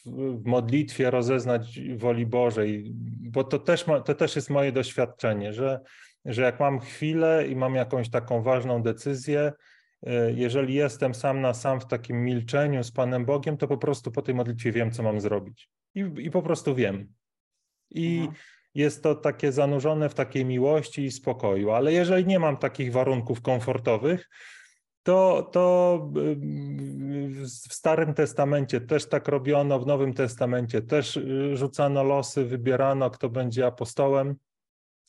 w 0.07 0.41
modlitwie 0.45 1.11
rozeznać 1.11 1.81
woli 1.97 2.27
Bożej, 2.27 2.93
bo 3.21 3.45
to 3.45 3.59
też, 3.59 3.87
ma, 3.87 4.01
to 4.01 4.15
też 4.15 4.37
jest 4.37 4.51
moje 4.51 4.73
doświadczenie, 4.73 5.53
że 5.53 5.81
że 6.25 6.43
jak 6.43 6.61
mam 6.61 6.81
chwilę 6.81 7.47
i 7.49 7.57
mam 7.57 7.75
jakąś 7.75 8.11
taką 8.11 8.43
ważną 8.43 8.83
decyzję, 8.83 9.53
e, 10.07 10.33
jeżeli 10.33 10.75
jestem 10.75 11.15
sam 11.15 11.41
na 11.41 11.55
sam 11.55 11.81
w 11.81 11.87
takim 11.87 12.25
milczeniu 12.25 12.85
z 12.85 12.93
Panem 12.93 13.25
Bogiem, 13.25 13.57
to 13.57 13.69
po 13.69 13.79
prostu 13.79 14.13
po 14.13 14.23
tej 14.23 14.35
modlitwie 14.35 14.73
wiem, 14.73 14.91
co 14.91 15.03
mam 15.03 15.21
zrobić. 15.21 15.71
I, 15.95 16.01
i 16.19 16.31
po 16.31 16.43
prostu 16.43 16.75
wiem. 16.75 17.13
I 17.91 18.19
mhm. 18.19 18.37
jest 18.75 19.03
to 19.03 19.15
takie 19.15 19.53
zanurzone 19.53 20.09
w 20.09 20.15
takiej 20.15 20.45
miłości 20.45 21.05
i 21.05 21.11
spokoju. 21.11 21.71
Ale 21.71 21.93
jeżeli 21.93 22.27
nie 22.27 22.39
mam 22.39 22.57
takich 22.57 22.93
warunków 22.93 23.43
komfortowych, 23.43 24.29
to, 25.03 25.49
to 25.53 25.99
w 27.69 27.75
Starym 27.75 28.15
Testamencie 28.15 28.81
też 28.81 29.09
tak 29.09 29.29
robiono, 29.29 29.81
w 29.81 29.87
Nowym 29.87 30.15
Testamencie 30.15 30.83
też 30.83 31.17
y, 31.17 31.57
rzucano 31.57 32.03
losy, 32.03 32.45
wybierano, 32.45 33.11
kto 33.11 33.29
będzie 33.29 33.67
apostołem. 33.67 34.37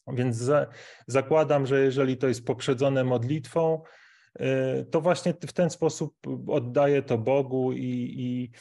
Więc 0.07 0.35
za, 0.35 0.67
zakładam, 1.07 1.65
że 1.65 1.83
jeżeli 1.83 2.17
to 2.17 2.27
jest 2.27 2.45
poprzedzone 2.45 3.03
modlitwą, 3.03 3.81
y, 4.41 4.85
to 4.91 5.01
właśnie 5.01 5.33
w 5.33 5.53
ten 5.53 5.69
sposób 5.69 6.15
oddaję 6.47 7.01
to 7.01 7.17
Bogu 7.17 7.71
i, 7.73 8.13
i, 8.17 8.51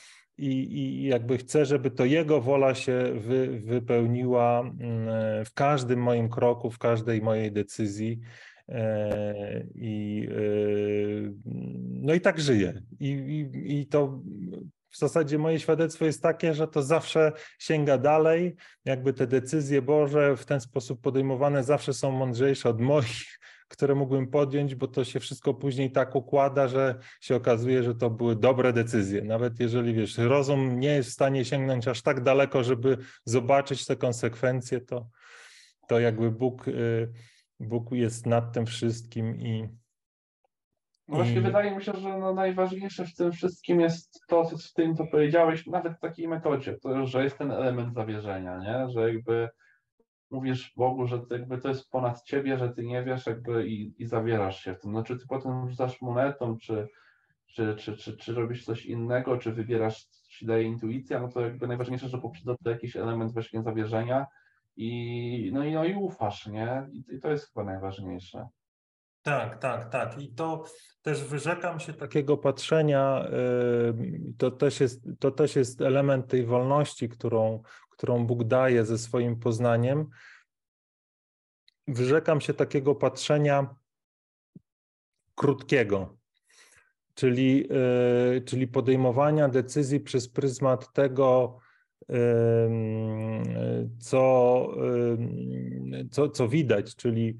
i, 0.47 0.76
i 0.76 1.05
jakby 1.05 1.38
chcę, 1.38 1.66
żeby 1.66 1.90
to 1.90 2.05
Jego 2.05 2.40
wola 2.40 2.74
się 2.74 3.12
wy, 3.14 3.61
wypełniła 3.61 4.61
mm, 4.61 5.45
w 5.45 5.55
każdym 5.55 6.03
moim 6.03 6.28
kroku, 6.28 6.70
w 6.70 6.78
każdej 6.78 7.22
mojej 7.22 7.53
decyzji. 7.53 8.20
E, 8.68 9.64
I, 9.74 10.28
y, 10.30 11.32
no 11.88 12.14
i 12.14 12.20
tak 12.20 12.40
żyję. 12.40 12.82
I, 13.01 13.09
i, 13.09 13.80
I 13.80 13.86
to 13.86 14.22
w 14.93 14.99
zasadzie 14.99 15.38
moje 15.38 15.61
świadectwo 15.61 16.05
jest 16.05 16.22
takie, 16.22 16.55
że 16.55 16.68
to 16.68 16.82
zawsze 16.82 17.32
sięga 17.59 17.99
dalej, 17.99 18.57
jakby 18.84 19.12
te 19.12 19.26
decyzje 19.26 19.82
Boże 19.82 20.36
w 20.36 20.45
ten 20.45 20.61
sposób 20.61 21.01
podejmowane 21.01 21.64
zawsze 21.64 21.95
są 21.95 22.11
mądrzejsze 22.11 22.68
od 22.68 22.80
moich, 22.80 23.38
które 23.72 23.95
mógłbym 23.95 24.26
podjąć, 24.26 24.74
bo 24.74 24.88
to 24.88 25.05
się 25.05 25.20
wszystko 25.20 25.55
później 25.55 25.93
tak 25.93 26.16
układa, 26.16 26.68
że 26.68 26.99
się 27.20 27.36
okazuje, 27.36 27.82
że 27.82 27.95
to 27.95 28.11
były 28.11 28.36
dobre 28.36 28.72
decyzje. 28.72 29.22
Nawet 29.22 29.61
jeżeli 29.61 29.95
wiesz, 29.95 30.18
rozum 30.18 30.80
nie 30.80 30.95
jest 30.95 31.11
w 31.11 31.12
stanie 31.12 31.45
sięgnąć 31.45 31.88
aż 31.88 32.03
tak 32.03 32.22
daleko, 32.22 32.64
żeby 32.64 32.99
zobaczyć 33.24 33.86
te 33.86 33.97
konsekwencje, 33.97 34.80
to, 34.80 35.09
to 35.88 36.01
jakby 36.01 36.30
Bóg, 36.30 36.68
y, 36.68 37.12
Bóg 37.61 37.93
jest 37.93 38.26
nad 38.26 38.53
tym 38.53 38.66
wszystkim 38.66 39.40
i, 39.40 39.68
no 41.12 41.18
właśnie 41.18 41.40
I... 41.40 41.42
wydaje 41.42 41.76
mi 41.76 41.82
się, 41.82 41.92
że 41.92 42.18
no 42.18 42.34
najważniejsze 42.34 43.06
w 43.06 43.14
tym 43.14 43.32
wszystkim 43.32 43.80
jest 43.80 44.20
to, 44.28 44.44
co 44.44 44.56
w 44.58 44.72
tym, 44.72 44.94
co 44.94 45.06
powiedziałeś, 45.06 45.66
nawet 45.66 45.96
w 45.96 46.00
takiej 46.00 46.28
metodzie, 46.28 46.78
to, 46.82 47.06
że 47.06 47.24
jest 47.24 47.38
ten 47.38 47.50
element 47.50 47.94
zawierzenia, 47.94 48.58
nie? 48.58 48.88
Że 48.88 49.12
jakby 49.12 49.48
mówisz 50.30 50.72
Bogu, 50.76 51.06
że 51.06 51.18
to 51.18 51.34
jakby 51.34 51.58
to 51.58 51.68
jest 51.68 51.90
ponad 51.90 52.22
ciebie, 52.22 52.58
że 52.58 52.68
ty 52.68 52.84
nie 52.84 53.02
wiesz 53.02 53.26
jakby 53.26 53.68
i, 53.68 53.94
i 53.98 54.06
zawierasz 54.06 54.64
się 54.64 54.74
w 54.74 54.80
tym. 54.80 54.92
No 54.92 55.02
czy 55.02 55.18
ty 55.18 55.24
potem 55.28 55.68
rzucasz 55.70 56.00
monetą, 56.00 56.56
czy, 56.58 56.88
czy, 57.46 57.76
czy, 57.76 57.96
czy, 57.96 58.16
czy 58.16 58.34
robisz 58.34 58.64
coś 58.64 58.86
innego, 58.86 59.38
czy 59.38 59.52
wybierasz, 59.52 60.04
ci 60.28 60.46
daje 60.46 60.62
intuicja, 60.62 61.20
no 61.20 61.28
to 61.28 61.40
jakby 61.40 61.68
najważniejsze, 61.68 62.08
że 62.08 62.18
poprzedza 62.18 62.54
to 62.64 62.70
jakiś 62.70 62.96
element 62.96 63.32
właśnie 63.32 63.62
zawierzenia 63.62 64.26
i 64.76 65.50
no 65.54 65.64
i, 65.64 65.72
no 65.72 65.84
i 65.84 65.94
ufasz, 65.94 66.46
nie? 66.46 66.86
I, 66.92 67.04
I 67.16 67.20
to 67.20 67.30
jest 67.30 67.48
chyba 67.48 67.64
najważniejsze. 67.64 68.48
Tak, 69.23 69.59
tak, 69.59 69.91
tak. 69.91 70.18
I 70.18 70.35
to 70.35 70.64
też 71.03 71.25
wyrzekam 71.25 71.81
się 71.81 71.93
takiego 71.93 72.37
patrzenia. 72.37 73.27
To 74.39 74.51
też 74.51 74.81
jest, 74.81 75.01
to 75.18 75.31
też 75.31 75.57
jest 75.57 75.81
element 75.81 76.29
tej 76.29 76.47
wolności, 76.47 77.09
którą, 77.09 77.62
którą 77.91 78.27
Bóg 78.27 78.45
daje 78.45 78.85
ze 78.85 78.99
swoim 78.99 79.37
poznaniem. 79.37 80.07
Wyrzekam 81.89 82.41
się 82.41 82.55
takiego 82.55 82.95
patrzenia 82.95 83.75
krótkiego, 85.35 86.16
czyli, 87.14 87.68
e, 88.37 88.41
czyli 88.41 88.68
podejmowania 88.68 89.49
decyzji 89.49 90.01
przez 90.01 90.29
pryzmat 90.29 90.93
tego, 90.93 91.59
co, 93.99 94.66
co, 96.11 96.29
co 96.29 96.49
widać, 96.49 96.97
czyli 96.97 97.39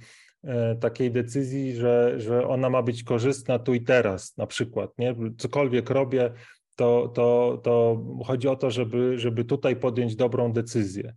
takiej 0.81 1.11
decyzji, 1.11 1.75
że, 1.77 2.21
że 2.21 2.49
ona 2.49 2.71
ma 2.71 2.83
być 2.83 3.03
korzystna 3.05 3.59
tu 3.59 3.75
i 3.75 3.81
teraz, 3.81 4.37
na 4.37 4.47
przykład, 4.47 4.91
nie? 4.99 5.15
Cokolwiek 5.39 5.91
robię, 5.91 6.33
to, 6.77 7.09
to, 7.15 7.61
to 7.65 8.05
chodzi 8.27 8.49
o 8.49 8.57
to, 8.57 8.71
żeby, 8.71 9.19
żeby 9.19 9.45
tutaj 9.45 9.77
podjąć 9.77 10.17
dobrą 10.17 10.53
decyzję. 10.53 11.15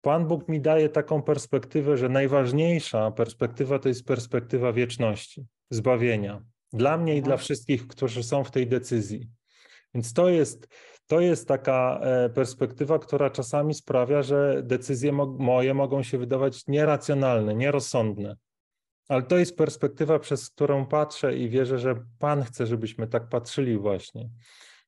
Pan 0.00 0.26
Bóg 0.26 0.48
mi 0.48 0.60
daje 0.60 0.88
taką 0.88 1.22
perspektywę, 1.22 1.96
że 1.96 2.08
najważniejsza 2.08 3.10
perspektywa 3.10 3.78
to 3.78 3.88
jest 3.88 4.04
perspektywa 4.06 4.72
wieczności. 4.72 5.46
zbawienia. 5.70 6.42
Dla 6.72 6.98
mnie 6.98 7.16
i 7.16 7.22
dla 7.22 7.32
Mhm. 7.34 7.38
wszystkich, 7.44 7.86
którzy 7.86 8.22
są 8.22 8.44
w 8.44 8.50
tej 8.50 8.66
decyzji. 8.66 9.28
Więc 9.94 10.12
to 10.12 10.28
jest, 10.28 10.68
to 11.08 11.20
jest 11.20 11.48
taka 11.48 12.00
e, 12.02 12.30
perspektywa, 12.30 12.98
która 12.98 13.30
czasami 13.30 13.74
sprawia, 13.74 14.22
że 14.22 14.62
decyzje 14.62 15.12
mo 15.12 15.26
moje 15.26 15.74
mogą 15.74 16.02
się 16.02 16.18
wydawać 16.18 16.66
nieracjonalne, 16.66 17.54
nierozsądne. 17.54 18.36
Ale 19.08 19.22
to 19.22 19.38
jest 19.38 19.56
perspektywa, 19.56 20.18
przez 20.18 20.50
którą 20.50 20.86
patrzę 20.86 21.36
i 21.36 21.48
wierzę, 21.48 21.78
że 21.78 21.94
Pan 22.18 22.42
chce, 22.42 22.66
żebyśmy 22.66 23.06
tak 23.06 23.28
patrzyli 23.28 23.78
właśnie. 23.78 24.30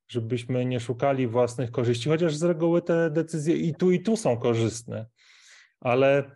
Żebyśmy 0.07 0.65
nie 0.65 0.79
szukali 0.79 1.27
własnych 1.27 1.71
korzyści, 1.71 2.09
chociaż 2.09 2.35
z 2.35 2.43
reguły 2.43 2.81
te 2.81 3.09
decyzje 3.09 3.55
i 3.55 3.75
tu, 3.75 3.91
i 3.91 4.01
tu 4.01 4.17
są 4.17 4.37
korzystne. 4.37 5.05
Ale 5.79 6.31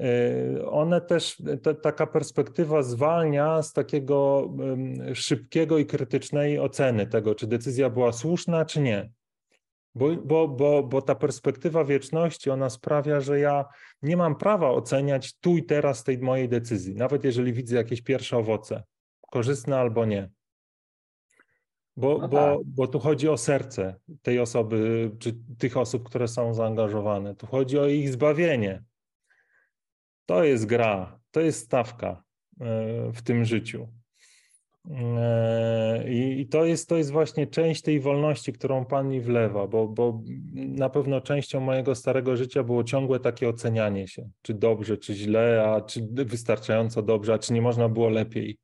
y, 0.00 0.70
one 0.70 1.00
też, 1.00 1.42
te, 1.62 1.74
taka 1.74 2.06
perspektywa 2.06 2.82
zwalnia 2.82 3.62
z 3.62 3.72
takiego 3.72 4.50
szybkiego 5.14 5.78
i 5.78 5.86
krytycznej 5.86 6.58
oceny 6.58 7.06
tego, 7.06 7.34
czy 7.34 7.46
decyzja 7.46 7.90
była 7.90 8.12
słuszna, 8.12 8.64
czy 8.64 8.80
nie. 8.80 9.10
Bo, 9.94 10.16
bo, 10.16 10.48
bo, 10.48 10.82
bo 10.82 11.02
ta 11.02 11.14
perspektywa 11.14 11.84
wieczności, 11.84 12.50
ona 12.50 12.70
sprawia, 12.70 13.20
że 13.20 13.40
ja 13.40 13.64
nie 14.02 14.16
mam 14.16 14.36
prawa 14.36 14.70
oceniać 14.70 15.38
tu 15.38 15.56
i 15.56 15.64
teraz 15.64 16.04
tej 16.04 16.18
mojej 16.18 16.48
decyzji, 16.48 16.94
nawet 16.94 17.24
jeżeli 17.24 17.52
widzę 17.52 17.76
jakieś 17.76 18.02
pierwsze 18.02 18.36
owoce, 18.36 18.82
korzystne 19.30 19.78
albo 19.78 20.04
nie. 20.04 20.30
Bo, 21.96 22.18
No 22.18 22.28
bo, 22.28 22.36
tak. 22.36 22.58
bo 22.64 22.86
tu 22.86 22.98
chodzi 22.98 23.28
o 23.28 23.36
serce 23.36 23.94
tej 24.22 24.38
osoby, 24.38 25.10
czy 25.18 25.38
tych 25.58 25.76
osób, 25.76 26.08
które 26.08 26.28
są 26.28 26.54
zaangażowane. 26.54 27.34
Tu 27.34 27.46
chodzi 27.46 27.78
o 27.78 27.86
ich 27.86 28.12
zbawienie. 28.12 28.84
To 30.26 30.44
jest 30.44 30.66
gra, 30.66 31.20
to 31.30 31.40
jest 31.40 31.64
stawka 31.64 32.22
e, 32.60 33.12
w 33.12 33.22
tym 33.22 33.44
życiu. 33.44 33.88
E, 34.90 36.04
I, 36.08 36.46
to 36.46 36.64
jest, 36.64 36.88
to 36.88 36.96
jest 36.96 37.10
właśnie 37.10 37.46
część 37.46 37.82
tej 37.82 38.00
wolności, 38.00 38.52
którą 38.52 38.84
Pan 38.84 39.08
mi 39.08 39.20
wlewa, 39.20 39.66
bo, 39.66 39.88
bo 39.88 40.22
na 40.54 40.90
pewno 40.90 41.20
częścią 41.20 41.60
mojego 41.60 41.94
starego 41.94 42.36
życia 42.36 42.62
było 42.62 42.84
ciągłe 42.84 43.20
takie 43.20 43.48
ocenianie 43.48 44.08
się, 44.08 44.30
czy 44.42 44.54
dobrze, 44.54 44.98
czy 44.98 45.14
źle, 45.14 45.64
a 45.66 45.80
czy 45.80 46.08
wystarczająco 46.12 47.02
dobrze, 47.02 47.34
a 47.34 47.38
czy 47.38 47.52
nie 47.52 47.62
można 47.62 47.88
było 47.88 48.08
lepiej 48.08 48.58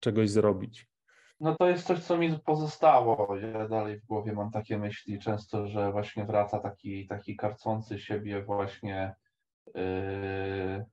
czegoś 0.00 0.30
zrobić. 0.30 0.86
No 1.40 1.56
to 1.58 1.68
jest 1.68 1.86
coś, 1.86 1.98
co 1.98 2.18
mi 2.18 2.38
pozostało. 2.38 3.36
Ja 3.36 3.68
dalej 3.68 4.00
w 4.00 4.06
głowie 4.06 4.32
mam 4.32 4.50
takie 4.50 4.78
myśli 4.78 5.18
często, 5.18 5.66
że 5.66 5.92
właśnie 5.92 6.24
wraca 6.24 6.58
taki, 6.58 7.06
taki 7.06 7.36
karcący 7.36 7.98
siebie 7.98 8.42
właśnie 8.42 9.14
yy, 9.74 10.84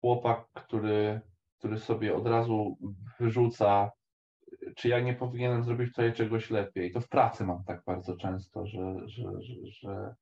chłopak, 0.00 0.46
który, 0.54 1.20
który 1.60 1.78
sobie 1.78 2.16
od 2.16 2.26
razu 2.26 2.78
wyrzuca, 3.18 3.90
czy 4.76 4.88
ja 4.88 5.00
nie 5.00 5.14
powinienem 5.14 5.64
zrobić 5.64 5.88
tutaj 5.88 6.12
czegoś 6.12 6.50
lepiej. 6.50 6.92
To 6.92 7.00
w 7.00 7.08
pracy 7.08 7.44
mam 7.44 7.64
tak 7.64 7.82
bardzo 7.86 8.16
często, 8.16 8.66
że, 8.66 9.08
że, 9.08 9.42
że, 9.42 9.54
że 9.64 10.14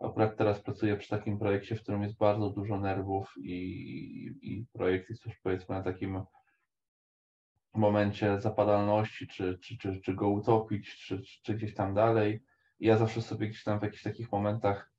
akurat 0.00 0.36
teraz 0.36 0.60
pracuję 0.60 0.96
przy 0.96 1.08
takim 1.08 1.38
projekcie, 1.38 1.76
w 1.76 1.82
którym 1.82 2.02
jest 2.02 2.16
bardzo 2.18 2.50
dużo 2.50 2.80
nerwów 2.80 3.34
i, 3.38 3.54
i 4.42 4.66
projekt 4.72 5.10
jest 5.10 5.26
już 5.26 5.40
powiedzmy 5.42 5.74
na 5.74 5.82
takim 5.82 6.22
momencie 7.74 8.40
zapadalności, 8.40 9.26
czy, 9.26 9.58
czy, 9.58 9.78
czy, 9.78 10.00
czy 10.00 10.14
go 10.14 10.28
utopić, 10.28 10.96
czy, 10.96 11.22
czy, 11.22 11.42
czy 11.42 11.54
gdzieś 11.54 11.74
tam 11.74 11.94
dalej. 11.94 12.44
I 12.78 12.86
ja 12.86 12.96
zawsze 12.96 13.22
sobie 13.22 13.48
gdzieś 13.48 13.64
tam 13.64 13.80
w 13.80 13.82
jakichś 13.82 14.02
takich 14.02 14.32
momentach 14.32 14.91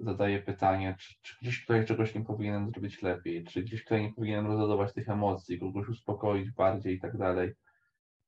zadaję 0.00 0.42
pytanie, 0.42 0.96
czy, 0.98 1.14
czy 1.22 1.36
gdzieś 1.42 1.60
tutaj 1.60 1.86
czegoś 1.86 2.14
nie 2.14 2.24
powinienem 2.24 2.70
zrobić 2.70 3.02
lepiej, 3.02 3.44
czy 3.44 3.62
gdzieś 3.62 3.84
tutaj 3.84 4.02
nie 4.02 4.12
powinienem 4.12 4.46
rozładować 4.46 4.92
tych 4.92 5.08
emocji, 5.08 5.60
kogoś 5.60 5.88
uspokoić 5.88 6.50
bardziej 6.50 6.94
i 6.94 7.00
tak 7.00 7.16
dalej. 7.16 7.52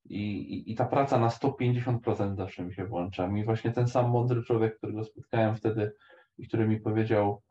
I, 0.05 0.23
i, 0.55 0.73
I 0.73 0.75
ta 0.75 0.85
praca 0.85 1.19
na 1.19 1.29
150% 1.29 2.37
zawsze 2.37 2.65
mi 2.65 2.75
się 2.75 2.85
włącza. 2.85 3.29
Mi 3.29 3.45
właśnie 3.45 3.73
ten 3.73 3.89
sam 3.89 4.11
mądry 4.11 4.43
człowiek, 4.43 4.77
którego 4.77 5.05
spotkałem 5.05 5.57
wtedy 5.57 5.93
i 6.39 6.49
który 6.49 6.69
mi 6.69 6.81
powiedział 6.81 7.43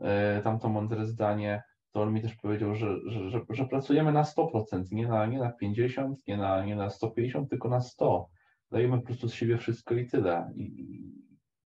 yy, 0.00 0.06
tamto 0.44 0.68
mądre 0.68 1.06
zdanie, 1.06 1.62
to 1.92 2.02
on 2.02 2.12
mi 2.12 2.22
też 2.22 2.34
powiedział, 2.34 2.74
że, 2.74 2.96
że, 3.06 3.30
że, 3.30 3.40
że 3.50 3.66
pracujemy 3.66 4.12
na 4.12 4.22
100%, 4.22 4.84
nie 4.92 5.08
na, 5.08 5.26
nie 5.26 5.38
na 5.38 5.52
50, 5.52 6.26
nie 6.26 6.36
na, 6.36 6.64
nie 6.64 6.76
na 6.76 6.90
150, 6.90 7.50
tylko 7.50 7.68
na 7.68 7.80
100. 7.80 8.28
Dajemy 8.70 8.98
po 9.00 9.06
prostu 9.06 9.28
z 9.28 9.34
siebie 9.34 9.58
wszystko 9.58 9.94
i 9.94 10.06
tyle. 10.06 10.52
I, 10.56 10.62
i 10.62 11.25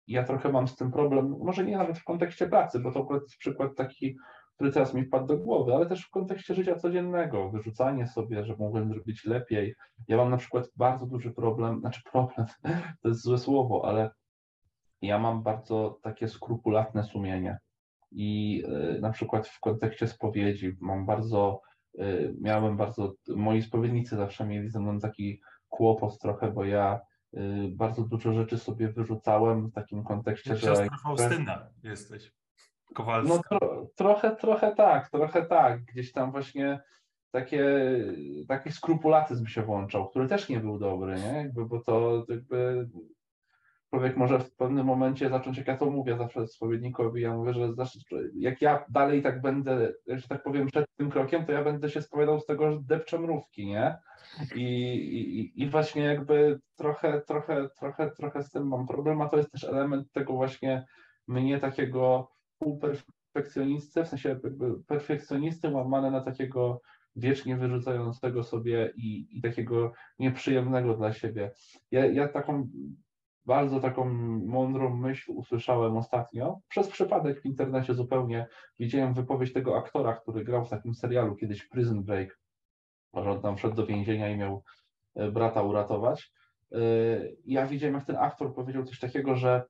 ja 0.06 0.24
trochę 0.24 0.52
mam 0.52 0.68
z 0.68 0.76
tym 0.76 0.92
problem, 0.92 1.36
może 1.38 1.64
nie 1.64 1.76
nawet 1.76 1.98
w 1.98 2.04
kontekście 2.04 2.46
pracy, 2.48 2.80
bo 2.80 2.92
to 2.92 3.00
akurat 3.00 3.22
jest 3.22 3.36
przykład 3.36 3.76
taki, 3.76 4.16
który 4.54 4.72
teraz 4.72 4.94
mi 4.94 5.04
wpadł 5.04 5.26
do 5.26 5.38
głowy, 5.38 5.74
ale 5.74 5.86
też 5.86 6.04
w 6.04 6.10
kontekście 6.10 6.54
życia 6.54 6.76
codziennego, 6.76 7.50
wyrzucanie 7.50 8.06
sobie, 8.06 8.44
że 8.44 8.56
mogłem 8.56 8.88
zrobić 8.88 9.24
lepiej. 9.24 9.74
Ja 10.08 10.16
mam 10.16 10.30
na 10.30 10.36
przykład 10.36 10.68
bardzo 10.76 11.06
duży 11.06 11.30
problem, 11.30 11.80
znaczy 11.80 12.00
problem, 12.12 12.46
to 13.02 13.08
jest 13.08 13.22
złe 13.22 13.38
słowo, 13.38 13.84
ale 13.84 14.10
ja 15.02 15.18
mam 15.18 15.42
bardzo 15.42 15.98
takie 16.02 16.28
skrupulatne 16.28 17.04
sumienie 17.04 17.58
i 18.12 18.62
y, 18.96 19.00
na 19.00 19.10
przykład 19.10 19.48
w 19.48 19.60
kontekście 19.60 20.06
spowiedzi 20.06 20.76
mam 20.80 21.06
bardzo, 21.06 21.60
y, 22.00 22.34
miałem 22.40 22.76
bardzo, 22.76 23.14
moi 23.28 23.62
spowiednicy 23.62 24.16
zawsze 24.16 24.46
mieli 24.46 24.68
ze 24.70 24.80
mną 24.80 24.98
taki 24.98 25.40
kłopot 25.68 26.18
trochę, 26.18 26.52
bo 26.52 26.64
ja 26.64 27.00
bardzo 27.70 28.02
dużo 28.02 28.32
rzeczy 28.32 28.58
sobie 28.58 28.88
wyrzucałem 28.88 29.68
w 29.68 29.72
takim 29.72 30.04
kontekście, 30.04 30.56
że... 30.56 30.66
Siostra 30.66 30.96
Faustyna 31.02 31.68
jesteś, 31.82 32.32
Kowalska. 32.94 33.34
No 33.34 33.58
tro, 33.58 33.86
trochę, 33.96 34.36
trochę 34.36 34.74
tak, 34.74 35.10
trochę 35.10 35.46
tak, 35.46 35.84
gdzieś 35.84 36.12
tam 36.12 36.32
właśnie 36.32 36.80
takie, 37.30 37.64
taki 38.48 38.72
skrupulatyzm 38.72 39.46
się 39.46 39.62
włączał, 39.62 40.08
który 40.08 40.28
też 40.28 40.48
nie 40.48 40.60
był 40.60 40.78
dobry, 40.78 41.14
nie? 41.14 41.38
Jakby, 41.38 41.66
bo 41.66 41.80
to 41.80 42.26
jakby 42.28 42.88
człowiek 43.90 44.16
może 44.16 44.38
w 44.38 44.54
pewnym 44.56 44.86
momencie 44.86 45.28
zacząć, 45.28 45.58
jak 45.58 45.66
ja 45.66 45.76
to 45.76 45.90
mówię 45.90 46.16
zawsze 46.16 46.46
spowiednikowi, 46.46 47.22
ja 47.22 47.36
mówię, 47.36 47.52
że 47.54 47.74
jak 48.34 48.62
ja 48.62 48.84
dalej 48.88 49.22
tak 49.22 49.40
będę, 49.40 49.92
że 50.06 50.28
tak 50.28 50.42
powiem, 50.42 50.66
przed 50.66 50.86
tym 50.96 51.10
krokiem, 51.10 51.46
to 51.46 51.52
ja 51.52 51.64
będę 51.64 51.90
się 51.90 52.02
spowiadał 52.02 52.40
z 52.40 52.46
tego, 52.46 52.72
że 52.72 52.78
depczę 52.82 53.18
mrówki, 53.18 53.66
nie? 53.66 53.96
I, 54.54 54.64
i, 54.64 55.62
I 55.62 55.70
właśnie 55.70 56.02
jakby 56.02 56.60
trochę, 56.76 57.20
trochę, 57.20 57.68
trochę, 57.78 58.10
trochę 58.10 58.42
z 58.42 58.50
tym 58.50 58.68
mam 58.68 58.86
problem, 58.86 59.20
a 59.20 59.28
to 59.28 59.36
jest 59.36 59.50
też 59.50 59.64
element 59.64 60.12
tego 60.12 60.32
właśnie 60.32 60.86
mnie 61.28 61.58
takiego 61.58 62.30
półperfekcjonisty, 62.58 64.04
w 64.04 64.08
sensie 64.08 64.40
perfekcjonisty 64.86 65.68
łamane 65.68 66.10
na 66.10 66.20
takiego 66.20 66.80
wiecznie 67.16 67.56
wyrzucającego 67.56 68.42
sobie 68.42 68.92
i, 68.96 69.38
i 69.38 69.42
takiego 69.42 69.92
nieprzyjemnego 70.18 70.96
dla 70.96 71.12
siebie. 71.12 71.52
Ja, 71.90 72.06
ja 72.06 72.28
taką 72.28 72.68
bardzo 73.50 73.80
taką 73.80 74.04
mądrą 74.46 74.96
myśl 74.96 75.32
usłyszałem 75.32 75.96
ostatnio. 75.96 76.60
Przez 76.68 76.88
przypadek 76.88 77.42
w 77.42 77.46
internecie 77.46 77.94
zupełnie 77.94 78.46
widziałem 78.78 79.14
wypowiedź 79.14 79.52
tego 79.52 79.78
aktora, 79.78 80.16
który 80.16 80.44
grał 80.44 80.64
w 80.64 80.70
takim 80.70 80.94
serialu 80.94 81.36
kiedyś 81.36 81.68
Prison 81.68 82.04
Break, 82.04 82.38
że 83.14 83.30
on 83.30 83.42
tam 83.42 83.56
wszedł 83.56 83.74
do 83.74 83.86
więzienia 83.86 84.30
i 84.30 84.36
miał 84.36 84.62
brata 85.32 85.62
uratować. 85.62 86.32
Ja 87.44 87.66
widziałem, 87.66 87.94
jak 87.94 88.06
ten 88.06 88.16
aktor 88.16 88.54
powiedział 88.54 88.84
coś 88.84 88.98
takiego, 88.98 89.36
że 89.36 89.64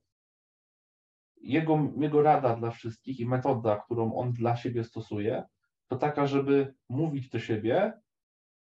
jego, 1.43 1.79
jego 1.97 2.23
rada 2.23 2.57
dla 2.57 2.71
wszystkich 2.71 3.21
i 3.21 3.27
metoda, 3.27 3.77
którą 3.77 4.15
on 4.15 4.33
dla 4.33 4.57
siebie 4.57 4.85
stosuje, 4.85 5.45
to 5.89 5.97
taka, 5.97 6.27
żeby 6.27 6.75
mówić 6.89 7.29
do 7.29 7.39
siebie, 7.39 7.93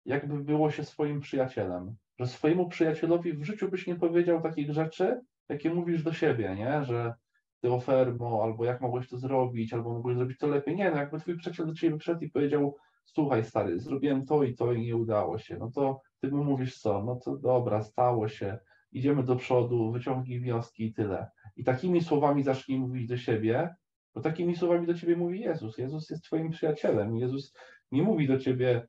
jakby 0.05 0.43
było 0.43 0.71
się 0.71 0.83
swoim 0.83 1.19
przyjacielem 1.19 1.95
że 2.19 2.27
swojemu 2.27 2.69
przyjacielowi 2.69 3.33
w 3.33 3.43
życiu 3.43 3.69
byś 3.69 3.87
nie 3.87 3.95
powiedział 3.95 4.41
takich 4.41 4.71
rzeczy, 4.71 5.21
jakie 5.49 5.73
mówisz 5.73 6.03
do 6.03 6.13
siebie, 6.13 6.55
nie? 6.55 6.83
Że 6.83 7.13
ty 7.61 7.71
ofermo, 7.71 8.43
albo 8.43 8.65
jak 8.65 8.81
mogłeś 8.81 9.09
to 9.09 9.17
zrobić, 9.17 9.73
albo 9.73 9.93
mogłeś 9.93 10.17
zrobić 10.17 10.37
to 10.37 10.47
lepiej. 10.47 10.75
Nie, 10.75 10.91
no 10.91 10.97
jakby 10.97 11.19
twój 11.19 11.37
przyjaciel 11.37 11.65
do 11.65 11.73
ciebie 11.73 11.97
przyszedł 11.97 12.21
i 12.21 12.29
powiedział, 12.29 12.75
słuchaj 13.05 13.43
stary, 13.43 13.79
zrobiłem 13.79 14.25
to 14.25 14.43
i 14.43 14.55
to 14.55 14.73
i 14.73 14.81
nie 14.81 14.95
udało 14.95 15.37
się, 15.37 15.57
no 15.57 15.71
to 15.71 16.01
ty 16.21 16.31
mu 16.31 16.43
mówisz 16.43 16.79
co? 16.79 17.03
No 17.03 17.15
to 17.15 17.37
dobra, 17.37 17.83
stało 17.83 18.27
się, 18.27 18.57
idziemy 18.91 19.23
do 19.23 19.35
przodu, 19.35 19.91
wyciągnij 19.91 20.39
wnioski 20.39 20.85
i 20.85 20.93
tyle. 20.93 21.27
I 21.55 21.63
takimi 21.63 22.01
słowami 22.01 22.43
zacznij 22.43 22.79
mówić 22.79 23.07
do 23.07 23.17
siebie, 23.17 23.75
bo 24.15 24.21
takimi 24.21 24.55
słowami 24.55 24.87
do 24.87 24.93
ciebie 24.93 25.15
mówi 25.15 25.39
Jezus. 25.39 25.77
Jezus 25.77 26.09
jest 26.09 26.23
twoim 26.23 26.49
przyjacielem. 26.49 27.17
Jezus 27.17 27.53
nie 27.91 28.03
mówi 28.03 28.27
do 28.27 28.39
ciebie, 28.39 28.87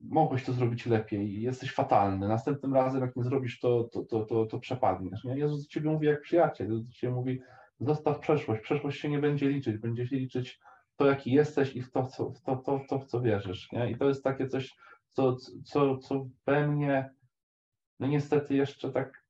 mogłeś 0.00 0.44
to 0.44 0.52
zrobić 0.52 0.86
lepiej, 0.86 1.42
jesteś 1.42 1.72
fatalny, 1.72 2.28
następnym 2.28 2.74
razem 2.74 3.00
jak 3.00 3.16
nie 3.16 3.24
zrobisz 3.24 3.60
to, 3.60 3.84
to, 3.84 4.04
to, 4.04 4.24
to, 4.24 4.46
to 4.46 4.58
przepadniesz. 4.58 5.24
Nie? 5.24 5.38
Jezus 5.38 5.62
do 5.62 5.68
ciebie 5.68 5.90
mówi 5.90 6.06
jak 6.06 6.20
przyjaciel, 6.20 6.66
Jezus 6.66 6.86
do 6.86 6.92
ciebie 6.92 7.12
mówi 7.12 7.40
zostaw 7.80 8.18
przeszłość, 8.18 8.62
przeszłość 8.62 9.00
się 9.00 9.08
nie 9.08 9.18
będzie 9.18 9.48
liczyć, 9.48 9.78
będzie 9.78 10.06
się 10.06 10.16
liczyć 10.16 10.60
to, 10.96 11.06
jaki 11.06 11.32
jesteś 11.32 11.76
i 11.76 11.82
w 11.82 11.92
to, 11.92 12.06
co, 12.06 12.30
w 12.30 12.40
to, 12.42 12.56
to, 12.56 12.80
to, 12.88 12.98
w 12.98 13.06
co 13.06 13.20
wierzysz. 13.20 13.72
Nie? 13.72 13.90
I 13.90 13.96
to 13.96 14.08
jest 14.08 14.24
takie 14.24 14.48
coś, 14.48 14.76
co, 15.12 15.36
co, 15.64 15.98
co 15.98 16.26
we 16.46 16.68
mnie, 16.68 17.10
no 18.00 18.06
niestety 18.06 18.54
jeszcze 18.54 18.92
tak, 18.92 19.24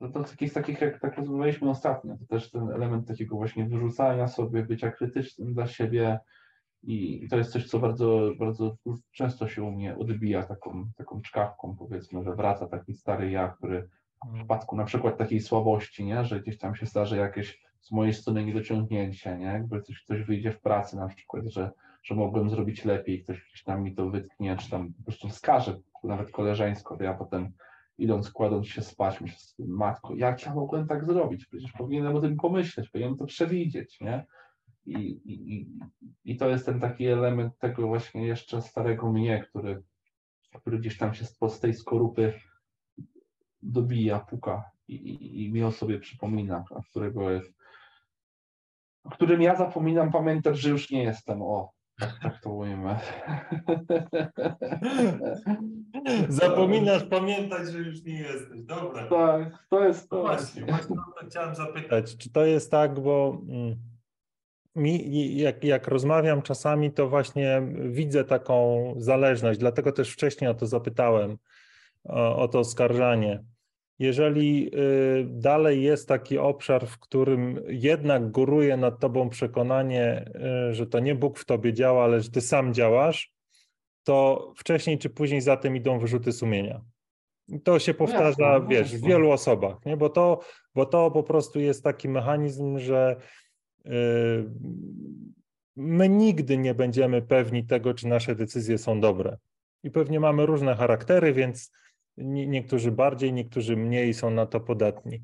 no 0.00 0.08
to 0.08 0.20
jakieś 0.20 0.52
takich, 0.52 0.80
jak 0.80 1.00
tak 1.00 1.16
rozmawialiśmy 1.16 1.70
ostatnio, 1.70 2.16
to 2.18 2.26
też 2.26 2.50
ten 2.50 2.70
element 2.70 3.08
takiego 3.08 3.36
właśnie 3.36 3.66
wyrzucania 3.66 4.28
sobie, 4.28 4.62
bycia 4.62 4.90
krytycznym 4.90 5.54
dla 5.54 5.66
siebie, 5.66 6.18
I 6.86 7.28
to 7.28 7.36
jest 7.36 7.52
coś, 7.52 7.66
co 7.66 7.78
bardzo, 7.78 8.30
bardzo 8.38 8.76
często 9.12 9.48
się 9.48 9.62
u 9.62 9.70
mnie 9.70 9.96
odbija 9.98 10.42
taką, 10.42 10.84
taką 10.96 11.20
czkawką, 11.22 11.76
powiedzmy, 11.78 12.24
że 12.24 12.34
wraca 12.34 12.66
taki 12.66 12.94
stary 12.94 13.30
ja, 13.30 13.48
który 13.48 13.88
w 14.26 14.34
przypadku 14.34 14.76
na 14.76 14.84
przykład 14.84 15.18
takiej 15.18 15.40
słabości, 15.40 16.04
nie, 16.04 16.24
że 16.24 16.40
gdzieś 16.40 16.58
tam 16.58 16.74
się 16.74 16.86
zdarzy 16.86 17.16
jakieś 17.16 17.64
z 17.80 17.92
mojej 17.92 18.14
strony 18.14 18.44
niedociągnięcie, 18.44 19.36
nie, 19.38 19.44
jakby 19.44 19.82
coś, 19.82 20.04
coś 20.04 20.22
wyjdzie 20.22 20.52
w 20.52 20.60
pracy 20.60 20.96
na 20.96 21.08
przykład, 21.08 21.44
że, 21.46 21.70
że 22.02 22.14
mogłem 22.14 22.50
zrobić 22.50 22.84
lepiej, 22.84 23.22
ktoś 23.22 23.44
gdzieś 23.48 23.62
tam 23.62 23.82
mi 23.82 23.94
to 23.94 24.10
wytknie, 24.10 24.56
czy 24.56 24.70
tam 24.70 24.92
po 24.92 25.02
prostu 25.02 25.28
wskaże, 25.28 25.78
nawet 26.04 26.30
koleżeńsko, 26.30 26.96
to 26.96 27.04
ja 27.04 27.14
potem 27.14 27.52
idąc, 27.98 28.30
kładąc 28.30 28.66
się 28.66 28.82
spać, 28.82 29.20
myślę 29.20 29.66
matko, 29.66 30.14
jak 30.14 30.46
ja 30.46 30.54
mogłem 30.54 30.86
tak 30.86 31.04
zrobić? 31.04 31.46
Przecież 31.46 31.72
powinienem 31.72 32.16
o 32.16 32.20
tym 32.20 32.36
pomyśleć, 32.36 32.88
powinienem 32.88 33.18
to 33.18 33.26
przewidzieć, 33.26 34.00
nie? 34.00 34.26
I, 34.86 35.20
i, 35.24 35.66
I 36.24 36.36
to 36.36 36.48
jest 36.48 36.66
ten 36.66 36.80
taki 36.80 37.06
element 37.06 37.58
tego 37.58 37.86
właśnie 37.86 38.26
jeszcze 38.26 38.62
starego 38.62 39.12
mnie, 39.12 39.44
który, 39.48 39.82
który 40.54 40.78
gdzieś 40.78 40.98
tam 40.98 41.14
się 41.14 41.24
z 41.24 41.60
tej 41.60 41.74
skorupy 41.74 42.32
dobija, 43.62 44.18
puka 44.18 44.70
i, 44.88 44.94
i, 44.94 45.44
i 45.44 45.52
mi 45.52 45.62
o 45.62 45.72
sobie 45.72 45.98
przypomina, 45.98 46.64
a 46.76 46.82
którego 46.90 47.30
jest, 47.30 47.54
o 49.04 49.10
którym 49.10 49.42
ja 49.42 49.56
zapominam 49.56 50.12
pamiętać, 50.12 50.58
że 50.58 50.70
już 50.70 50.90
nie 50.90 51.02
jestem. 51.02 51.42
O, 51.42 51.72
tak, 52.00 52.18
tak 52.22 52.40
to 52.40 52.50
ujmę. 52.50 52.98
Zapominasz 56.28 57.04
pamiętać, 57.04 57.68
że 57.68 57.78
już 57.78 58.04
nie 58.04 58.20
jesteś. 58.20 58.62
Dobra. 58.62 59.08
Tak, 59.08 59.66
to 59.68 59.84
jest 59.84 60.10
to. 60.10 60.16
No 60.16 60.22
właśnie, 60.22 60.64
właśnie 60.64 60.96
to 60.96 61.26
chciałem 61.26 61.54
zapytać, 61.54 62.16
czy 62.16 62.32
to 62.32 62.44
jest 62.44 62.70
tak, 62.70 63.00
bo 63.00 63.42
mm, 63.48 63.76
mi, 64.76 65.36
jak, 65.36 65.64
jak 65.64 65.88
rozmawiam 65.88 66.42
czasami, 66.42 66.92
to 66.92 67.08
właśnie 67.08 67.62
widzę 67.90 68.24
taką 68.24 68.94
zależność, 68.96 69.60
dlatego 69.60 69.92
też 69.92 70.10
wcześniej 70.10 70.50
o 70.50 70.54
to 70.54 70.66
zapytałem, 70.66 71.38
o, 72.04 72.36
o 72.36 72.48
to 72.48 72.58
oskarżanie. 72.58 73.44
Jeżeli 73.98 74.70
y, 74.74 75.26
dalej 75.28 75.82
jest 75.82 76.08
taki 76.08 76.38
obszar, 76.38 76.86
w 76.86 76.98
którym 76.98 77.60
jednak 77.68 78.30
góruje 78.30 78.76
nad 78.76 79.00
tobą 79.00 79.28
przekonanie, 79.28 80.30
y, 80.70 80.74
że 80.74 80.86
to 80.86 80.98
nie 80.98 81.14
Bóg 81.14 81.38
w 81.38 81.44
tobie 81.44 81.72
działa, 81.72 82.04
ale 82.04 82.20
że 82.20 82.30
ty 82.30 82.40
sam 82.40 82.74
działasz, 82.74 83.32
to 84.04 84.52
wcześniej 84.56 84.98
czy 84.98 85.10
później 85.10 85.40
za 85.40 85.56
tym 85.56 85.76
idą 85.76 85.98
wyrzuty 85.98 86.32
sumienia. 86.32 86.80
To 87.64 87.78
się 87.78 87.94
powtarza, 87.94 88.36
no 88.38 88.52
jasne, 88.52 88.68
wiesz, 88.68 88.96
w 88.96 89.06
wielu 89.06 89.30
osobach, 89.30 89.76
nie? 89.86 89.96
Bo, 89.96 90.08
to, 90.08 90.40
bo 90.74 90.86
to 90.86 91.10
po 91.10 91.22
prostu 91.22 91.60
jest 91.60 91.84
taki 91.84 92.08
mechanizm, 92.08 92.78
że 92.78 93.16
my 95.76 96.08
nigdy 96.08 96.58
nie 96.58 96.74
będziemy 96.74 97.22
pewni 97.22 97.66
tego, 97.66 97.94
czy 97.94 98.08
nasze 98.08 98.34
decyzje 98.34 98.78
są 98.78 99.00
dobre. 99.00 99.38
I 99.82 99.90
pewnie 99.90 100.20
mamy 100.20 100.46
różne 100.46 100.74
charaktery, 100.74 101.32
więc 101.32 101.72
niektórzy 102.16 102.90
bardziej, 102.90 103.32
niektórzy 103.32 103.76
mniej 103.76 104.14
są 104.14 104.30
na 104.30 104.46
to 104.46 104.60
podatni. 104.60 105.22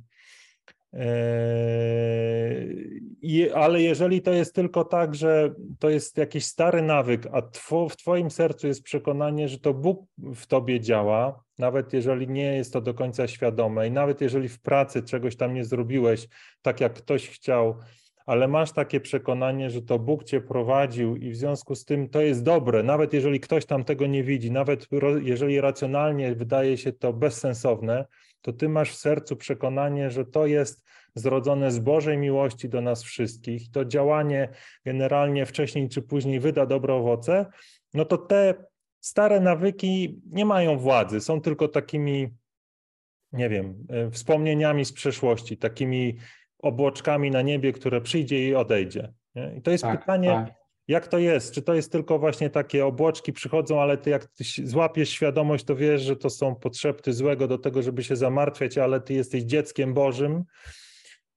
Yy, 3.22 3.54
ale 3.54 3.82
jeżeli 3.82 4.22
to 4.22 4.32
jest 4.32 4.54
tylko 4.54 4.84
tak, 4.84 5.14
że 5.14 5.54
to 5.78 5.90
jest 5.90 6.16
jakiś 6.16 6.44
stary 6.44 6.82
nawyk, 6.82 7.26
a 7.32 7.42
w 7.88 7.96
Twoim 7.96 8.30
sercu 8.30 8.66
jest 8.66 8.82
przekonanie, 8.82 9.48
że 9.48 9.58
to 9.58 9.74
Bóg 9.74 10.06
w 10.18 10.46
Tobie 10.46 10.80
działa, 10.80 11.44
nawet 11.58 11.92
jeżeli 11.92 12.28
nie 12.28 12.56
jest 12.56 12.72
to 12.72 12.80
do 12.80 12.94
końca 12.94 13.28
świadome 13.28 13.88
i 13.88 13.90
nawet 13.90 14.20
jeżeli 14.20 14.48
w 14.48 14.60
pracy 14.60 15.02
czegoś 15.02 15.36
tam 15.36 15.54
nie 15.54 15.64
zrobiłeś 15.64 16.28
tak, 16.62 16.80
jak 16.80 16.92
ktoś 16.94 17.28
chciał, 17.28 17.76
ale 18.26 18.48
masz 18.48 18.72
takie 18.72 19.00
przekonanie, 19.00 19.70
że 19.70 19.82
to 19.82 19.98
Bóg 19.98 20.24
cię 20.24 20.40
prowadził 20.40 21.16
i 21.16 21.30
w 21.30 21.36
związku 21.36 21.74
z 21.74 21.84
tym 21.84 22.08
to 22.08 22.20
jest 22.20 22.42
dobre, 22.42 22.82
nawet 22.82 23.12
jeżeli 23.12 23.40
ktoś 23.40 23.66
tam 23.66 23.84
tego 23.84 24.06
nie 24.06 24.24
widzi, 24.24 24.50
nawet 24.50 24.86
jeżeli 25.22 25.60
racjonalnie 25.60 26.34
wydaje 26.34 26.76
się 26.76 26.92
to 26.92 27.12
bezsensowne, 27.12 28.06
to 28.42 28.52
ty 28.52 28.68
masz 28.68 28.90
w 28.90 28.96
sercu 28.96 29.36
przekonanie, 29.36 30.10
że 30.10 30.24
to 30.24 30.46
jest 30.46 30.84
zrodzone 31.14 31.70
z 31.70 31.78
Bożej 31.78 32.18
miłości 32.18 32.68
do 32.68 32.80
nas 32.80 33.02
wszystkich, 33.02 33.70
to 33.70 33.84
działanie 33.84 34.48
generalnie 34.84 35.46
wcześniej 35.46 35.88
czy 35.88 36.02
później 36.02 36.40
wyda 36.40 36.66
dobre 36.66 36.94
owoce, 36.94 37.46
no 37.94 38.04
to 38.04 38.18
te 38.18 38.54
stare 39.00 39.40
nawyki 39.40 40.20
nie 40.26 40.44
mają 40.44 40.78
władzy, 40.78 41.20
są 41.20 41.40
tylko 41.40 41.68
takimi, 41.68 42.28
nie 43.32 43.48
wiem, 43.48 43.86
e, 43.88 44.10
wspomnieniami 44.10 44.84
z 44.84 44.92
przeszłości, 44.92 45.56
takimi 45.56 46.16
obłoczkami 46.62 47.30
na 47.30 47.42
niebie, 47.42 47.72
które 47.72 48.00
przyjdzie 48.00 48.48
i 48.48 48.54
odejdzie. 48.54 49.12
Nie? 49.34 49.54
I 49.58 49.62
to 49.62 49.70
jest 49.70 49.84
tak, 49.84 50.00
pytanie, 50.00 50.28
tak. 50.28 50.54
jak 50.88 51.08
to 51.08 51.18
jest? 51.18 51.54
Czy 51.54 51.62
to 51.62 51.74
jest 51.74 51.92
tylko 51.92 52.18
właśnie 52.18 52.50
takie 52.50 52.86
obłoczki 52.86 53.32
przychodzą, 53.32 53.80
ale 53.80 53.98
ty 53.98 54.10
jak 54.10 54.26
ty 54.26 54.44
złapiesz 54.64 55.10
świadomość, 55.10 55.64
to 55.64 55.76
wiesz, 55.76 56.02
że 56.02 56.16
to 56.16 56.30
są 56.30 56.54
potrzeby 56.54 57.12
złego 57.12 57.48
do 57.48 57.58
tego, 57.58 57.82
żeby 57.82 58.04
się 58.04 58.16
zamartwiać, 58.16 58.78
ale 58.78 59.00
ty 59.00 59.14
jesteś 59.14 59.42
dzieckiem 59.42 59.94
Bożym, 59.94 60.44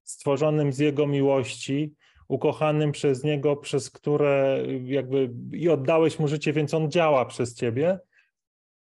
stworzonym 0.02 0.72
z 0.72 0.78
Jego 0.78 1.06
miłości, 1.06 1.94
ukochanym 2.28 2.92
przez 2.92 3.24
Niego, 3.24 3.56
przez 3.56 3.90
które 3.90 4.64
jakby 4.84 5.30
i 5.52 5.68
oddałeś 5.68 6.18
Mu 6.18 6.28
życie, 6.28 6.52
więc 6.52 6.74
On 6.74 6.90
działa 6.90 7.24
przez 7.24 7.54
ciebie. 7.54 7.98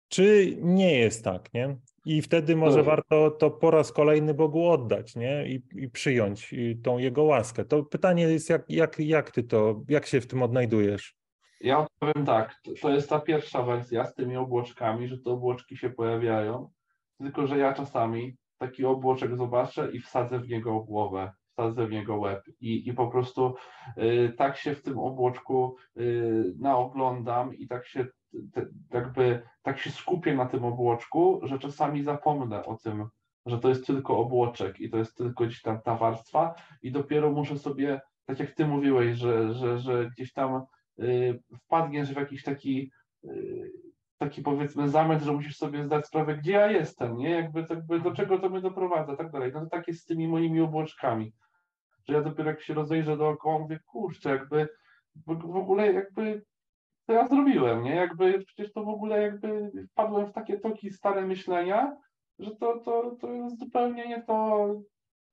Czy 0.07 0.57
nie 0.61 0.99
jest 0.99 1.23
tak, 1.23 1.53
nie? 1.53 1.77
I 2.05 2.21
wtedy 2.21 2.55
może 2.55 2.83
warto 2.83 3.31
to 3.31 3.51
po 3.51 3.71
raz 3.71 3.91
kolejny 3.91 4.33
Bogu 4.33 4.69
oddać, 4.69 5.15
nie? 5.15 5.47
I, 5.47 5.63
i 5.75 5.89
przyjąć 5.89 6.55
tą 6.83 6.97
Jego 6.97 7.23
łaskę. 7.23 7.65
To 7.65 7.83
pytanie 7.83 8.23
jest, 8.23 8.49
jak, 8.49 8.69
jak, 8.69 8.99
jak 8.99 9.31
ty 9.31 9.43
to, 9.43 9.83
jak 9.89 10.05
się 10.05 10.21
w 10.21 10.27
tym 10.27 10.43
odnajdujesz? 10.43 11.15
Ja 11.61 11.87
powiem 11.99 12.25
tak, 12.25 12.55
to 12.81 12.89
jest 12.89 13.09
ta 13.09 13.19
pierwsza 13.19 13.63
wersja 13.63 14.05
z 14.05 14.15
tymi 14.15 14.37
obłoczkami, 14.37 15.07
że 15.07 15.17
te 15.17 15.29
obłoczki 15.29 15.77
się 15.77 15.89
pojawiają, 15.89 16.69
tylko 17.17 17.47
że 17.47 17.57
ja 17.57 17.73
czasami 17.73 18.35
taki 18.57 18.85
obłoczek 18.85 19.37
zobaczę 19.37 19.91
i 19.91 19.99
wsadzę 19.99 20.39
w 20.39 20.49
niego 20.49 20.79
głowę, 20.79 21.31
wsadzę 21.53 21.87
w 21.87 21.91
niego 21.91 22.15
łeb 22.15 22.43
i, 22.61 22.89
i 22.89 22.93
po 22.93 23.07
prostu 23.07 23.55
y, 23.97 24.33
tak 24.37 24.57
się 24.57 24.75
w 24.75 24.81
tym 24.81 24.99
obłoczku 24.99 25.75
y, 25.97 26.53
naoglądam 26.59 27.55
i 27.55 27.67
tak 27.67 27.87
się 27.87 28.07
jakby 28.93 29.41
tak 29.61 29.79
się 29.79 29.91
skupię 29.91 30.35
na 30.35 30.45
tym 30.45 30.65
obłoczku, 30.65 31.39
że 31.43 31.59
czasami 31.59 32.03
zapomnę 32.03 32.65
o 32.65 32.77
tym, 32.77 33.07
że 33.45 33.59
to 33.59 33.69
jest 33.69 33.87
tylko 33.87 34.17
obłoczek 34.17 34.79
i 34.79 34.89
to 34.89 34.97
jest 34.97 35.17
tylko 35.17 35.45
gdzieś 35.45 35.61
tam 35.61 35.81
ta 35.81 35.95
warstwa 35.95 36.55
i 36.81 36.91
dopiero 36.91 37.31
muszę 37.31 37.57
sobie, 37.57 38.01
tak 38.25 38.39
jak 38.39 38.51
ty 38.51 38.67
mówiłeś, 38.67 39.17
że, 39.17 39.53
że, 39.53 39.79
że 39.79 40.09
gdzieś 40.09 40.33
tam 40.33 40.61
y, 40.99 41.39
wpadniesz 41.57 42.13
w 42.13 42.17
jakiś 42.17 42.43
taki 42.43 42.91
y, 43.23 43.71
taki 44.17 44.41
powiedzmy 44.41 44.89
zamęt, 44.89 45.23
że 45.23 45.33
musisz 45.33 45.57
sobie 45.57 45.83
zdać 45.83 46.05
sprawę, 46.05 46.37
gdzie 46.37 46.51
ja 46.51 46.71
jestem, 46.71 47.17
nie? 47.17 47.29
Jakby, 47.29 47.65
jakby 47.69 47.99
do 47.99 48.11
czego 48.11 48.39
to 48.39 48.49
mnie 48.49 48.61
doprowadza, 48.61 49.15
tak 49.15 49.31
dalej. 49.31 49.51
No 49.53 49.59
to 49.59 49.69
tak 49.69 49.87
jest 49.87 50.01
z 50.01 50.05
tymi 50.05 50.27
moimi 50.27 50.61
obłoczkami, 50.61 51.33
że 52.07 52.13
ja 52.13 52.21
dopiero 52.21 52.49
jak 52.49 52.61
się 52.61 52.73
rozejrzę 52.73 53.17
dookoła, 53.17 53.59
mówię, 53.59 53.79
kurczę, 53.85 54.29
jakby 54.29 54.67
w 55.25 55.55
ogóle 55.55 55.93
jakby 55.93 56.41
to 57.05 57.13
ja 57.13 57.27
zrobiłem, 57.27 57.83
nie? 57.83 57.95
Jakby 57.95 58.43
przecież 58.45 58.73
to 58.73 58.83
w 58.83 58.89
ogóle 58.89 59.21
jakby 59.21 59.71
wpadłem 59.91 60.27
w 60.27 60.33
takie 60.33 60.59
toki 60.59 60.91
stare 60.91 61.27
myślenia, 61.27 61.97
że 62.39 62.55
to, 62.55 62.79
to, 62.79 63.15
to 63.21 63.31
jest 63.31 63.59
zupełnie 63.59 64.07
nie 64.07 64.23
to, 64.23 64.67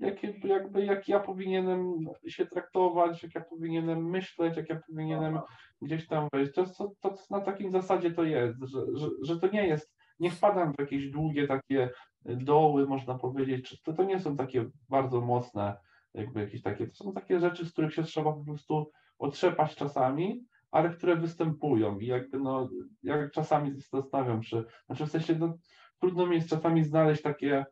jakie, 0.00 0.34
jakby 0.44 0.84
jak 0.84 1.08
ja 1.08 1.20
powinienem 1.20 1.94
się 2.26 2.46
traktować, 2.46 3.22
jak 3.22 3.34
ja 3.34 3.40
powinienem 3.40 4.10
myśleć, 4.10 4.56
jak 4.56 4.68
ja 4.68 4.80
powinienem 4.88 5.40
gdzieś 5.82 6.06
tam 6.06 6.28
wejść. 6.32 6.52
To, 6.52 6.64
to, 6.66 6.92
to 7.00 7.14
na 7.30 7.40
takim 7.40 7.70
zasadzie 7.70 8.10
to 8.10 8.24
jest, 8.24 8.58
że, 8.62 8.80
że, 8.94 9.08
że 9.22 9.40
to 9.40 9.48
nie 9.48 9.66
jest, 9.66 9.94
nie 10.20 10.30
wpadam 10.30 10.72
w 10.72 10.80
jakieś 10.80 11.10
długie 11.10 11.46
takie 11.46 11.90
doły, 12.24 12.86
można 12.86 13.18
powiedzieć, 13.18 13.82
to, 13.82 13.92
to 13.92 14.04
nie 14.04 14.20
są 14.20 14.36
takie 14.36 14.64
bardzo 14.88 15.20
mocne, 15.20 15.76
jakby 16.14 16.40
jakieś 16.40 16.62
takie, 16.62 16.86
to 16.86 16.94
są 16.94 17.12
takie 17.12 17.40
rzeczy, 17.40 17.66
z 17.66 17.72
których 17.72 17.94
się 17.94 18.02
trzeba 18.02 18.32
po 18.32 18.44
prostu 18.44 18.90
otrzepać 19.18 19.74
czasami, 19.74 20.44
ale 20.72 20.90
które 20.90 21.16
występują 21.16 21.98
i 21.98 22.06
jakby 22.06 22.38
no, 22.38 22.68
jak 23.02 23.32
czasami 23.32 23.80
zastanawiam, 23.90 24.40
czy, 24.40 24.64
znaczy 24.86 25.06
w 25.06 25.10
sensie 25.10 25.34
no, 25.38 25.54
trudno 26.00 26.26
mi 26.26 26.36
jest 26.36 26.48
czasami 26.48 26.84
znaleźć 26.84 27.22
takie, 27.22 27.64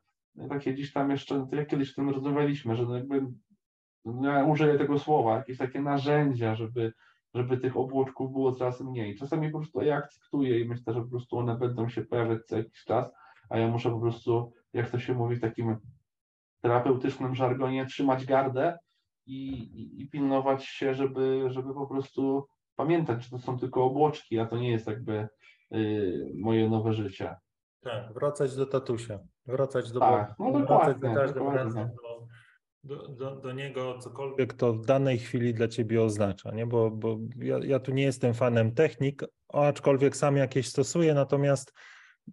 takie 0.48 0.72
gdzieś 0.72 0.92
tam 0.92 1.10
jeszcze, 1.10 1.46
to 1.50 1.56
jak 1.56 1.68
kiedyś 1.68 1.94
tym 1.94 2.10
rozmawialiśmy, 2.10 2.76
że 2.76 2.82
no 2.82 2.96
jakby, 2.96 3.26
no 4.04 4.32
ja 4.32 4.44
użyję 4.44 4.78
tego 4.78 4.98
słowa, 4.98 5.36
jakieś 5.36 5.58
takie 5.58 5.80
narzędzia, 5.80 6.54
żeby, 6.54 6.92
żeby 7.34 7.58
tych 7.58 7.76
obłoczków 7.76 8.32
było 8.32 8.52
coraz 8.52 8.80
mniej. 8.80 9.16
Czasami 9.16 9.50
po 9.50 9.58
prostu 9.58 9.82
ja 9.82 9.96
akceptuję 9.96 10.60
i 10.60 10.68
myślę, 10.68 10.94
że 10.94 11.02
po 11.02 11.08
prostu 11.08 11.38
one 11.38 11.58
będą 11.58 11.88
się 11.88 12.02
pojawiać 12.02 12.46
co 12.46 12.56
jakiś 12.56 12.84
czas, 12.84 13.12
a 13.50 13.58
ja 13.58 13.68
muszę 13.68 13.90
po 13.90 14.00
prostu, 14.00 14.52
jak 14.72 14.90
to 14.90 14.98
się 14.98 15.14
mówi 15.14 15.36
w 15.36 15.40
takim 15.40 15.76
terapeutycznym 16.60 17.34
żargonie, 17.34 17.86
trzymać 17.86 18.26
gardę 18.26 18.78
i, 19.26 19.48
i, 19.52 20.02
i 20.02 20.08
pilnować 20.08 20.64
się, 20.64 20.94
żeby, 20.94 21.44
żeby 21.50 21.74
po 21.74 21.86
prostu 21.86 22.46
pamiętać, 22.76 23.24
że 23.24 23.30
to 23.30 23.38
są 23.38 23.58
tylko 23.58 23.84
obłoczki, 23.84 24.38
a 24.38 24.46
to 24.46 24.58
nie 24.58 24.70
jest 24.70 24.86
jakby 24.86 25.28
y, 25.74 26.32
moje 26.34 26.68
nowe 26.68 26.92
życie. 26.92 27.36
Tak, 27.80 28.12
wracać 28.14 28.56
do 28.56 28.66
tatusia, 28.66 29.18
wracać 29.46 29.92
do 29.92 30.00
tak, 30.00 30.34
Boga, 30.38 30.58
no 30.58 30.66
wracać 30.66 30.98
do 30.98 31.14
każdym 31.14 31.48
razem 31.48 31.90
do, 32.84 33.08
do, 33.08 33.36
do, 33.36 33.52
niego 33.52 33.98
cokolwiek 33.98 34.52
to 34.54 34.72
w 34.72 34.86
danej 34.86 35.18
chwili 35.18 35.54
dla 35.54 35.68
ciebie 35.68 36.02
oznacza, 36.02 36.50
nie? 36.50 36.66
Bo, 36.66 36.90
bo 36.90 37.18
ja, 37.38 37.58
ja 37.64 37.80
tu 37.80 37.92
nie 37.92 38.02
jestem 38.02 38.34
fanem 38.34 38.74
technik, 38.74 39.24
aczkolwiek 39.48 40.16
sam 40.16 40.36
jakieś 40.36 40.68
stosuję, 40.68 41.14
natomiast 41.14 41.72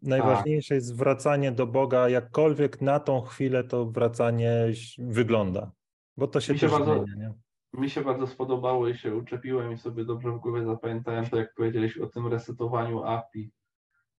najważniejsze 0.01 0.75
jest 0.75 0.95
wracanie 0.95 1.51
do 1.51 1.67
Boga, 1.67 2.09
jakkolwiek 2.09 2.81
na 2.81 2.99
tą 2.99 3.21
chwilę 3.21 3.63
to 3.63 3.85
wracanie 3.85 4.67
wygląda, 4.97 5.71
bo 6.17 6.27
to 6.27 6.41
się, 6.41 6.53
Mi 6.53 6.59
się 6.59 6.65
też 6.67 6.77
bardzo- 6.77 7.05
zmienia, 7.05 7.27
nie? 7.27 7.33
Mi 7.73 7.89
się 7.89 8.01
bardzo 8.01 8.27
spodobało 8.27 8.87
i 8.87 8.95
się 8.95 9.15
uczepiłem 9.15 9.71
i 9.71 9.77
sobie 9.77 10.05
dobrze 10.05 10.31
w 10.31 10.39
głowie 10.39 10.65
zapamiętałem 10.65 11.25
to, 11.25 11.37
jak 11.37 11.53
powiedzieliś 11.53 11.97
o 11.97 12.07
tym 12.07 12.27
resetowaniu 12.27 13.03
API. 13.03 13.51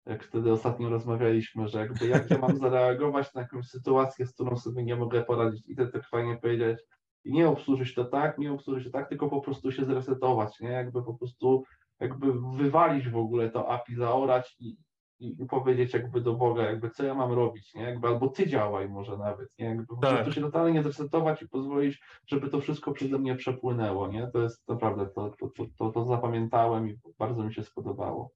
Jak 0.06 0.24
wtedy 0.24 0.52
ostatnio 0.52 0.88
rozmawialiśmy, 0.88 1.68
że 1.68 1.78
jakby 1.78 2.06
jak 2.06 2.30
ja 2.30 2.38
mam 2.38 2.56
zareagować 2.56 3.34
na 3.34 3.40
jakąś 3.40 3.66
sytuację, 3.66 4.26
z 4.26 4.34
którą 4.34 4.56
sobie 4.56 4.84
nie 4.84 4.96
mogę 4.96 5.24
poradzić 5.24 5.68
i 5.68 5.76
ty 5.76 5.88
tak 5.88 6.08
fajnie 6.08 6.36
powiedzieć 6.36 6.78
i 7.24 7.32
nie 7.32 7.48
obsłużyć 7.48 7.94
to 7.94 8.04
tak, 8.04 8.38
nie 8.38 8.52
obsłużyć 8.52 8.84
to 8.84 8.90
tak, 8.90 9.08
tylko 9.08 9.28
po 9.28 9.40
prostu 9.40 9.72
się 9.72 9.84
zresetować, 9.84 10.60
nie? 10.60 10.68
Jakby 10.68 11.02
po 11.02 11.14
prostu 11.14 11.64
jakby 12.00 12.32
wywalić 12.56 13.08
w 13.08 13.16
ogóle 13.16 13.50
to 13.50 13.68
API, 13.70 13.94
zaorać 13.94 14.56
i, 14.60 14.76
i, 15.20 15.42
i 15.42 15.46
powiedzieć 15.46 15.94
jakby 15.94 16.20
do 16.20 16.34
Boga, 16.34 16.62
jakby 16.62 16.90
co 16.90 17.04
ja 17.04 17.14
mam 17.14 17.32
robić, 17.32 17.74
nie? 17.74 17.82
Jakby 17.82 18.08
albo 18.08 18.28
ty 18.28 18.46
działaj 18.46 18.88
może 18.88 19.18
nawet, 19.18 19.48
nie? 19.58 19.66
Jakby 19.66 19.86
po 19.86 19.96
Tak. 19.96 20.14
prostu 20.14 20.32
się 20.32 20.40
totalnie 20.40 20.82
zresetować 20.82 21.42
i 21.42 21.48
pozwolić, 21.48 22.00
żeby 22.26 22.50
to 22.50 22.60
wszystko 22.60 22.92
przeze 22.92 23.18
mnie 23.18 23.36
przepłynęło, 23.36 24.08
nie? 24.08 24.30
To 24.32 24.42
jest 24.42 24.68
naprawdę, 24.68 25.06
to, 25.06 25.30
to, 25.40 25.48
to, 25.48 25.64
to, 25.78 25.92
to 25.92 26.04
zapamiętałem 26.04 26.88
i 26.88 26.98
bardzo 27.18 27.44
mi 27.44 27.54
się 27.54 27.62
spodobało. 27.62 28.30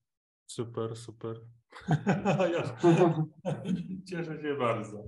Super, 0.47 0.97
super. 0.97 1.41
cieszę 4.09 4.43
się 4.43 4.57
bardzo. 4.59 5.05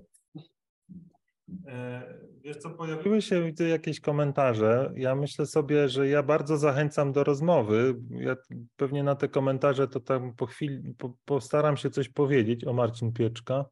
E, 1.67 2.03
Wiesz 2.45 2.57
co, 2.57 2.71
pojawiły 2.71 3.23
się 3.23 3.43
widzę 3.43 3.69
jakieś 3.69 4.01
komentarze. 4.01 4.93
Ja 4.97 5.15
myślę 5.15 5.47
sobie, 5.47 5.89
że 5.89 6.09
ja 6.09 6.23
bardzo 6.23 6.57
zachęcam 6.57 7.13
do 7.13 7.25
rozmowy. 7.25 7.95
Ja 8.11 8.37
pewnie 8.77 9.03
na 9.03 9.15
te 9.15 9.29
komentarze 9.29 9.89
to 9.89 10.01
tam 10.01 10.35
po 10.35 10.47
chwili 10.47 10.95
po, 10.95 11.15
postaram 11.25 11.77
się 11.77 11.91
coś 11.91 12.09
powiedzieć 12.09 12.65
o 12.65 12.73
Marcin 12.73 13.13
Pieczka. 13.13 13.65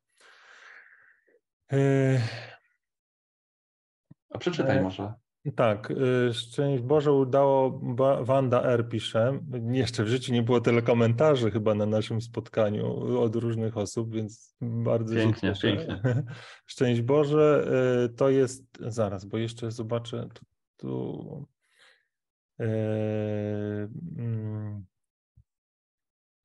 E, 1.72 2.20
A 4.30 4.38
przeczytaj 4.38 4.78
E, 4.78 4.82
może. 4.82 5.12
Tak, 5.56 5.90
y, 5.90 6.34
szczęść 6.34 6.82
Boże 6.82 7.12
udało, 7.12 7.80
Wanda 8.20 8.62
R. 8.62 8.88
pisze. 8.88 9.40
Jeszcze 9.70 10.04
w 10.04 10.08
życiu 10.08 10.32
nie 10.32 10.42
było 10.42 10.60
tyle 10.60 10.82
komentarzy 10.82 11.50
chyba 11.50 11.74
na 11.74 11.86
naszym 11.86 12.20
spotkaniu 12.20 13.18
od 13.20 13.36
różnych 13.36 13.76
osób, 13.76 14.14
więc 14.14 14.56
bardzo 14.60 15.14
Pięknie, 15.14 15.52
pięknie. 15.62 16.00
Szczęść 16.66 17.00
Boże, 17.00 17.66
y, 18.04 18.08
to 18.08 18.30
jest, 18.30 18.64
zaraz, 18.80 19.24
bo 19.24 19.38
jeszcze 19.38 19.70
zobaczę 19.70 20.28
tu. 20.34 20.44
tu 20.76 21.46
y, 22.60 22.64
mm, 24.18 24.84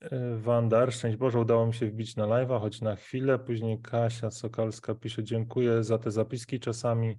y, 0.03 0.37
Wanda 0.37 0.81
R. 0.81 0.93
Szczęść 0.93 1.17
Boże, 1.17 1.39
udało 1.39 1.67
mi 1.67 1.73
się 1.73 1.87
wbić 1.87 2.15
na 2.15 2.25
live'a, 2.25 2.61
choć 2.61 2.81
na 2.81 2.95
chwilę. 2.95 3.39
Później 3.39 3.81
Kasia 3.81 4.31
Sokalska 4.31 4.95
pisze, 4.95 5.23
dziękuję 5.23 5.83
za 5.83 5.97
te 5.97 6.11
zapiski 6.11 6.59
czasami. 6.59 7.17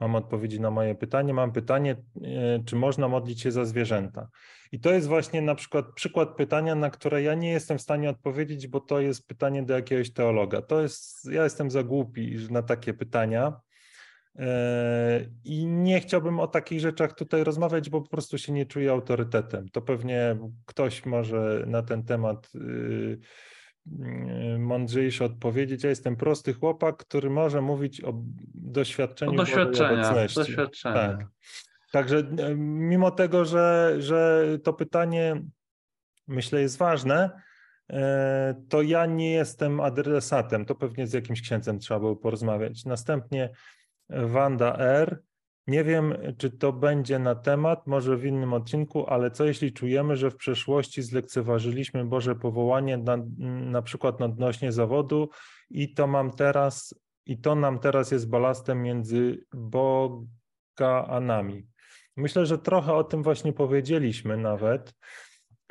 Mam 0.00 0.14
odpowiedzi 0.14 0.60
na 0.60 0.70
moje 0.70 0.94
pytanie. 0.94 1.34
Mam 1.34 1.52
pytanie, 1.52 1.96
e, 2.24 2.64
czy 2.64 2.76
można 2.76 3.08
modlić 3.08 3.40
się 3.40 3.52
za 3.52 3.64
zwierzęta? 3.64 4.28
I 4.72 4.80
to 4.80 4.92
jest 4.92 5.06
właśnie 5.06 5.42
na 5.42 5.54
przykład 5.54 5.86
przykład 5.94 6.36
pytania, 6.36 6.74
na 6.74 6.90
które 6.90 7.22
ja 7.22 7.34
nie 7.34 7.50
jestem 7.50 7.78
w 7.78 7.82
stanie 7.82 8.10
odpowiedzieć, 8.10 8.68
bo 8.68 8.80
to 8.80 9.00
jest 9.00 9.26
pytanie 9.26 9.62
do 9.62 9.74
jakiegoś 9.74 10.12
teologa. 10.12 10.62
To 10.62 10.82
jest, 10.82 11.30
ja 11.32 11.44
jestem 11.44 11.70
za 11.70 11.82
głupi 11.82 12.36
na 12.50 12.62
takie 12.62 12.94
pytania. 12.94 13.60
E, 14.38 15.26
I 15.44 15.66
nie 15.66 16.00
chciałbym 16.00 16.40
o 16.40 16.46
takich 16.46 16.80
rzeczach 16.80 17.14
tutaj 17.14 17.44
rozmawiać, 17.44 17.90
bo 17.90 18.02
po 18.02 18.08
prostu 18.08 18.38
się 18.38 18.52
nie 18.52 18.66
czuję 18.66 18.90
autorytetem. 18.90 19.68
To 19.68 19.82
pewnie 19.82 20.36
ktoś 20.66 21.06
może 21.06 21.64
na 21.66 21.82
ten 21.82 22.04
temat 22.04 22.50
y, 23.86 24.54
y, 24.54 24.58
mądrzejszy 24.58 25.24
odpowiedzieć. 25.24 25.84
Ja 25.84 25.90
jestem 25.90 26.16
prosty 26.16 26.54
chłopak, 26.54 26.96
który 26.96 27.30
może 27.30 27.62
mówić 27.62 28.04
o 28.04 28.12
doświadczeniu 28.54 29.32
Bożej 29.32 29.54
doświadczenia, 29.54 30.26
doświadczenia. 30.34 30.94
Tak. 30.94 31.26
Także 31.92 32.18
e, 32.18 32.54
mimo 32.56 33.10
tego, 33.10 33.44
że, 33.44 33.96
że 33.98 34.46
to 34.62 34.72
pytanie 34.72 35.42
myślę 36.28 36.60
jest 36.60 36.78
ważne, 36.78 37.30
e, 37.90 38.62
to 38.68 38.82
ja 38.82 39.06
nie 39.06 39.32
jestem 39.32 39.80
adresatem. 39.80 40.64
To 40.64 40.74
pewnie 40.74 41.06
z 41.06 41.12
jakimś 41.12 41.42
księdzem 41.42 41.78
trzeba 41.78 42.00
było 42.00 42.16
porozmawiać. 42.16 42.84
Następnie 42.84 43.50
Wanda 44.08 44.76
R. 44.78 45.22
Nie 45.66 45.84
wiem, 45.84 46.14
czy 46.38 46.50
to 46.50 46.72
będzie 46.72 47.18
na 47.18 47.34
temat, 47.34 47.86
może 47.86 48.16
w 48.16 48.24
innym 48.24 48.52
odcinku, 48.52 49.06
ale 49.06 49.30
co 49.30 49.44
jeśli 49.44 49.72
czujemy, 49.72 50.16
że 50.16 50.30
w 50.30 50.36
przeszłości 50.36 51.02
zlekceważyliśmy 51.02 52.04
Boże 52.04 52.34
powołanie 52.34 52.96
na, 52.96 53.16
na 53.70 53.82
przykład 53.82 54.22
odnośnie 54.22 54.72
zawodu 54.72 55.28
i 55.70 55.94
to 55.94 56.06
mam 56.06 56.30
teraz, 56.30 56.94
i 57.26 57.38
to 57.38 57.54
nam 57.54 57.78
teraz 57.78 58.10
jest 58.10 58.28
balastem 58.30 58.82
między 58.82 59.44
Boga 59.54 61.06
a 61.08 61.20
nami. 61.20 61.66
Myślę, 62.16 62.46
że 62.46 62.58
trochę 62.58 62.94
o 62.94 63.04
tym 63.04 63.22
właśnie 63.22 63.52
powiedzieliśmy 63.52 64.36
nawet. 64.36 64.94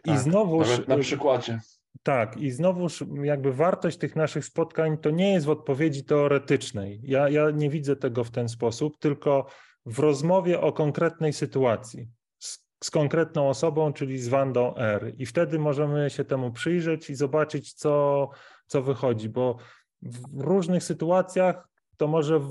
I 0.05 0.09
Tak, 0.09 0.19
znowuż 0.19 0.69
Nawet 0.69 0.87
na 0.87 0.97
przykładzie. 0.97 1.59
tak, 2.03 2.37
i 2.37 2.51
znowuż 2.51 3.03
jakby 3.23 3.53
wartość 3.53 3.97
tych 3.97 4.15
naszych 4.15 4.45
spotkań 4.45 4.97
to 4.97 5.09
nie 5.09 5.33
jest 5.33 5.45
w 5.45 5.49
odpowiedzi 5.49 6.05
teoretycznej. 6.05 6.99
Ja, 7.03 7.29
ja 7.29 7.51
nie 7.51 7.69
widzę 7.69 7.95
tego 7.95 8.23
w 8.23 8.31
ten 8.31 8.49
sposób, 8.49 8.97
tylko 8.99 9.45
w 9.85 9.99
rozmowie 9.99 10.61
o 10.61 10.73
konkretnej 10.73 11.33
sytuacji 11.33 12.07
z, 12.39 12.65
z 12.83 12.91
konkretną 12.91 13.49
osobą, 13.49 13.93
czyli 13.93 14.19
z 14.19 14.27
Wandą 14.27 14.75
R. 14.75 15.13
I 15.17 15.25
wtedy 15.25 15.59
możemy 15.59 16.09
się 16.09 16.25
temu 16.25 16.51
przyjrzeć 16.51 17.09
i 17.09 17.15
zobaczyć, 17.15 17.73
co, 17.73 18.29
co 18.67 18.81
wychodzi, 18.81 19.29
bo 19.29 19.57
w 20.01 20.41
różnych 20.41 20.83
sytuacjach 20.83 21.67
to 21.97 22.07
może 22.07 22.41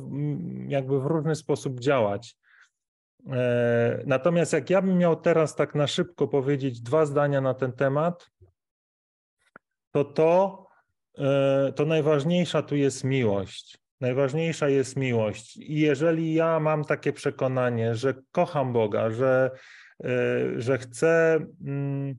jakby 0.69 1.01
w 1.01 1.07
różny 1.07 1.35
sposób 1.35 1.81
działać. 1.81 2.37
E, 3.33 4.03
Natomiast 4.07 4.53
jak 4.53 4.71
ja 4.71 4.83
bym 4.83 4.99
miał 4.99 5.17
teraz 5.17 5.55
tak 5.55 5.75
na 5.75 5.87
szybko 5.87 6.29
powiedzieć 6.29 6.81
dwa 6.81 7.07
zdania 7.07 7.41
na 7.41 7.55
ten 7.55 7.73
temat, 7.73 8.31
to 9.91 10.05
to, 10.05 10.67
e, 11.19 11.73
to 11.77 11.85
najważniejsza 11.87 12.63
tu 12.63 12.77
jest 12.77 13.05
miłość. 13.05 13.84
Najważniejsza 14.05 14.69
jest 14.69 14.97
miłość. 14.97 15.57
I 15.57 15.81
jeżeli 15.81 16.35
ja 16.35 16.61
mam 16.61 16.85
takie 16.85 17.13
przekonanie, 17.13 17.95
że 17.95 18.15
kocham 18.33 18.73
Boga, 18.73 19.11
że, 19.11 19.51
e, 20.05 20.09
że 20.61 20.79
chcę 20.79 21.39
mm, 21.67 22.17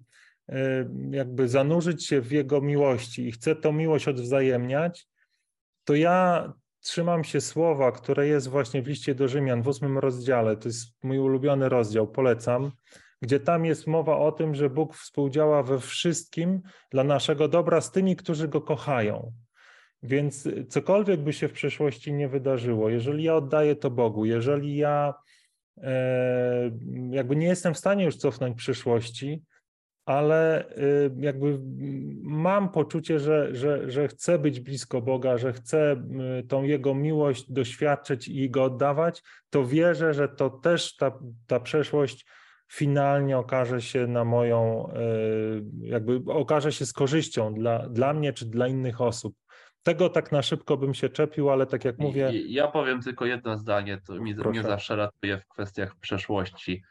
e, 0.49 0.89
jakby 1.11 1.47
zanurzyć 1.47 2.05
się 2.05 2.21
w 2.21 2.31
Jego 2.31 2.61
miłości 2.61 3.27
i 3.27 3.31
chcę 3.31 3.55
tą 3.55 3.71
miłość 3.71 4.07
odwzajemniać, 4.07 5.07
to 5.83 5.95
ja 5.95 6.53
trzymam 6.79 7.23
się 7.23 7.41
słowa, 7.41 7.91
które 7.91 8.27
jest 8.27 8.47
właśnie 8.47 8.81
w 8.81 8.87
liście 8.87 9.15
do 9.15 9.27
Rzymian 9.27 9.61
w 9.61 9.67
ósmym 9.67 9.97
rozdziale. 9.97 10.57
To 10.57 10.69
jest 10.69 11.03
mój 11.03 11.19
ulubiony 11.19 11.69
rozdział, 11.69 12.07
polecam 12.07 12.71
gdzie 13.21 13.39
tam 13.39 13.65
jest 13.65 13.87
mowa 13.87 14.17
o 14.17 14.31
tym, 14.31 14.55
że 14.55 14.69
Bóg 14.69 14.95
współdziała 14.95 15.63
we 15.63 15.79
wszystkim 15.79 16.61
dla 16.91 17.03
naszego 17.03 17.47
dobra 17.47 17.81
z 17.81 17.91
tymi, 17.91 18.15
którzy 18.15 18.47
Go 18.47 18.61
kochają. 18.61 19.31
Więc 20.03 20.47
cokolwiek 20.69 21.21
by 21.21 21.33
się 21.33 21.47
w 21.47 21.53
przeszłości 21.53 22.13
nie 22.13 22.29
wydarzyło, 22.29 22.89
jeżeli 22.89 23.23
ja 23.23 23.35
oddaję 23.35 23.75
to 23.75 23.91
Bogu, 23.91 24.25
jeżeli 24.25 24.75
ja 24.75 25.13
e, 25.77 26.71
jakby 27.09 27.35
nie 27.35 27.47
jestem 27.47 27.73
w 27.73 27.77
stanie 27.77 28.05
już 28.05 28.15
cofnąć 28.15 28.57
przyszłości, 28.57 29.41
ale 30.05 30.69
e, 30.69 30.71
jakby 31.19 31.59
mam 32.21 32.69
poczucie, 32.69 33.19
że, 33.19 33.55
że, 33.55 33.91
że 33.91 34.07
chcę 34.07 34.39
być 34.39 34.59
blisko 34.59 35.01
Boga, 35.01 35.37
że 35.37 35.53
chcę 35.53 36.03
tą 36.47 36.63
Jego 36.63 36.95
miłość 36.95 37.51
doświadczyć 37.51 38.27
i 38.27 38.49
Go 38.49 38.63
oddawać, 38.63 39.21
to 39.49 39.65
wierzę, 39.65 40.13
że 40.13 40.29
to 40.29 40.49
też 40.49 40.95
ta, 40.95 41.19
ta 41.47 41.59
przeszłość 41.59 42.25
finalnie 42.71 43.37
okaże 43.37 43.81
się 43.81 44.07
na 44.07 44.25
moją, 44.25 44.89
e, 44.89 44.99
jakby 45.81 46.21
okaże 46.27 46.71
się 46.71 46.85
z 46.85 46.93
korzyścią 46.93 47.53
dla, 47.53 47.89
dla 47.89 48.13
mnie 48.13 48.33
czy 48.33 48.45
dla 48.45 48.67
innych 48.67 49.01
osób. 49.01 49.35
Tego 49.85 50.09
tak 50.09 50.31
na 50.31 50.41
szybko 50.41 50.77
bym 50.77 50.93
się 50.93 51.09
czepił, 51.09 51.49
ale 51.49 51.65
tak 51.65 51.85
jak 51.85 51.97
mówię. 51.97 52.31
Ja 52.47 52.67
powiem 52.67 53.01
tylko 53.01 53.25
jedno 53.25 53.57
zdanie, 53.57 54.01
to 54.07 54.15
mi, 54.19 54.35
Proszę. 54.35 54.49
mnie 54.49 54.63
zawsze 54.63 54.95
ratuje 54.95 55.37
w 55.37 55.47
kwestiach 55.47 55.95
przeszłości. 55.95 56.83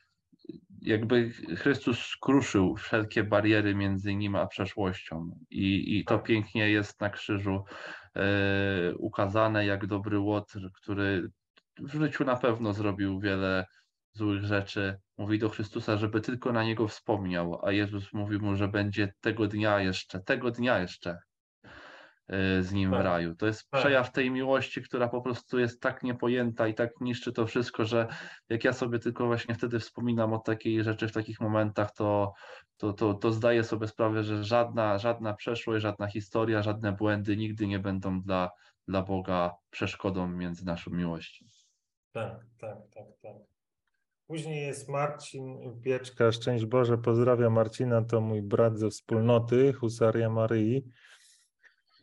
Jakby 0.82 1.30
Chrystus 1.30 1.99
skruszył 1.99 2.76
wszelkie 2.76 3.24
bariery 3.24 3.74
między 3.74 4.14
nim 4.14 4.36
a 4.36 4.47
przeszłością 4.47 5.30
i, 5.51 5.99
i 5.99 6.05
to 6.05 6.18
pięknie 6.18 6.70
jest 6.70 7.01
na 7.01 7.11
krzyżu 7.11 7.64
e, 8.16 8.95
ukazane, 8.99 9.66
jak 9.66 9.86
dobry 9.86 10.18
Łotr, 10.18 10.70
który 10.74 11.28
w 11.78 11.95
życiu 11.95 12.24
na 12.24 12.36
pewno 12.36 12.72
zrobił 12.72 13.20
wiele 13.20 13.66
złych 14.12 14.45
rzeczy, 14.45 14.99
mówi 15.18 15.38
do 15.38 15.49
Chrystusa, 15.49 15.97
żeby 15.97 16.20
tylko 16.20 16.53
na 16.53 16.64
niego 16.64 16.88
wspomniał, 16.88 17.66
a 17.66 17.72
Jezus 17.72 18.12
mówi 18.12 18.38
mu, 18.38 18.57
że 18.57 18.68
będzie 18.68 19.12
tego 19.20 19.47
dnia 19.47 19.80
jeszcze, 19.80 20.20
tego 20.20 20.51
dnia 20.51 20.78
jeszcze. 20.78 21.18
Y, 22.33 22.62
z 22.62 22.72
nim 22.72 22.91
w 22.91 22.93
Tak. 22.93 23.05
raju. 23.05 23.35
To 23.35 23.47
jest 23.47 23.70
Tak. 23.70 23.81
przejaw 23.81 24.12
tej 24.12 24.31
miłości, 24.31 24.83
która 24.83 25.09
po 25.09 25.22
prostu 25.22 25.59
jest 25.59 25.81
tak 25.81 26.03
niepojęta 26.03 26.68
i 26.68 26.75
tak 26.75 26.91
niszczy 27.01 27.33
to 27.33 27.47
wszystko, 27.47 27.85
że 27.85 28.07
jak 28.49 28.64
ja 28.64 28.72
sobie 28.72 28.99
tylko 28.99 29.27
właśnie 29.27 29.55
wtedy 29.55 29.79
wspominam 29.79 30.33
o 30.33 30.39
takiej 30.39 30.85
rzeczy 30.85 31.09
w 31.09 31.12
takich 31.12 31.41
momentach, 31.41 31.95
to, 31.95 32.33
to, 32.77 32.93
to, 32.93 33.14
to 33.14 33.33
zdaję 33.33 33.64
sobie 33.64 33.89
sprawę, 33.89 34.22
że 34.25 34.45
żadna, 34.45 34.99
żadna 34.99 35.35
przeszłość, 35.35 35.83
żadna 35.83 36.07
historia, 36.07 36.62
żadne 36.62 36.93
błędy 36.93 37.37
nigdy 37.37 37.66
nie 37.66 37.79
będą 37.79 38.22
dla, 38.22 38.51
dla 38.89 39.03
Boga 39.03 39.55
przeszkodą 39.70 40.29
między 40.29 40.64
naszą 40.66 40.91
miłością. 40.91 41.47
Tak, 42.12 42.47
tak, 42.59 42.79
tak, 42.95 43.07
tak. 43.22 43.37
Później 44.27 44.66
jest 44.66 44.89
Marcin 44.89 45.81
Pieczka, 45.83 46.33
szczęść 46.33 46.66
Boże, 46.66 46.99
pozdrawiam 46.99 47.53
Marcina, 47.53 48.03
to 48.03 48.20
mój 48.20 48.43
brat 48.43 48.79
ze 48.79 48.91
wspólnoty 48.91 49.72
Husaria 49.72 50.31
Maryi. 50.31 50.85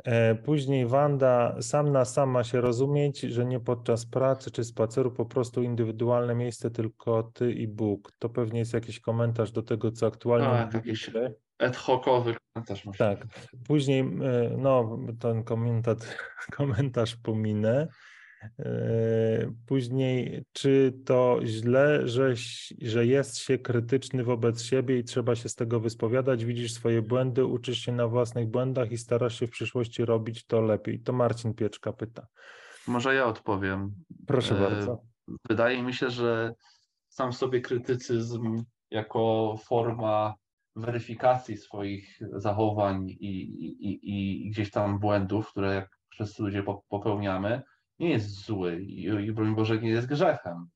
E, 0.03 0.35
Później 0.35 0.85
Wanda, 0.87 1.55
sam 1.61 1.91
na 1.91 2.05
sam 2.05 2.29
ma 2.29 2.43
się 2.43 2.61
rozumieć, 2.61 3.19
że 3.19 3.45
nie 3.45 3.59
podczas 3.59 4.05
pracy 4.05 4.51
czy 4.51 4.63
spaceru, 4.63 5.11
po 5.11 5.25
prostu 5.25 5.61
indywidualne 5.61 6.35
miejsce, 6.35 6.71
tylko 6.71 7.23
ty 7.23 7.51
i 7.53 7.67
Bóg. 7.67 8.11
To 8.19 8.29
pewnie 8.29 8.59
jest 8.59 8.73
jakiś 8.73 8.99
komentarz 8.99 9.51
do 9.51 9.63
tego, 9.63 9.91
co 9.91 10.07
aktualnie 10.07 10.47
Tak, 10.47 10.73
mówiliście. 10.73 11.19
jakiś 11.19 11.37
ad 11.59 11.75
hocowy 11.75 12.35
komentarz. 12.53 12.85
musi 12.85 12.99
Tak. 12.99 13.25
Później, 13.67 13.99
e, 13.99 14.55
no, 14.57 14.97
ten 15.19 15.43
komentarz, 15.43 15.97
komentarz 16.57 17.15
pominę. 17.15 17.87
E, 18.59 19.51
Później, 19.67 20.43
czy 20.53 20.93
to 21.05 21.39
źle, 21.43 22.07
że, 22.07 22.33
że 22.81 23.05
jest 23.05 23.37
się 23.37 23.57
krytyczny 23.57 24.23
wobec 24.23 24.63
siebie 24.63 24.99
i 24.99 25.03
trzeba 25.03 25.35
się 25.35 25.49
z 25.49 25.55
tego 25.55 25.79
wyspowiadać? 25.79 26.45
Widzisz 26.45 26.73
swoje 26.73 27.01
błędy, 27.01 27.45
uczysz 27.45 27.77
się 27.79 27.91
na 27.91 28.07
własnych 28.07 28.47
błędach 28.47 28.91
i 28.91 28.97
starasz 28.97 29.39
się 29.39 29.47
w 29.47 29.51
przyszłości 29.51 30.05
robić 30.05 30.45
to 30.45 30.61
lepiej. 30.61 30.99
To 30.99 31.13
Marcin 31.13 31.53
Pieczka 31.53 31.93
pyta. 31.93 32.27
Może 32.87 33.15
ja 33.15 33.25
odpowiem. 33.25 33.91
Proszę 34.27 34.55
E, 34.57 34.59
bardzo. 34.59 35.01
Wydaje 35.49 35.83
mi 35.83 35.93
się, 35.93 36.09
że 36.09 36.53
sam 37.09 37.33
sobie 37.33 37.61
krytycyzm 37.61 38.63
jako 38.91 39.55
forma 39.63 40.35
weryfikacji 40.75 41.57
swoich 41.57 42.19
zachowań 42.31 43.09
i, 43.09 43.41
i, 43.41 43.87
i, 43.89 44.45
i 44.47 44.49
gdzieś 44.49 44.71
tam 44.71 44.99
błędów, 44.99 45.49
które 45.51 45.75
jak 45.75 45.89
wszyscy 46.09 46.43
ludzie 46.43 46.63
po- 46.63 46.83
popełniamy, 46.89 47.61
nie 48.01 48.09
jest 48.09 48.45
zły 48.45 48.81
i, 48.81 49.03
i 49.03 49.31
broń 49.31 49.55
Boże 49.55 49.77
nie 49.77 49.89
jest 49.89 50.07
grzechem. 50.07 50.67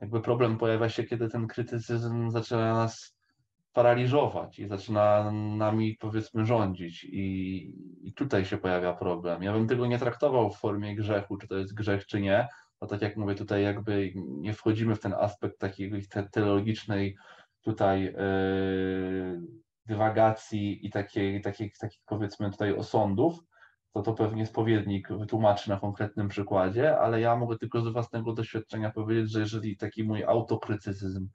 Jakby 0.00 0.20
problem 0.20 0.58
pojawia 0.58 0.88
się, 0.88 1.04
kiedy 1.04 1.28
ten 1.28 1.46
krytycyzm 1.46 2.30
zaczyna 2.30 2.74
nas 2.74 3.16
paraliżować 3.72 4.58
i 4.58 4.68
zaczyna 4.68 5.32
nami 5.32 5.96
powiedzmy 6.00 6.44
rządzić 6.44 7.04
i, 7.04 7.26
i 8.02 8.12
tutaj 8.12 8.44
się 8.44 8.58
pojawia 8.58 8.92
problem. 8.92 9.42
Ja 9.42 9.52
bym 9.52 9.68
tego 9.68 9.86
nie 9.86 9.98
traktował 9.98 10.50
w 10.50 10.58
formie 10.58 10.96
grzechu, 10.96 11.36
czy 11.36 11.48
to 11.48 11.58
jest 11.58 11.74
grzech, 11.74 12.06
czy 12.06 12.20
nie, 12.20 12.48
bo 12.80 12.86
tak 12.86 13.02
jak 13.02 13.16
mówię, 13.16 13.34
tutaj 13.34 13.62
jakby 13.62 14.12
nie 14.16 14.52
wchodzimy 14.52 14.94
w 14.94 15.00
ten 15.00 15.14
aspekt 15.14 15.58
takiej 15.58 16.06
te, 16.06 16.28
teologicznej 16.28 17.16
tutaj 17.62 18.02
yy, 18.02 19.40
dywagacji 19.86 20.86
i 20.86 20.90
takiej, 20.90 21.42
takich 21.42 21.72
powiedzmy 22.06 22.50
tutaj 22.50 22.72
osądów, 22.72 23.44
to 23.94 24.02
to 24.02 24.14
pewnie 24.14 24.46
spowiednik 24.46 25.08
wytłumaczy 25.12 25.70
na 25.70 25.80
konkretnym 25.80 26.28
przykładzie, 26.28 26.98
ale 26.98 27.20
ja 27.20 27.36
mogę 27.36 27.58
tylko 27.58 27.80
z 27.80 27.88
własnego 27.88 28.32
doświadczenia 28.32 28.90
powiedzieć, 28.90 29.30
że 29.30 29.40
jeżeli 29.40 29.76
taki 29.76 30.04
mój 30.04 30.24
autokrytycyzm 30.24 31.28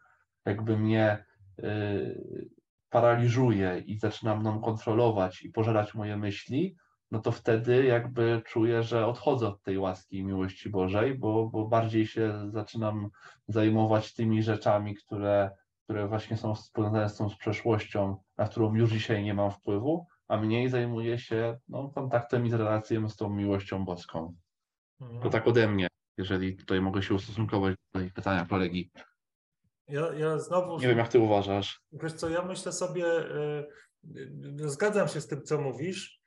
jakby 0.46 0.78
mnie 0.78 1.26
yy, 1.58 2.50
paraliżuje 2.90 3.80
i 3.80 4.00
zaczyna 4.00 4.36
mną 4.36 4.62
kontrolować 4.62 5.42
i 5.42 5.50
pożerać 5.50 5.96
moje 5.96 6.18
myśli, 6.18 6.76
no 7.12 7.20
to 7.20 7.32
wtedy 7.32 7.86
jakby 7.86 8.42
czuję, 8.46 8.84
że 8.84 9.08
odchodzę 9.08 9.48
od 9.48 9.64
tej 9.64 9.78
łaski 9.78 10.18
i 10.18 10.26
miłości 10.26 10.70
Bożej, 10.70 11.18
bo, 11.18 11.50
bo 11.50 11.68
bardziej 11.68 12.08
się 12.08 12.52
zaczynam 12.52 13.10
zajmować 13.48 14.14
tymi 14.14 14.44
rzeczami, 14.44 14.96
które, 14.96 15.52
które 15.84 16.08
właśnie 16.08 16.38
są 16.38 16.56
związane 16.56 17.10
z 17.10 17.18
tą 17.18 17.30
z 17.30 17.38
przeszłością, 17.38 18.18
na 18.38 18.48
którą 18.48 18.76
już 18.76 18.92
dzisiaj 18.92 19.24
nie 19.24 19.34
mam 19.34 19.52
wpływu, 19.52 20.08
a 20.30 20.38
mniej 20.38 20.70
zajmuję 20.70 21.20
się 21.20 21.60
no, 21.70 21.90
kontaktem 21.90 22.46
i 22.46 22.50
z 22.50 22.54
relacją 22.54 23.10
z 23.10 23.16
tą 23.16 23.30
miłością 23.30 23.86
boską. 23.86 24.36
To 25.22 25.30
tak 25.30 25.48
ode 25.48 25.68
mnie, 25.68 25.88
jeżeli 26.18 26.56
tutaj 26.56 26.82
mogę 26.82 27.04
się 27.04 27.14
ustosunkować 27.14 27.76
do 27.94 28.00
tej 28.00 28.12
pytania 28.12 28.46
kolegi. 28.46 28.92
Ja, 29.88 30.14
ja 30.14 30.40
znowu. 30.40 30.80
Nie 30.80 30.88
wiem, 30.88 30.98
jak 30.98 31.08
ty 31.08 31.20
uważasz. 31.20 31.82
Wiesz 31.92 32.14
co, 32.14 32.30
ja 32.30 32.42
myślę 32.42 32.72
sobie, 32.72 33.06
e, 33.06 33.66
e, 34.64 34.70
zgadzam 34.70 35.08
się 35.08 35.22
z 35.22 35.28
tym, 35.28 35.42
co 35.44 35.62
mówisz, 35.62 36.20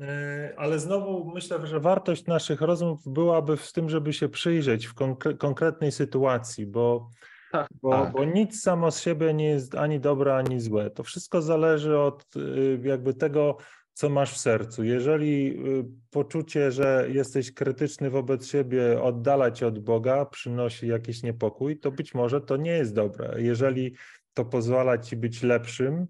e, 0.00 0.54
ale 0.56 0.78
znowu 0.78 1.30
myślę, 1.34 1.66
że 1.66 1.80
wartość 1.80 2.26
naszych 2.26 2.60
rozmów 2.60 3.02
byłaby 3.06 3.56
w 3.56 3.72
tym, 3.72 3.88
żeby 3.88 4.12
się 4.12 4.28
przyjrzeć 4.28 4.86
w 4.86 4.94
konkre- 4.94 5.36
konkretnej 5.36 5.92
sytuacji, 5.92 6.66
bo, 6.66 7.10
Tak, 7.56 7.68
bo, 7.82 7.90
tak. 7.90 8.12
bo 8.12 8.24
nic 8.24 8.60
samo 8.60 8.90
z 8.90 9.00
siebie 9.00 9.34
nie 9.34 9.48
jest 9.48 9.74
ani 9.74 10.00
dobre, 10.00 10.36
ani 10.36 10.60
złe. 10.60 10.90
To 10.90 11.02
wszystko 11.02 11.42
zależy 11.42 11.98
od 11.98 12.36
y, 12.36 12.80
jakby 12.82 13.14
tego, 13.14 13.56
co 13.92 14.08
masz 14.08 14.32
w 14.32 14.38
sercu. 14.38 14.84
Jeżeli 14.84 15.48
y, 15.48 15.84
poczucie, 16.10 16.72
że 16.72 17.06
jesteś 17.12 17.52
krytyczny 17.52 18.10
wobec 18.10 18.46
siebie, 18.46 19.02
oddala 19.02 19.50
cię 19.50 19.66
od 19.66 19.78
Boga, 19.78 20.24
przynosi 20.24 20.88
jakiś 20.88 21.22
niepokój, 21.22 21.78
to 21.78 21.90
być 21.90 22.14
może 22.14 22.40
to 22.40 22.56
nie 22.56 22.70
jest 22.70 22.94
dobre. 22.94 23.42
Jeżeli 23.42 23.94
to 24.34 24.44
pozwala 24.44 24.98
ci 24.98 25.16
być 25.16 25.42
lepszym, 25.42 26.06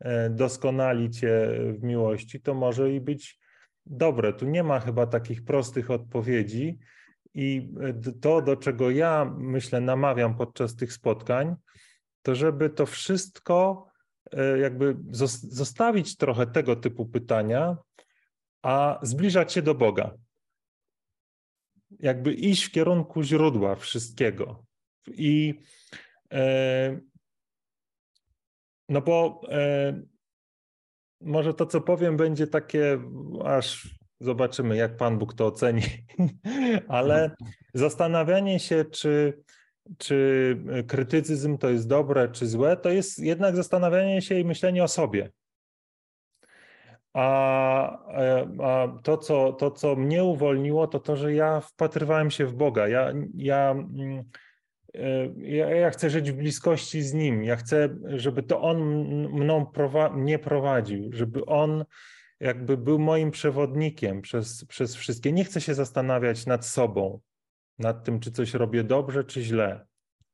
e, 0.00 0.30
doskonali 0.30 1.10
cię 1.10 1.48
w 1.78 1.82
miłości, 1.82 2.40
to 2.40 2.54
może 2.54 2.92
i 2.92 3.00
być 3.00 3.38
dobre. 3.86 4.32
Tu 4.32 4.46
nie 4.46 4.62
ma 4.62 4.80
chyba 4.80 5.06
takich 5.06 5.44
prostych 5.44 5.90
odpowiedzi. 5.90 6.78
I 7.38 7.68
e, 7.80 8.12
to, 8.20 8.42
do 8.42 8.56
czego 8.56 8.90
ja 8.90 9.34
myślę, 9.38 9.80
namawiam 9.80 10.36
podczas 10.36 10.76
tych 10.76 10.92
spotkań, 10.92 11.56
to 12.22 12.34
żeby 12.34 12.70
to 12.70 12.86
wszystko 12.86 13.86
e, 14.32 14.58
jakby 14.58 14.94
zos- 14.94 15.48
zostawić 15.50 16.16
trochę 16.16 16.46
tego 16.46 16.76
typu 16.76 17.06
pytania, 17.06 17.76
a 18.62 18.98
zbliżać 19.02 19.52
się 19.52 19.62
do 19.62 19.74
Boga. 19.74 20.14
Jakby 22.00 22.34
iść 22.34 22.64
w 22.64 22.70
kierunku 22.70 23.22
źródła 23.22 23.74
wszystkiego. 23.74 24.64
I 25.08 25.54
e, 26.32 27.00
no 28.88 29.00
bo 29.00 29.40
może 31.20 31.54
to, 31.54 31.66
co 31.66 31.80
powiem, 31.80 32.16
będzie 32.16 32.46
takie, 32.46 32.98
aż 33.44 33.97
zobaczymy, 34.20 34.76
jak 34.76 34.96
Pan 34.96 35.18
Bóg 35.18 35.34
to 35.34 35.46
oceni, 35.46 35.82
ale 36.88 37.30
zastanawianie 37.74 38.60
się, 38.60 38.84
czy, 38.84 39.42
czy 39.98 40.56
krytycyzm 40.86 41.58
to 41.58 41.70
jest 41.70 41.88
dobre, 41.88 42.28
czy 42.28 42.46
złe, 42.46 42.76
to 42.76 42.90
jest 42.90 43.18
jednak 43.18 43.56
zastanawianie 43.56 44.22
się 44.22 44.38
i 44.38 44.44
myślenie 44.44 44.84
o 44.84 44.88
sobie. 44.88 45.30
A, 47.12 48.08
e, 48.12 48.48
a 48.62 48.88
to, 49.02 49.16
co, 49.16 49.52
to, 49.52 49.70
co 49.70 49.96
mnie 49.96 50.24
uwolniło, 50.24 50.86
to 50.86 51.00
to, 51.00 51.16
że 51.16 51.34
ja 51.34 51.60
wpatrywałem 51.60 52.30
się 52.30 52.46
w 52.46 52.54
Boga. 52.54 52.88
Ja, 52.88 53.12
ja, 53.34 53.70
mm, 53.70 54.24
e, 54.94 55.28
ja, 55.36 55.70
ja 55.70 55.90
chcę 55.90 56.10
żyć 56.10 56.32
w 56.32 56.36
bliskości 56.36 57.02
z 57.02 57.14
Nim. 57.14 57.44
Ja 57.44 57.56
chcę, 57.56 57.88
żeby 58.04 58.42
to 58.42 58.60
On 58.60 58.78
mną 59.32 59.64
prowa- 59.64 60.16
mnie 60.16 60.38
prowadził, 60.38 61.12
żeby 61.12 61.46
On 61.46 61.84
jakby 62.40 62.76
był 62.76 62.98
moim 62.98 63.30
przewodnikiem 63.30 64.22
przez, 64.22 64.64
przez 64.64 64.96
wszystkie. 64.96 65.32
Nie 65.32 65.44
chcę 65.44 65.60
się 65.60 65.74
zastanawiać 65.74 66.46
nad 66.46 66.66
sobą, 66.66 67.20
nad 67.78 68.04
tym, 68.04 68.20
czy 68.20 68.32
coś 68.32 68.54
robię 68.54 68.84
dobrze, 68.84 69.24
czy 69.24 69.42
źle. 69.42 69.86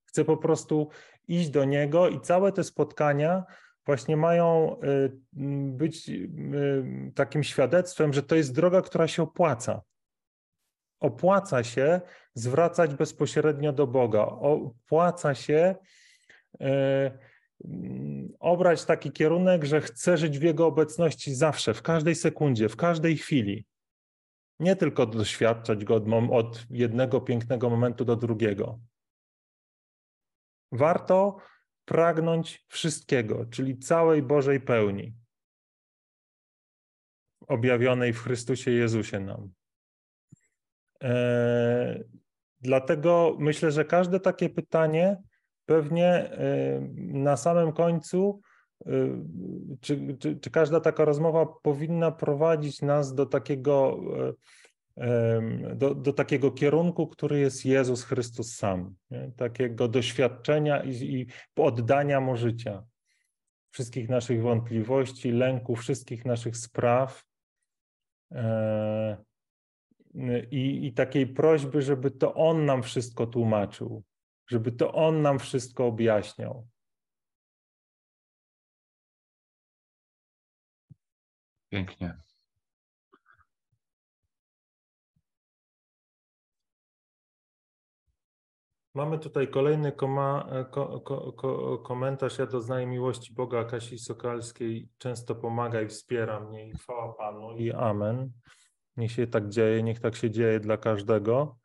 Chcę 0.05 0.25
po 0.25 0.37
prostu 0.37 0.89
iść 1.29 1.51
do 1.51 1.65
Niego 1.65 2.09
i 2.09 2.21
całe 2.21 2.53
te 2.53 2.65
spotkania 2.65 3.45
właśnie 3.87 4.17
mają 4.17 4.77
y, 4.81 5.13
m, 5.37 5.77
być 5.77 6.09
y, 6.09 7.13
takim 7.15 7.43
świadectwem, 7.43 8.13
że 8.13 8.23
to 8.23 8.37
jest 8.37 8.55
droga, 8.55 8.83
która 8.83 9.09
się 9.09 9.23
opłaca. 9.23 9.83
Opłaca 11.01 11.65
się 11.65 12.01
zwracać 12.35 12.95
bezpośrednio 12.95 13.73
do 13.73 13.87
Boga. 13.87 14.27
Opłaca 14.27 15.35
się 15.35 15.75
y, 16.55 16.65
mm, 16.65 17.19
obrać 18.41 18.85
taki 18.85 19.13
kierunek, 19.13 19.65
że 19.65 19.81
chcę 19.81 20.17
żyć 20.17 20.39
w 20.39 20.43
Jego 20.43 20.67
obecności 20.67 21.35
zawsze, 21.35 21.75
w 21.75 21.83
każdej 21.83 22.15
sekundzie, 22.15 22.69
w 22.69 22.77
każdej 22.77 23.17
chwili. 23.17 23.67
Nie 24.61 24.77
tylko 24.77 25.07
doświadczać 25.07 25.85
go 25.85 25.95
od 26.31 26.67
jednego 26.71 27.21
pięknego 27.21 27.71
momentu 27.71 28.05
do 28.05 28.17
drugiego. 28.17 28.79
Warto 30.73 31.37
pragnąć 31.85 32.65
wszystkiego, 32.69 33.47
czyli 33.47 33.79
całej 33.79 34.23
Bożej 34.23 34.61
pełni, 34.61 35.15
objawionej 37.49 38.13
w 38.13 38.21
Chrystusie 38.21 38.71
Jezusie 38.71 39.21
nam. 39.21 39.53
E, 41.03 42.05
dlatego 42.61 43.37
myślę, 43.39 43.71
że 43.71 43.85
każde 43.85 44.21
takie 44.21 44.51
pytanie 44.51 45.17
pewnie 45.67 46.07
e, 46.07 46.81
na 46.97 47.37
samym 47.37 47.73
końcu 47.73 48.41
czy, 49.81 50.17
czy, 50.19 50.37
czy 50.41 50.51
każda 50.51 50.81
taka 50.81 51.05
rozmowa 51.05 51.47
powinna 51.63 52.13
prowadzić 52.13 52.83
nas 52.83 53.15
do 53.15 53.27
takiego, 53.27 54.01
do, 55.75 55.95
do 55.95 56.13
takiego 56.13 56.51
kierunku, 56.51 57.07
który 57.07 57.39
jest 57.39 57.65
Jezus 57.65 58.05
Chrystus 58.05 58.55
sam, 58.55 58.95
nie? 59.11 59.33
takiego 59.37 59.89
doświadczenia 59.89 60.83
i, 60.83 60.91
i 60.91 61.27
oddania 61.57 62.21
mu 62.21 62.37
życia, 62.37 62.85
wszystkich 63.71 64.09
naszych 64.09 64.43
wątpliwości, 64.43 65.33
lęków, 65.33 65.81
wszystkich 65.81 66.25
naszych 66.25 66.57
spraw. 66.57 67.25
E, 68.33 69.17
I, 70.51 70.87
I 70.87 70.93
takiej 70.93 71.27
prośby, 71.27 71.83
żeby 71.83 72.11
to 72.11 72.35
On 72.35 72.65
nam 72.65 72.83
wszystko 72.83 73.27
tłumaczył, 73.27 74.03
żeby 74.47 74.73
to 74.73 74.93
On 74.93 75.23
nam 75.23 75.39
wszystko 75.39 75.87
objaśniał. 75.87 76.69
Pięknie. 81.69 82.25
Mamy 88.95 89.19
tutaj 89.19 89.49
kolejny 89.49 89.93
koma, 89.93 90.49
ko, 90.71 91.01
ko, 91.01 91.33
ko, 91.33 91.79
komentarz. 91.79 92.39
Ja 92.39 92.47
doznaję 92.47 92.87
miłości 92.87 93.35
Boga 93.35 93.65
Kasi 93.65 93.99
Sokalskiej. 93.99 94.89
Często 94.99 95.35
pomaga 95.35 95.83
i 95.83 95.89
wspiera 95.89 96.41
mnie. 96.41 96.69
I 96.69 96.73
chwała 96.73 97.13
Panu 97.13 97.57
i 97.57 97.73
amen. 97.73 98.33
Niech 98.97 99.13
się 99.13 99.27
tak 99.27 99.49
dzieje, 99.49 99.83
niech 99.83 100.01
tak 100.01 100.17
się 100.17 100.31
dzieje 100.31 100.61
dla 100.61 100.77
każdego. 100.77 101.59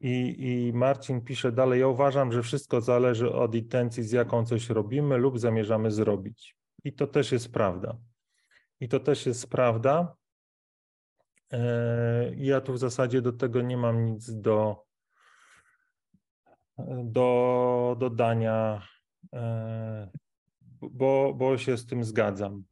I, 0.00 0.36
I 0.38 0.72
Marcin 0.72 1.20
pisze 1.20 1.52
dalej, 1.52 1.80
ja 1.80 1.88
uważam, 1.88 2.32
że 2.32 2.42
wszystko 2.42 2.80
zależy 2.80 3.32
od 3.32 3.54
intencji, 3.54 4.02
z 4.02 4.12
jaką 4.12 4.46
coś 4.46 4.70
robimy 4.70 5.16
lub 5.16 5.38
zamierzamy 5.38 5.90
zrobić. 5.90 6.56
I 6.84 6.92
to 6.92 7.06
też 7.06 7.32
jest 7.32 7.52
prawda. 7.52 7.98
I 8.80 8.88
to 8.88 9.00
też 9.00 9.26
jest 9.26 9.50
prawda. 9.50 10.16
E, 11.52 12.34
ja 12.36 12.60
tu 12.60 12.72
w 12.72 12.78
zasadzie 12.78 13.22
do 13.22 13.32
tego 13.32 13.62
nie 13.62 13.76
mam 13.76 14.04
nic 14.04 14.40
do, 14.40 14.84
do 17.04 17.96
dodania, 17.98 18.82
e, 19.34 20.10
bo, 20.80 21.34
bo 21.34 21.58
się 21.58 21.76
z 21.76 21.86
tym 21.86 22.04
zgadzam. 22.04 22.64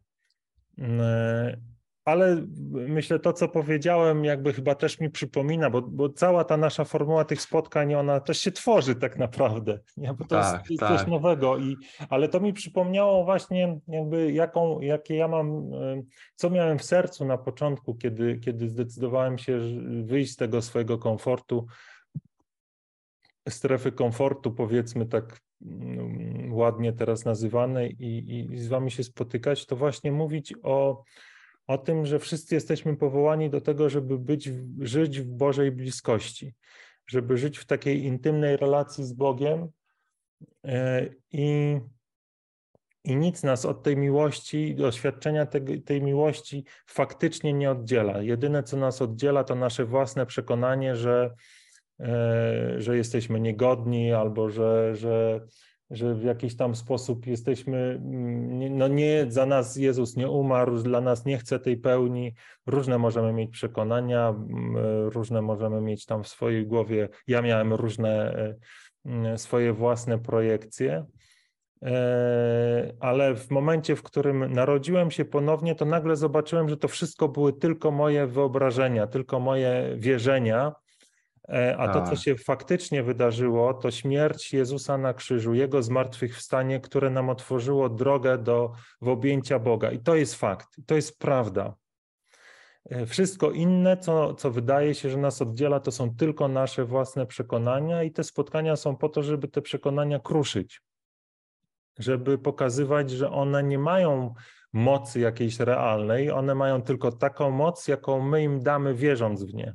Ale 2.07 2.47
myślę, 2.71 3.19
to 3.19 3.33
co 3.33 3.49
powiedziałem, 3.49 4.25
jakby 4.25 4.53
chyba 4.53 4.75
też 4.75 5.01
mi 5.01 5.11
przypomina, 5.11 5.71
bo, 5.71 5.83
bo 5.83 6.09
cała 6.09 6.45
ta 6.45 6.57
nasza 6.57 6.85
formuła 6.85 7.25
tych 7.25 7.43
spotkań, 7.43 7.95
ona 7.95 8.21
też 8.21 8.39
się 8.39 8.53
tworzy 8.53 8.95
tak 8.95 9.19
naprawdę, 9.19 9.79
nie? 9.97 10.15
bo 10.15 10.25
to 10.25 10.41
tak, 10.41 10.71
jest 10.71 10.81
tak. 10.81 10.99
coś 10.99 11.09
nowego. 11.09 11.59
I, 11.59 11.77
ale 12.11 12.29
to 12.29 12.41
mi 12.41 12.53
przypomniało 12.53 13.25
właśnie, 13.25 13.81
jakby 13.89 14.33
jaką, 14.33 14.81
jakie 14.81 15.17
ja 15.17 15.29
mam, 15.29 15.71
co 16.35 16.51
miałem 16.51 16.79
w 16.79 16.85
sercu 16.85 17.25
na 17.25 17.39
początku, 17.39 17.95
kiedy, 17.95 18.39
kiedy 18.39 18.69
zdecydowałem 18.69 19.39
się 19.39 19.61
wyjść 20.05 20.33
z 20.33 20.37
tego 20.37 20.63
swojego 20.63 20.99
komfortu, 20.99 21.67
strefy 23.49 23.93
komfortu, 23.93 24.53
powiedzmy 24.53 25.07
tak 25.07 25.41
mm, 25.63 26.55
ładnie 26.55 26.93
teraz 26.93 27.25
nazywanej, 27.25 27.97
i, 27.99 28.35
i 28.53 28.59
z 28.59 28.69
wami 28.69 28.91
się 28.91 29.05
spotykać, 29.05 29.67
to 29.67 29.77
właśnie 29.77 30.13
mówić 30.13 30.55
o 30.63 31.03
o 31.67 31.79
tym, 31.79 32.07
że 32.07 32.19
wszyscy 32.19 32.55
jesteśmy 32.55 32.97
powołani 32.97 33.51
do 33.51 33.61
tego, 33.61 33.89
żeby 33.89 34.19
być, 34.19 34.51
żyć 34.81 35.21
w 35.21 35.27
Bożej 35.27 35.73
bliskości, 35.73 36.55
żeby 37.07 37.37
żyć 37.37 37.59
w 37.59 37.65
takiej 37.65 38.05
intymnej 38.05 38.57
relacji 38.57 39.05
z 39.05 39.13
Bogiem 39.13 39.69
e, 40.65 41.07
i, 41.33 41.79
i 43.05 43.17
nic 43.17 43.43
nas 43.43 43.65
od 43.65 43.83
tej 43.83 43.97
miłości, 43.97 44.75
doświadczenia 44.75 45.47
tej, 45.47 45.83
tej 45.83 46.03
miłości 46.03 46.65
faktycznie 46.87 47.53
nie 47.53 47.71
oddziela. 47.71 48.23
Jedyne, 48.23 48.63
co 48.63 48.77
nas 48.77 49.03
oddziela, 49.03 49.45
to 49.45 49.55
nasze 49.55 49.85
własne 49.85 50.27
przekonanie, 50.27 50.97
że, 50.97 51.35
e, 52.01 52.75
że 52.79 52.97
jesteśmy 52.97 53.41
niegodni 53.41 54.13
albo 54.13 54.51
że, 54.51 54.97
że 54.97 55.41
że 55.91 56.15
w 56.15 56.25
jakiś 56.25 56.57
tam 56.57 56.75
sposób 56.75 57.27
jesteśmy, 57.27 57.79
mm, 57.79 58.79
no 58.79 58.89
nie, 58.89 59.27
za 59.29 59.47
nas 59.47 59.77
Jezus 59.77 60.17
nie 60.17 60.29
umarł, 60.29 60.79
dla 60.79 61.01
nas 61.01 61.25
nie 61.25 61.39
chce 61.39 61.59
tej 61.59 61.77
pełni. 61.77 62.35
Różne 62.67 62.99
możemy 62.99 63.33
mieć 63.33 63.51
przekonania, 63.51 64.35
różne 65.05 65.43
możemy 65.43 65.81
mieć 65.81 66.07
tam 66.07 66.25
w 66.25 66.29
swojej 66.29 66.67
głowie. 66.67 67.09
Ja 67.27 67.43
miałem 67.43 67.73
różne 67.73 68.35
e, 69.05 69.39
swoje 69.39 69.73
własne 69.73 70.19
projekcje, 70.19 71.05
e, 71.83 72.93
ale 73.01 73.35
w 73.35 73.51
momencie, 73.51 73.97
w 73.97 74.03
którym 74.03 74.53
narodziłem 74.53 75.11
się 75.11 75.25
ponownie, 75.25 75.75
to 75.75 75.85
nagle 75.85 76.17
zobaczyłem, 76.17 76.69
że 76.69 76.77
to 76.77 76.89
wszystko 76.89 77.29
były 77.29 77.53
tylko 77.53 77.91
moje 77.91 78.27
wyobrażenia, 78.27 79.07
tylko 79.07 79.41
moje 79.41 79.95
wierzenia 79.97 80.73
a 81.79 81.89
to, 81.89 82.03
co 82.03 82.11
tak. 82.11 82.19
się 82.19 82.37
faktycznie 82.37 83.03
wydarzyło, 83.03 83.75
to 83.75 83.91
śmierć 83.91 84.53
Jezusa 84.53 84.99
na 84.99 85.15
krzyżu, 85.15 85.55
Jego 85.55 85.83
zmartwychwstanie, 85.83 86.81
które 86.81 87.11
nam 87.11 87.31
otworzyło 87.31 87.89
drogę 87.89 88.39
do 88.39 88.73
w 89.01 89.09
objęcia 89.09 89.59
Boga. 89.59 89.91
I 89.91 89.99
to 89.99 90.15
jest 90.15 90.35
fakt, 90.35 90.69
to 90.87 90.95
jest 90.95 91.19
prawda. 91.19 91.75
E, 92.91 93.07
wszystko 93.07 93.51
inne, 93.51 93.97
co, 93.97 94.35
co 94.35 94.51
wydaje 94.51 94.95
się, 94.95 95.11
że 95.11 95.17
nas 95.17 95.43
oddziela, 95.43 95.81
to 95.81 95.93
są 95.93 96.17
tylko 96.17 96.49
nasze 96.49 96.85
własne 96.85 97.27
przekonania, 97.27 98.03
i 98.03 98.11
te 98.11 98.25
spotkania 98.25 98.77
są 98.77 98.97
po 98.97 99.09
to, 99.09 99.23
żeby 99.23 99.49
te 99.49 99.63
przekonania 99.63 100.19
kruszyć, 100.19 100.83
żeby 101.99 102.39
pokazywać, 102.39 103.11
że 103.11 103.31
one 103.31 103.63
nie 103.63 103.79
mają 103.79 104.35
mocy 104.73 105.21
jakiejś 105.21 105.61
realnej, 105.61 106.31
one 106.31 106.55
mają 106.55 106.83
tylko 106.83 107.13
taką 107.13 107.51
moc, 107.51 107.89
jaką 107.89 108.21
my 108.21 108.43
im 108.43 108.63
damy, 108.63 108.95
wierząc 108.95 109.45
w 109.45 109.55
nie. 109.55 109.75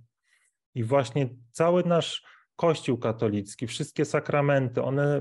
I 0.75 0.83
właśnie 0.83 1.29
cały 1.51 1.83
nasz 1.83 2.23
Kościół 2.55 2.97
katolicki, 2.97 3.67
wszystkie 3.67 4.05
sakramenty, 4.05 4.83
one, 4.83 5.17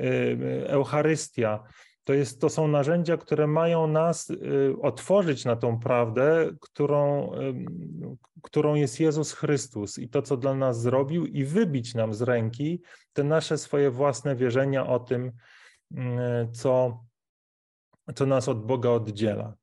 y, 0.00 0.04
y, 0.04 0.68
Eucharystia, 0.68 1.62
to, 2.04 2.14
jest, 2.14 2.40
to 2.40 2.48
są 2.48 2.68
narzędzia, 2.68 3.16
które 3.16 3.46
mają 3.46 3.86
nas 3.86 4.30
y, 4.30 4.74
otworzyć 4.82 5.44
na 5.44 5.56
tą 5.56 5.78
prawdę, 5.78 6.50
którą, 6.60 7.30
którą 8.42 8.74
jest 8.74 9.00
Jezus 9.00 9.32
Chrystus 9.32 9.98
i 9.98 10.08
to, 10.08 10.22
co 10.22 10.36
dla 10.36 10.54
nas 10.54 10.80
zrobił, 10.80 11.26
i 11.26 11.44
wybić 11.44 11.94
nam 11.94 12.14
z 12.14 12.22
ręki 12.22 12.82
te 13.12 13.24
nasze 13.24 13.58
swoje 13.58 13.90
własne 13.90 14.36
wierzenia 14.36 14.86
o 14.86 14.98
tym, 14.98 15.32
co, 16.52 17.04
co 18.14 18.26
nas 18.26 18.48
od 18.48 18.66
Boga 18.66 18.90
oddziela. 18.90 19.54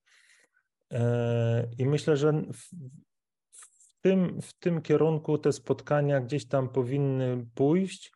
I 1.77 1.85
myślę, 1.85 2.17
że 2.17 2.43
tym, 4.01 4.41
w 4.41 4.53
tym 4.53 4.81
kierunku 4.81 5.37
te 5.37 5.53
spotkania 5.53 6.21
gdzieś 6.21 6.47
tam 6.47 6.69
powinny 6.69 7.45
pójść 7.55 8.11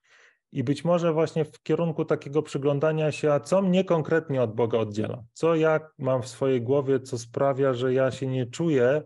i 0.51 0.63
być 0.63 0.85
może 0.85 1.13
właśnie 1.13 1.45
w 1.45 1.63
kierunku 1.63 2.05
takiego 2.05 2.41
przyglądania 2.41 3.11
się, 3.11 3.31
a 3.31 3.39
co 3.39 3.61
mnie 3.61 3.83
konkretnie 3.83 4.41
od 4.41 4.55
Boga 4.55 4.77
oddziela, 4.77 5.23
co 5.33 5.55
ja 5.55 5.79
mam 5.97 6.21
w 6.21 6.27
swojej 6.27 6.61
głowie, 6.61 6.99
co 6.99 7.17
sprawia, 7.17 7.73
że 7.73 7.93
ja 7.93 8.11
się 8.11 8.27
nie 8.27 8.45
czuję 8.45 9.03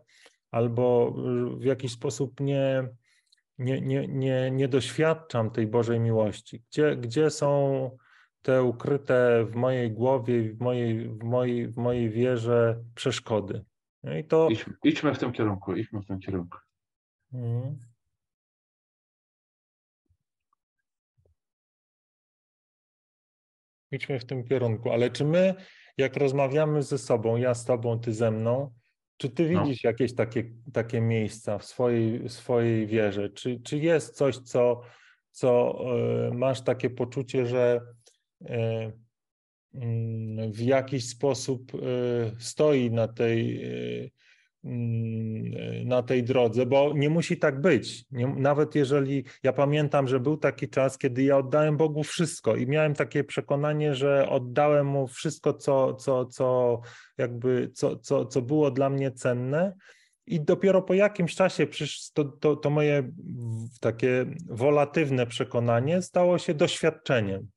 albo 0.51 1.15
w 1.57 1.63
jakiś 1.63 1.91
sposób 1.91 2.39
nie, 2.39 2.89
nie, 3.57 3.81
nie, 3.81 4.07
nie, 4.07 4.51
nie 4.51 4.67
doświadczam 4.67 5.51
tej 5.51 5.67
Bożej 5.67 5.99
miłości. 5.99 6.63
Gdzie, 6.71 6.95
gdzie 6.95 7.29
są 7.29 7.89
te 8.41 8.63
ukryte 8.63 9.45
w 9.45 9.55
mojej 9.55 9.91
głowie, 9.91 10.53
w 10.53 10.59
mojej, 10.59 11.09
w 11.09 11.23
mojej, 11.23 11.67
w 11.67 11.77
mojej 11.77 12.09
wierze 12.09 12.83
przeszkody? 12.95 13.65
No 14.03 14.17
i 14.17 14.23
to... 14.23 14.47
Idźmy, 14.49 14.73
idźmy 14.83 15.13
w 15.13 15.19
tym 15.19 15.31
kierunku, 15.31 15.75
idźmy 15.75 16.01
w 16.01 16.05
tym 16.05 16.19
kierunku. 16.19 16.57
Mhm. 17.33 17.79
Idźmy 23.91 24.19
w 24.19 24.25
tym 24.25 24.43
kierunku, 24.43 24.91
ale 24.91 25.09
czy 25.09 25.25
my, 25.25 25.55
jak 25.97 26.17
rozmawiamy 26.17 26.83
ze 26.83 26.97
sobą, 26.97 27.37
ja 27.37 27.53
z 27.53 27.65
tobą, 27.65 27.99
ty 27.99 28.13
ze 28.13 28.31
mną, 28.31 28.73
czy 29.17 29.29
ty 29.29 29.49
no. 29.49 29.65
widzisz 29.65 29.83
no. 29.83 29.89
jakieś 29.89 30.15
takie, 30.15 30.43
takie 30.73 31.01
miejsca 31.01 31.57
w 31.57 31.65
swojej, 31.65 32.29
swojej 32.29 32.87
wierze? 32.87 33.29
Czy, 33.29 33.59
czy 33.63 33.77
jest 33.77 34.15
coś, 34.15 34.37
co, 34.37 34.81
co 35.31 35.79
y, 36.27 36.33
masz 36.33 36.61
takie 36.61 36.89
poczucie, 36.89 37.45
że 37.45 37.81
y, 38.41 38.45
y, 39.75 40.51
w 40.51 40.59
jakiś 40.59 41.09
sposób 41.09 41.71
stoi 42.39 42.91
na 42.91 43.07
tej 43.07 43.61
na 45.85 46.03
tej 46.03 46.23
drodze, 46.23 46.65
bo 46.65 46.93
nie 46.95 47.09
musi 47.09 47.37
tak 47.37 47.61
być. 47.61 48.05
Nie, 48.11 48.27
nawet 48.27 48.75
jeżeli 48.75 49.25
ja 49.43 49.53
pamiętam, 49.53 50.07
że 50.07 50.19
był 50.19 50.37
taki 50.37 50.69
czas, 50.69 50.97
kiedy 50.97 51.23
ja 51.23 51.37
oddałem 51.37 51.77
Bogu 51.77 52.03
wszystko 52.03 52.55
i 52.55 52.67
miałem 52.67 52.93
takie 52.93 53.23
przekonanie, 53.23 53.95
że 53.95 54.29
oddałem 54.29 54.87
mu 54.87 55.07
wszystko, 55.07 55.53
co, 55.53 55.93
co, 55.93 56.25
co 56.25 56.79
jakby, 57.17 57.71
co, 57.73 57.95
co, 57.95 58.25
co 58.25 58.41
było 58.41 58.71
dla 58.71 58.89
mnie 58.89 59.11
cenne. 59.11 59.73
I 60.25 60.41
dopiero 60.41 60.81
po 60.81 60.93
jakimś 60.93 61.35
czasie 61.35 61.67
to, 62.13 62.23
to, 62.23 62.55
to 62.55 62.69
moje 62.69 63.11
takie 63.81 64.25
wolatywne 64.49 65.27
przekonanie 65.27 66.01
stało 66.01 66.37
się 66.37 66.53
doświadczeniem. 66.53 67.47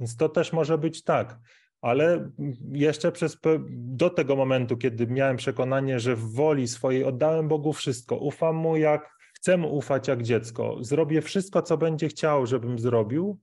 Więc 0.00 0.16
to 0.16 0.28
też 0.28 0.52
może 0.52 0.78
być 0.78 1.02
tak. 1.02 1.38
Ale 1.82 2.30
jeszcze 2.72 3.12
przez, 3.12 3.38
do 3.70 4.10
tego 4.10 4.36
momentu, 4.36 4.76
kiedy 4.76 5.06
miałem 5.06 5.36
przekonanie, 5.36 6.00
że 6.00 6.16
w 6.16 6.32
woli 6.32 6.68
swojej 6.68 7.04
oddałem 7.04 7.48
Bogu 7.48 7.72
wszystko, 7.72 8.16
ufam 8.16 8.56
Mu 8.56 8.76
jak 8.76 9.16
chcę 9.34 9.56
Mu 9.56 9.76
ufać 9.76 10.08
jak 10.08 10.22
dziecko, 10.22 10.76
zrobię 10.80 11.22
wszystko, 11.22 11.62
co 11.62 11.78
będzie 11.78 12.08
chciał, 12.08 12.46
żebym 12.46 12.78
zrobił, 12.78 13.40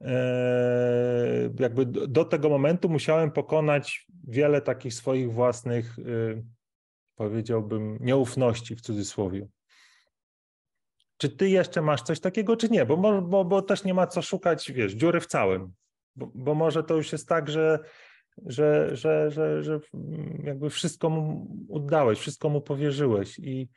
e, 0.00 1.50
jakby 1.60 1.86
do 1.86 2.24
tego 2.24 2.48
momentu 2.48 2.88
musiałem 2.88 3.30
pokonać 3.30 4.06
wiele 4.28 4.60
takich 4.60 4.94
swoich 4.94 5.32
własnych, 5.32 5.98
y, 5.98 6.44
powiedziałbym, 7.14 7.98
nieufności 8.00 8.76
w 8.76 8.80
cudzysłowie. 8.80 9.48
Czy 11.16 11.28
ty 11.28 11.48
jeszcze 11.48 11.82
masz 11.82 12.02
coś 12.02 12.20
takiego, 12.20 12.56
czy 12.56 12.68
nie? 12.68 12.86
Bo, 12.86 13.22
bo, 13.22 13.44
bo 13.44 13.62
też 13.62 13.84
nie 13.84 13.94
ma 13.94 14.06
co 14.06 14.22
szukać, 14.22 14.72
wiesz, 14.72 14.92
dziury 14.92 15.20
w 15.20 15.26
całym. 15.26 15.72
Bo, 16.34 16.54
może 16.54 16.84
to 16.84 16.94
już 16.94 17.12
jest 17.12 17.28
tak, 17.28 17.50
że, 17.50 17.78
że, 18.46 18.96
że, 18.96 19.30
że, 19.30 19.62
że 19.62 19.80
jakby 20.44 20.70
wszystko 20.70 21.10
mu 21.10 21.56
oddałeś, 21.72 22.18
wszystko 22.18 22.48
mu 22.48 22.60
powierzyłeś 22.60 23.38
i, 23.38 23.68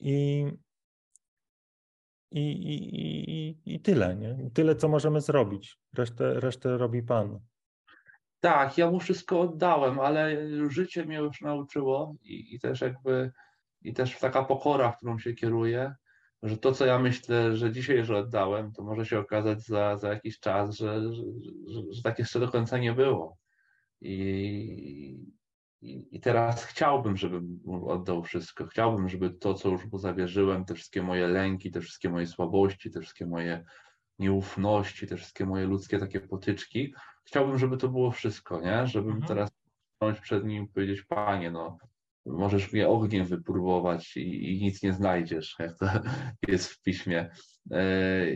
i, 0.00 0.46
i, 2.30 2.40
i, 2.40 3.74
i, 3.74 3.80
tyle, 3.80 4.16
nie? 4.16 4.50
Tyle, 4.54 4.76
co 4.76 4.88
możemy 4.88 5.20
zrobić. 5.20 5.78
Resztę, 5.94 6.40
resztę 6.40 6.78
robi 6.78 7.02
Pan. 7.02 7.40
Tak, 8.40 8.78
ja 8.78 8.90
mu 8.90 9.00
wszystko 9.00 9.40
oddałem, 9.40 10.00
ale 10.00 10.36
życie 10.70 11.04
mnie 11.04 11.16
już 11.16 11.40
nauczyło 11.40 12.14
i, 12.22 12.54
i 12.54 12.60
też 12.60 12.80
jakby 12.80 13.32
i 13.84 13.92
też 13.92 14.18
taka 14.18 14.44
pokora, 14.44 14.92
którą 14.92 15.18
się 15.18 15.32
kieruję, 15.32 15.94
że 16.42 16.58
to, 16.58 16.72
co 16.72 16.86
ja 16.86 16.98
myślę, 16.98 17.56
że 17.56 17.72
dzisiaj, 17.72 18.04
że 18.04 18.16
oddałem, 18.16 18.72
to 18.72 18.82
może 18.82 19.06
się 19.06 19.18
okazać 19.18 19.62
za, 19.66 19.96
za 19.96 20.08
jakiś 20.08 20.40
czas, 20.40 20.76
że, 20.76 21.02
że, 21.14 21.22
że, 21.66 21.82
że 21.90 22.02
tak 22.02 22.18
jeszcze 22.18 22.40
do 22.40 22.48
końca 22.48 22.78
nie 22.78 22.92
było. 22.92 23.36
I, 24.00 25.26
i, 25.80 26.20
teraz 26.20 26.64
chciałbym, 26.64 27.16
żebym 27.16 27.60
oddał 27.86 28.22
wszystko. 28.22 28.66
Chciałbym, 28.66 29.08
żeby 29.08 29.30
to, 29.30 29.54
co 29.54 29.68
już 29.68 29.84
mu 29.92 29.98
zawierzyłem, 29.98 30.64
te 30.64 30.74
wszystkie 30.74 31.02
moje 31.02 31.28
lęki, 31.28 31.70
te 31.70 31.80
wszystkie 31.80 32.10
moje 32.10 32.26
słabości, 32.26 32.90
te 32.90 33.00
wszystkie 33.00 33.26
moje 33.26 33.64
nieufności, 34.18 35.06
te 35.06 35.16
wszystkie 35.16 35.46
moje 35.46 35.66
ludzkie 35.66 35.98
takie 35.98 36.20
potyczki, 36.20 36.94
chciałbym, 37.24 37.58
żeby 37.58 37.76
to 37.76 37.88
było 37.88 38.10
wszystko, 38.10 38.60
nie? 38.60 38.86
Żebym 38.86 39.12
mhm. 39.12 39.28
teraz 39.28 39.50
przed 40.22 40.44
nim 40.44 40.68
powiedzieć, 40.68 41.02
panie, 41.02 41.50
no 41.50 41.78
możesz 42.26 42.72
mnie 42.72 42.88
ogniem 42.88 43.26
wypróbować 43.26 44.16
i, 44.16 44.52
i, 44.52 44.62
nic 44.62 44.82
nie 44.82 44.92
znajdziesz, 44.92 45.56
jak 45.58 45.78
to 45.78 45.86
jest 46.48 46.66
w 46.66 46.82
piśmie. 46.82 47.30
E, 47.70 48.26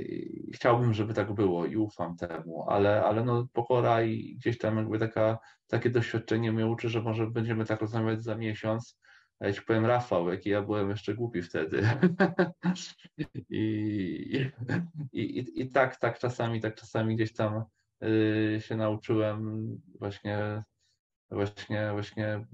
chciałbym, 0.54 0.94
żeby 0.94 1.14
tak 1.14 1.32
było 1.32 1.66
i 1.66 1.76
ufam 1.76 2.16
temu, 2.16 2.70
ale, 2.70 3.04
ale 3.04 3.24
no 3.24 3.46
pokora 3.52 4.02
i 4.02 4.36
gdzieś 4.36 4.58
tam 4.58 4.76
jakby 4.76 4.98
taka, 4.98 5.38
takie 5.66 5.90
doświadczenie 5.90 6.52
mnie 6.52 6.66
uczy, 6.66 6.88
że 6.88 7.02
może 7.02 7.26
będziemy 7.26 7.64
tak 7.64 7.80
rozmawiać 7.80 8.22
za 8.22 8.36
miesiąc, 8.36 8.98
a 9.40 9.46
ja 9.46 9.52
ci 9.52 9.62
powiem, 9.62 9.86
Rafał, 9.86 10.28
jaki 10.28 10.50
ja 10.50 10.62
byłem 10.62 10.90
jeszcze 10.90 11.14
głupi 11.14 11.42
wtedy. 11.42 11.82
I, 13.50 14.50
i, 15.12 15.60
i, 15.60 15.70
tak, 15.70 15.96
tak 15.96 16.18
czasami, 16.18 16.60
tak 16.60 16.74
czasami 16.74 17.16
gdzieś 17.16 17.32
tam 17.32 17.64
y, 18.04 18.58
się 18.60 18.76
nauczyłem 18.76 19.68
właśnie, 19.98 20.62
właśnie, 21.30 21.90
właśnie 21.92 22.46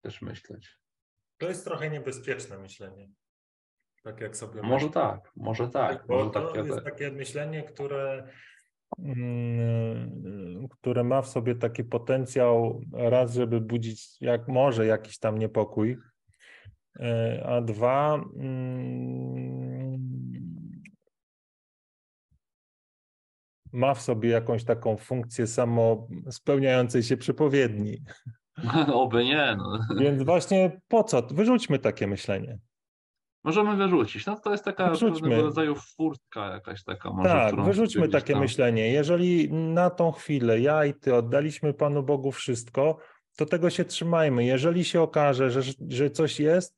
też 0.00 0.22
myśleć. 0.22 0.78
To 1.38 1.48
jest 1.48 1.64
trochę 1.64 1.90
niebezpieczne 1.90 2.58
myślenie. 2.58 3.08
Tak 4.02 4.20
jak 4.20 4.36
sobie. 4.36 4.62
Może 4.62 4.86
myślę. 4.86 5.02
tak, 5.02 5.32
może 5.36 5.68
tak. 5.68 6.06
Bo 6.06 6.16
może 6.16 6.30
to 6.30 6.52
tak, 6.52 6.66
jest 6.66 6.84
takie 6.84 7.10
myślenie, 7.10 7.62
które, 7.62 8.28
mm, 8.98 10.68
które 10.68 11.04
ma 11.04 11.22
w 11.22 11.28
sobie 11.28 11.54
taki 11.54 11.84
potencjał 11.84 12.80
raz, 12.92 13.34
żeby 13.34 13.60
budzić 13.60 14.20
jak 14.20 14.48
może 14.48 14.86
jakiś 14.86 15.18
tam 15.18 15.38
niepokój, 15.38 15.96
e, 17.00 17.42
a 17.46 17.60
dwa 17.60 18.14
mm, 18.14 19.60
ma 23.72 23.94
w 23.94 24.02
sobie 24.02 24.28
jakąś 24.28 24.64
taką 24.64 24.96
funkcję 24.96 25.46
samo 25.46 26.08
spełniającej 26.30 27.02
się 27.02 27.16
przepowiedni. 27.16 28.02
Oby 28.92 29.24
nie. 29.24 29.56
No. 29.58 29.78
Więc 29.96 30.22
właśnie 30.22 30.80
po 30.88 31.04
co? 31.04 31.22
Wyrzućmy 31.22 31.78
takie 31.78 32.06
myślenie. 32.06 32.58
Możemy 33.44 33.76
wyrzucić. 33.76 34.26
No 34.26 34.40
to 34.40 34.52
jest 34.52 34.64
taka 34.64 34.90
Wyrzućmy. 34.90 35.42
rodzaju 35.42 35.74
furtka 35.74 36.50
jakaś 36.50 36.84
taka. 36.84 37.10
Może, 37.10 37.28
tak, 37.28 37.64
wyrzućmy 37.64 38.08
takie 38.08 38.32
tam. 38.32 38.42
myślenie. 38.42 38.92
Jeżeli 38.92 39.52
na 39.52 39.90
tą 39.90 40.12
chwilę 40.12 40.60
ja 40.60 40.84
i 40.84 40.94
ty 40.94 41.14
oddaliśmy 41.14 41.74
Panu 41.74 42.02
Bogu 42.02 42.32
wszystko, 42.32 42.98
to 43.36 43.46
tego 43.46 43.70
się 43.70 43.84
trzymajmy. 43.84 44.44
Jeżeli 44.44 44.84
się 44.84 45.00
okaże, 45.00 45.50
że, 45.50 45.60
że 45.88 46.10
coś 46.10 46.40
jest, 46.40 46.76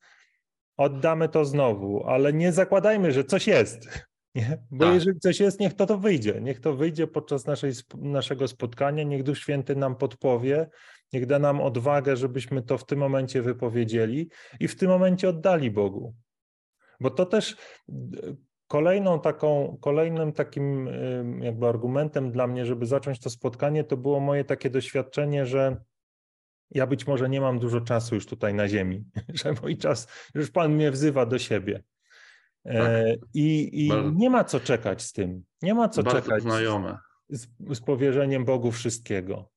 oddamy 0.77 1.29
to 1.29 1.45
znowu, 1.45 2.03
ale 2.07 2.33
nie 2.33 2.51
zakładajmy, 2.51 3.11
że 3.11 3.23
coś 3.23 3.47
jest. 3.47 3.87
Nie? 4.35 4.57
Bo 4.71 4.85
tak. 4.85 4.93
jeżeli 4.93 5.19
coś 5.19 5.39
jest, 5.39 5.59
niech 5.59 5.73
to 5.73 5.85
to 5.85 5.97
wyjdzie. 5.97 6.41
Niech 6.41 6.59
to 6.59 6.73
wyjdzie 6.73 7.07
podczas 7.07 7.45
naszej, 7.45 7.71
naszego 7.97 8.47
spotkania, 8.47 9.03
niech 9.03 9.23
Duch 9.23 9.37
Święty 9.37 9.75
nam 9.75 9.95
podpowie, 9.95 10.69
niech 11.13 11.25
da 11.25 11.39
nam 11.39 11.61
odwagę, 11.61 12.15
żebyśmy 12.15 12.61
to 12.61 12.77
w 12.77 12.85
tym 12.85 12.99
momencie 12.99 13.41
wypowiedzieli 13.41 14.29
i 14.59 14.67
w 14.67 14.75
tym 14.75 14.89
momencie 14.89 15.29
oddali 15.29 15.71
Bogu. 15.71 16.15
Bo 16.99 17.09
to 17.09 17.25
też 17.25 17.57
kolejną 18.67 19.19
taką, 19.19 19.77
kolejnym 19.81 20.33
takim 20.33 20.89
jakby 21.41 21.67
argumentem 21.67 22.31
dla 22.31 22.47
mnie, 22.47 22.65
żeby 22.65 22.85
zacząć 22.85 23.19
to 23.19 23.29
spotkanie, 23.29 23.83
to 23.83 23.97
było 23.97 24.19
moje 24.19 24.43
takie 24.43 24.69
doświadczenie, 24.69 25.45
że 25.45 25.77
ja 26.71 26.87
być 26.87 27.07
może 27.07 27.29
nie 27.29 27.41
mam 27.41 27.59
dużo 27.59 27.81
czasu 27.81 28.15
już 28.15 28.25
tutaj 28.25 28.53
na 28.53 28.67
ziemi, 28.67 29.05
że 29.43 29.53
mój 29.61 29.77
czas, 29.77 30.07
już 30.35 30.51
Pan 30.51 30.73
mnie 30.73 30.91
wzywa 30.91 31.25
do 31.25 31.39
siebie. 31.39 31.83
E, 32.65 33.03
tak. 33.13 33.29
I, 33.33 33.85
i 33.85 33.91
nie 34.15 34.29
ma 34.29 34.43
co 34.43 34.59
czekać 34.59 35.01
z 35.01 35.13
tym. 35.13 35.43
Nie 35.61 35.73
ma 35.73 35.89
co 35.89 36.03
czekać 36.03 36.43
znajome. 36.43 36.97
Z, 37.29 37.47
z 37.69 37.79
powierzeniem 37.79 38.45
Bogu 38.45 38.71
wszystkiego. 38.71 39.49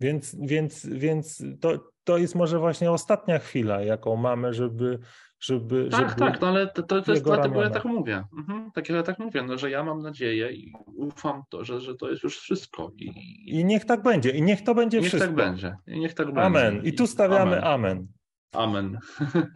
Więc, 0.00 0.36
więc, 0.40 0.86
więc 0.86 1.44
to, 1.60 1.92
to 2.04 2.18
jest 2.18 2.34
może 2.34 2.58
właśnie 2.58 2.90
ostatnia 2.90 3.38
chwila, 3.38 3.82
jaką 3.82 4.16
mamy, 4.16 4.54
żeby. 4.54 4.98
żeby 5.40 5.88
tak, 5.90 6.08
żeby 6.08 6.20
tak, 6.20 6.40
no 6.40 6.48
ale 6.48 6.66
to, 6.66 6.82
to 6.82 6.96
jest 6.96 7.24
dlatego 7.24 7.54
ramiona. 7.54 7.62
ja 7.62 7.70
tak 7.70 7.84
mówię. 7.84 8.24
Mhm, 8.38 8.70
tak, 8.74 8.88
ja 8.88 9.02
tak 9.02 9.18
mówię, 9.18 9.42
no, 9.42 9.58
że 9.58 9.70
ja 9.70 9.84
mam 9.84 10.02
nadzieję 10.02 10.52
i 10.52 10.72
ufam 10.96 11.42
to, 11.50 11.64
że, 11.64 11.80
że 11.80 11.94
to 11.94 12.10
jest 12.10 12.22
już 12.22 12.38
wszystko. 12.38 12.92
I, 12.96 13.12
I 13.46 13.64
niech 13.64 13.84
tak 13.84 14.02
będzie, 14.02 14.30
i 14.30 14.42
niech 14.42 14.64
to 14.64 14.74
będzie 14.74 15.00
niech 15.00 15.08
wszystko. 15.08 15.26
Tak 15.26 15.36
będzie. 15.36 15.76
I 15.86 16.00
niech 16.00 16.14
tak 16.14 16.26
będzie. 16.26 16.42
Amen. 16.42 16.84
I 16.84 16.92
tu 16.92 17.06
stawiamy 17.06 17.62
amen. 17.62 18.08
Amen. 18.52 18.98
amen. 19.22 19.50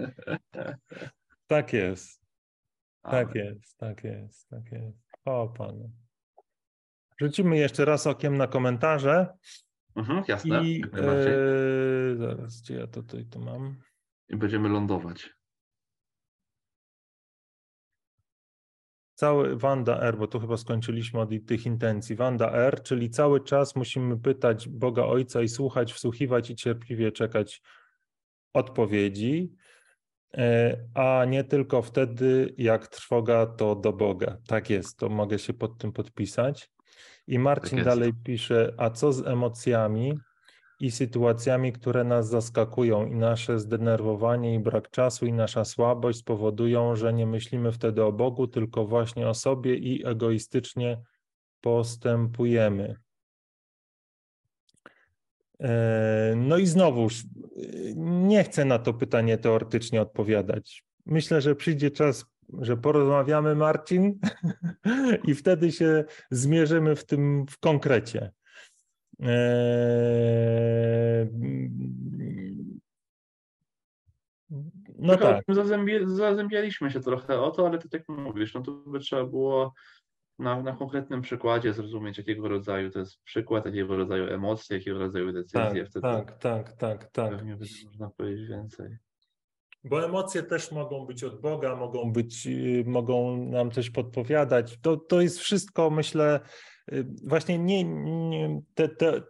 tak 1.47 1.73
jest. 1.73 2.25
Tak 3.03 3.35
jest, 3.35 3.79
tak 3.79 4.05
jest, 4.05 4.49
tak 4.49 4.73
jest. 4.73 4.99
O 5.25 5.49
Panie. 5.49 5.91
Rzucimy 7.21 7.57
jeszcze 7.57 7.85
raz 7.85 8.07
okiem 8.07 8.37
na 8.37 8.47
komentarze. 8.47 9.27
Mhm, 9.97 10.25
jasne. 10.29 10.65
I 10.65 10.85
e, 10.93 12.17
zaraz, 12.17 12.63
gdzie 12.63 12.75
ja 12.75 12.87
tutaj 12.87 13.27
to 13.27 13.41
mam? 13.41 13.77
I 14.29 14.37
będziemy 14.37 14.69
lądować. 14.69 15.31
Cały 19.15 19.57
Wanda 19.57 20.01
R, 20.01 20.19
bo 20.19 20.27
tu 20.27 20.41
chyba 20.41 20.57
skończyliśmy 20.57 21.21
od 21.21 21.31
tych 21.47 21.67
intencji. 21.67 22.17
Wanda 22.17 22.53
R, 22.53 22.83
czyli 22.83 23.11
cały 23.11 23.41
czas 23.41 23.77
musimy 23.77 24.19
pytać 24.21 24.69
Boga 24.69 25.05
Ojca 25.05 25.43
i 25.43 25.49
słuchać, 25.49 25.93
wsłuchiwać 25.93 26.51
i 26.51 26.57
cierpliwie 26.57 27.13
czekać 27.13 27.63
odpowiedzi. 28.53 29.53
E, 30.35 30.77
a 30.95 31.25
nie 31.25 31.45
tylko 31.45 31.83
wtedy, 31.83 32.55
jak 32.59 32.89
trwoga, 32.89 33.47
to 33.47 33.77
do 33.77 33.93
Boga. 33.93 34.37
Tak 34.47 34.71
jest, 34.71 34.99
to 34.99 35.09
mogę 35.09 35.39
się 35.39 35.53
pod 35.53 35.79
tym 35.79 35.93
podpisać. 35.93 36.74
I 37.27 37.39
Marcin 37.39 37.79
tak 37.79 37.85
dalej 37.85 38.13
pisze, 38.25 38.75
a 38.77 38.91
co 38.91 39.13
z 39.13 39.27
emocjami 39.27 40.19
i 40.81 40.91
sytuacjami, 40.91 41.73
które 41.73 42.05
nas 42.05 42.29
zaskakują 42.29 43.07
i 43.07 43.15
nasze 43.15 43.59
zdenerwowanie 43.59 44.55
i 44.55 44.59
brak 44.59 44.91
czasu 44.91 45.27
i 45.27 45.33
nasza 45.33 45.65
słabość 45.65 46.19
spowodują, 46.19 46.97
że 46.97 47.13
nie 47.13 47.27
myślimy 47.27 47.73
wtedy 47.73 48.05
o 48.05 48.13
Bogu, 48.13 48.47
tylko 48.47 48.87
właśnie 48.87 49.29
o 49.29 49.35
sobie 49.35 49.77
i 49.77 50.07
egoistycznie 50.07 51.03
postępujemy. 51.61 52.97
E, 55.61 56.35
no 56.37 56.59
i 56.59 56.67
znowuż, 56.67 57.23
e, 57.23 57.27
nie 57.97 58.45
chcę 58.45 58.65
na 58.65 58.79
to 58.79 58.95
pytanie 58.95 59.39
teoretycznie 59.39 60.03
odpowiadać. 60.03 60.85
Myślę, 61.07 61.41
że 61.41 61.55
przyjdzie 61.55 61.91
czas, 61.91 62.27
że 62.61 62.77
porozmawiamy, 62.77 63.55
Marcin, 63.55 64.19
i 65.29 65.35
wtedy 65.35 65.73
się 65.73 66.05
zmierzymy 66.31 66.97
w 66.97 67.07
tym 67.07 67.47
w 67.47 67.59
konkrecie. 67.59 68.33
E, 69.23 69.37
no 74.99 75.17
tak. 75.17 75.45
Zazębia, 75.49 75.99
zazębialiśmy 76.07 76.91
się 76.91 77.01
trochę 77.01 77.41
o 77.41 77.51
to, 77.51 77.67
ale 77.67 77.79
ty 77.79 77.89
tak 77.89 78.09
mówisz, 78.09 78.55
no 78.55 78.61
to 78.61 78.73
by 78.73 78.99
trzeba 78.99 79.25
było 79.25 79.75
na, 80.39 80.63
na 80.63 80.73
konkretnym 80.73 81.23
przykładzie 81.23 81.73
zrozumieć, 81.73 82.19
jakiego 82.19 82.49
rodzaju 82.49 82.91
to 82.91 82.99
jest 82.99 83.23
przykład, 83.23 83.67
jakiego 83.67 83.97
rodzaju 83.97 84.29
emocje, 84.29 84.77
jakiego 84.77 84.99
rodzaju 84.99 85.33
decyzje. 85.33 85.83
Tak, 85.83 85.91
Wtedy 85.91 86.03
tak, 86.03 86.39
tak, 86.39 86.73
tak, 86.73 87.11
tak. 87.11 87.31
pewnie 87.31 87.57
można 87.87 88.11
powiedzieć 88.11 88.49
więcej. 88.49 88.97
Bo 89.85 90.05
emocje 90.05 90.43
też 90.43 90.73
mogą 90.73 91.07
być 91.07 91.25
od 91.25 91.41
Boga, 91.41 91.77
mogą 91.77 92.13
być, 92.13 92.47
y, 92.47 92.85
mogą 92.87 93.37
nam 93.47 93.71
coś 93.71 93.91
podpowiadać. 93.91 94.79
To, 94.83 94.97
to 94.97 95.21
jest 95.21 95.39
wszystko, 95.39 95.91
myślę, 95.91 96.41
y, 96.93 97.07
właśnie 97.25 97.59
nie, 97.59 97.85
nie 97.85 98.61
te, 98.75 98.89
te, 98.89 99.23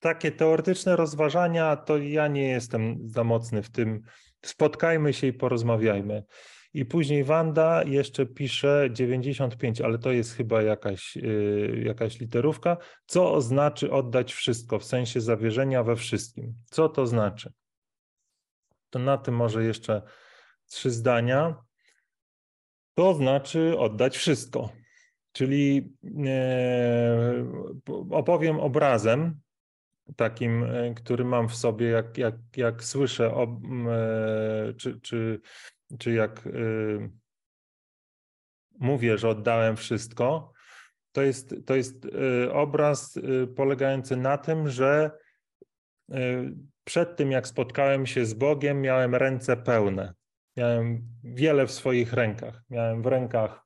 takie 0.00 0.32
teoretyczne 0.32 0.96
rozważania, 0.96 1.76
to 1.76 1.98
ja 1.98 2.28
nie 2.28 2.48
jestem 2.48 2.98
za 3.08 3.24
mocny 3.24 3.62
w 3.62 3.70
tym. 3.70 4.02
Spotkajmy 4.42 5.12
się 5.12 5.26
i 5.26 5.32
porozmawiajmy. 5.32 6.24
I 6.74 6.84
później 6.84 7.24
Wanda 7.24 7.82
jeszcze 7.82 8.26
pisze 8.26 8.88
95, 8.92 9.80
ale 9.80 9.98
to 9.98 10.12
jest 10.12 10.34
chyba 10.34 10.62
jakaś, 10.62 11.16
yy, 11.16 11.82
jakaś 11.84 12.20
literówka. 12.20 12.76
Co 13.06 13.40
znaczy 13.40 13.92
oddać 13.92 14.32
wszystko, 14.32 14.78
w 14.78 14.84
sensie 14.84 15.20
zawierzenia 15.20 15.82
we 15.82 15.96
wszystkim? 15.96 16.54
Co 16.70 16.88
to 16.88 17.06
znaczy? 17.06 17.52
To 18.94 18.98
na 18.98 19.18
tym 19.18 19.34
może 19.34 19.64
jeszcze 19.64 20.02
trzy 20.66 20.90
zdania. 20.90 21.64
To 22.94 23.14
znaczy 23.14 23.78
oddać 23.78 24.16
wszystko. 24.16 24.72
Czyli 25.32 25.92
yy, 26.02 26.22
opowiem 28.10 28.60
obrazem, 28.60 29.40
takim, 30.16 30.64
e, 30.64 30.94
który 30.94 31.24
mam 31.24 31.48
w 31.48 31.56
sobie, 31.56 31.88
jak, 31.88 32.18
jak, 32.18 32.34
jak 32.56 32.84
słyszę, 32.84 33.34
o, 33.34 33.60
e, 33.90 34.74
czy, 34.74 35.00
czy, 35.00 35.40
czy 35.98 36.12
jak 36.12 36.48
mówię, 38.78 39.18
że 39.18 39.28
oddałem 39.28 39.76
wszystko, 39.76 40.52
to 41.12 41.22
jest, 41.22 41.54
to 41.66 41.76
jest 41.76 42.06
obraz 42.52 43.18
polegający 43.56 44.16
na 44.16 44.38
tym, 44.38 44.68
że 44.68 45.10
przed 46.84 47.16
tym, 47.16 47.30
jak 47.30 47.46
spotkałem 47.46 48.06
się 48.06 48.24
z 48.24 48.34
Bogiem, 48.34 48.80
miałem 48.80 49.14
ręce 49.14 49.56
pełne. 49.56 50.14
Miałem 50.56 51.02
wiele 51.24 51.66
w 51.66 51.70
swoich 51.70 52.12
rękach. 52.12 52.62
Miałem 52.70 53.02
w 53.02 53.06
rękach 53.06 53.64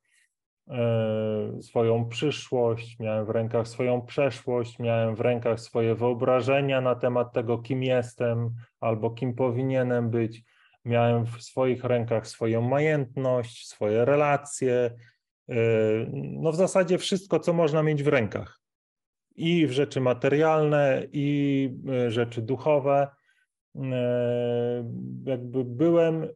E, 0.70 1.62
swoją 1.62 2.08
przyszłość, 2.08 2.98
miałem 2.98 3.26
w 3.26 3.30
rękach 3.30 3.68
swoją 3.68 4.02
przeszłość, 4.02 4.78
miałem 4.78 5.14
w 5.14 5.20
rękach 5.20 5.60
swoje 5.60 5.94
wyobrażenia 5.94 6.80
na 6.80 6.94
temat 6.94 7.32
tego, 7.32 7.58
kim 7.58 7.82
jestem 7.82 8.54
albo 8.80 9.10
kim 9.10 9.34
powinienem 9.34 10.10
być. 10.10 10.42
Miałem 10.84 11.26
w 11.26 11.42
swoich 11.42 11.84
rękach 11.84 12.26
swoją 12.26 12.60
majętność, 12.60 13.68
swoje 13.68 14.04
relacje, 14.04 14.90
e, 15.48 15.54
no 16.12 16.52
w 16.52 16.56
zasadzie 16.56 16.98
wszystko, 16.98 17.40
co 17.40 17.52
można 17.52 17.82
mieć 17.82 18.02
w 18.02 18.08
rękach. 18.08 18.60
I 19.38 19.66
w 19.66 19.72
rzeczy 19.72 20.00
materialne, 20.00 21.06
i 21.12 21.70
e, 21.88 22.10
rzeczy 22.10 22.42
duchowe. 22.42 23.08
Jakby 25.24 25.64
byłem 25.64 26.28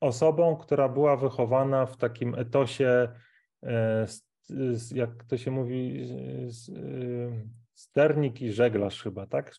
osobą, 0.00 0.56
która 0.56 0.88
była 0.88 1.16
wychowana 1.16 1.86
w 1.86 1.96
takim 1.96 2.34
etosie 2.34 3.08
E, 3.66 4.06
jak 4.94 5.24
to 5.24 5.38
się 5.38 5.50
mówi, 5.50 6.06
sternik 7.74 8.42
i 8.42 8.52
żeglarz 8.52 9.02
chyba, 9.02 9.26
tak? 9.26 9.54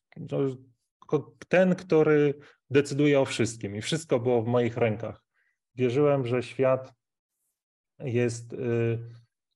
Ten, 1.47 1.75
który 1.75 2.33
decyduje 2.69 3.19
o 3.19 3.25
wszystkim 3.25 3.75
i 3.75 3.81
wszystko 3.81 4.19
było 4.19 4.41
w 4.41 4.47
moich 4.47 4.77
rękach. 4.77 5.23
Wierzyłem, 5.75 6.27
że 6.27 6.43
świat 6.43 6.93
jest 7.99 8.55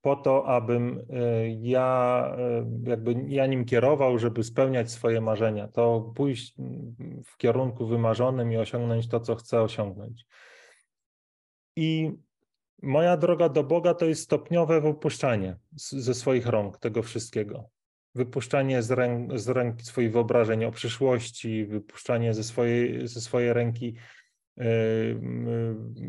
po 0.06 0.16
to, 0.16 0.48
abym 0.48 1.00
y, 1.00 1.58
ja 1.62 2.38
jakby 2.84 3.16
ja 3.28 3.46
nim 3.46 3.66
kierował, 3.66 4.20
żeby 4.20 4.44
spełniać 4.44 4.92
swoje 4.92 5.22
marzenia, 5.22 5.68
to 5.68 6.12
pójść 6.16 6.56
w 7.26 7.38
kierunku 7.38 7.88
wymarzonym 7.88 8.52
i 8.52 8.58
osiągnąć 8.58 9.08
to, 9.08 9.20
co 9.20 9.36
chcę 9.36 9.62
osiągnąć. 9.62 10.26
I 11.76 12.12
moja 12.82 13.18
droga 13.18 13.50
do 13.50 13.64
Boga 13.64 13.94
to 13.94 14.06
jest 14.06 14.24
stopniowe 14.24 14.82
wypuszczanie 14.82 15.58
ze 15.76 16.14
swoich 16.14 16.48
rąk 16.48 16.78
tego 16.78 17.04
wszystkiego. 17.04 17.70
Wypuszczanie 18.16 18.82
z, 18.82 18.92
ręk, 18.92 19.40
z 19.40 19.50
ręki 19.50 19.86
swoich 19.86 20.12
wyobrażeń 20.12 20.66
o 20.66 20.72
przyszłości, 20.72 21.66
wypuszczanie 21.66 22.34
ze 22.34 22.44
swojej, 22.44 23.08
ze 23.08 23.22
swojej 23.22 23.54
ręki 23.54 23.96
yy, 24.58 24.66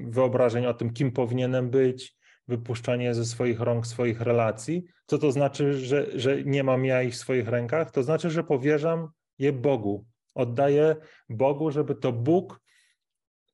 wyobrażeń 0.06 0.66
o 0.66 0.74
tym, 0.74 0.92
kim 0.92 1.12
powinienem 1.12 1.70
być, 1.70 2.16
wypuszczanie 2.48 3.14
ze 3.14 3.24
swoich 3.24 3.60
rąk 3.60 3.86
swoich 3.86 4.20
relacji. 4.20 4.84
Co 5.06 5.18
to 5.18 5.32
znaczy, 5.32 5.74
że, 5.74 6.18
że 6.18 6.42
nie 6.44 6.64
mam 6.64 6.84
ja 6.84 7.02
ich 7.02 7.14
w 7.14 7.16
swoich 7.16 7.48
rękach? 7.48 7.90
To 7.90 8.02
znaczy, 8.02 8.30
że 8.30 8.44
powierzam 8.44 9.08
je 9.38 9.52
Bogu. 9.52 10.04
Oddaję 10.34 10.96
Bogu, 11.28 11.70
żeby 11.70 11.94
to 11.94 12.12
Bóg 12.12 12.60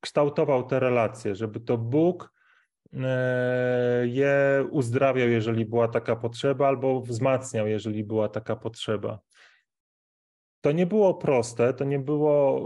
kształtował 0.00 0.66
te 0.66 0.80
relacje, 0.80 1.34
żeby 1.34 1.60
to 1.60 1.78
Bóg 1.78 2.32
E, 3.00 4.06
je 4.06 4.66
uzdrawiał, 4.70 5.28
jeżeli 5.28 5.66
była 5.66 5.88
taka 5.88 6.16
potrzeba, 6.16 6.68
albo 6.68 7.00
wzmacniał, 7.00 7.66
jeżeli 7.66 8.04
była 8.04 8.28
taka 8.28 8.56
potrzeba. 8.56 9.18
To 10.62 10.72
nie 10.72 10.86
było 10.86 11.14
proste, 11.14 11.74
to 11.74 11.84
nie 11.84 11.98
było, 11.98 12.64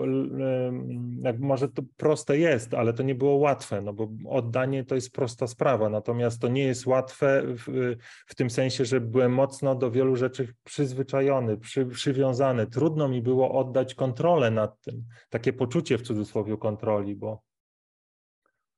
jak 1.23 1.39
może 1.39 1.69
to 1.69 1.83
proste 1.97 2.39
jest, 2.39 2.75
ale 2.75 2.93
to 2.93 3.03
nie 3.03 3.15
było 3.15 3.37
łatwe, 3.37 3.83
no 3.83 3.93
bo 3.93 4.09
oddanie 4.29 4.85
to 4.85 4.95
jest 4.95 5.13
prosta 5.13 5.47
sprawa, 5.47 5.89
natomiast 5.89 6.41
to 6.41 6.49
nie 6.49 6.63
jest 6.63 6.87
łatwe 6.87 7.43
w, 7.45 7.95
w 8.27 8.35
tym 8.35 8.51
sensie, 8.51 8.85
że 8.85 9.01
byłem 9.01 9.33
mocno 9.33 9.75
do 9.75 9.91
wielu 9.91 10.17
rzeczy 10.17 10.55
przyzwyczajony, 10.65 11.57
przy, 11.57 11.87
przywiązany. 11.87 12.67
Trudno 12.67 13.09
mi 13.09 13.23
było 13.23 13.53
oddać 13.61 13.95
kontrolę 13.95 14.51
nad 14.51 14.81
tym, 14.81 15.05
takie 15.31 15.53
poczucie 15.53 15.99
w 15.99 16.03
cudzysłowie 16.03 16.57
kontroli, 16.57 17.15
bo 17.15 17.43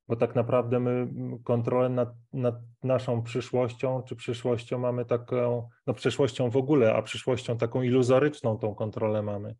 bo 0.08 0.16
tak 0.16 0.34
naprawdę 0.34 0.80
my 0.80 1.08
kontrolę 1.44 1.88
nad, 1.88 2.08
nad, 2.32 2.54
naszą 2.82 3.22
przyszłością, 3.22 4.02
czy 4.02 4.16
przyszłością 4.16 4.78
mamy 4.78 5.04
taką, 5.04 5.68
no 5.86 5.94
przyszłością 5.94 6.50
w 6.50 6.56
ogóle, 6.56 6.94
a 6.94 7.02
przyszłością 7.02 7.58
taką 7.58 7.82
iluzoryczną 7.82 8.58
tą 8.58 8.74
kontrolę 8.74 9.22
mamy. 9.22 9.54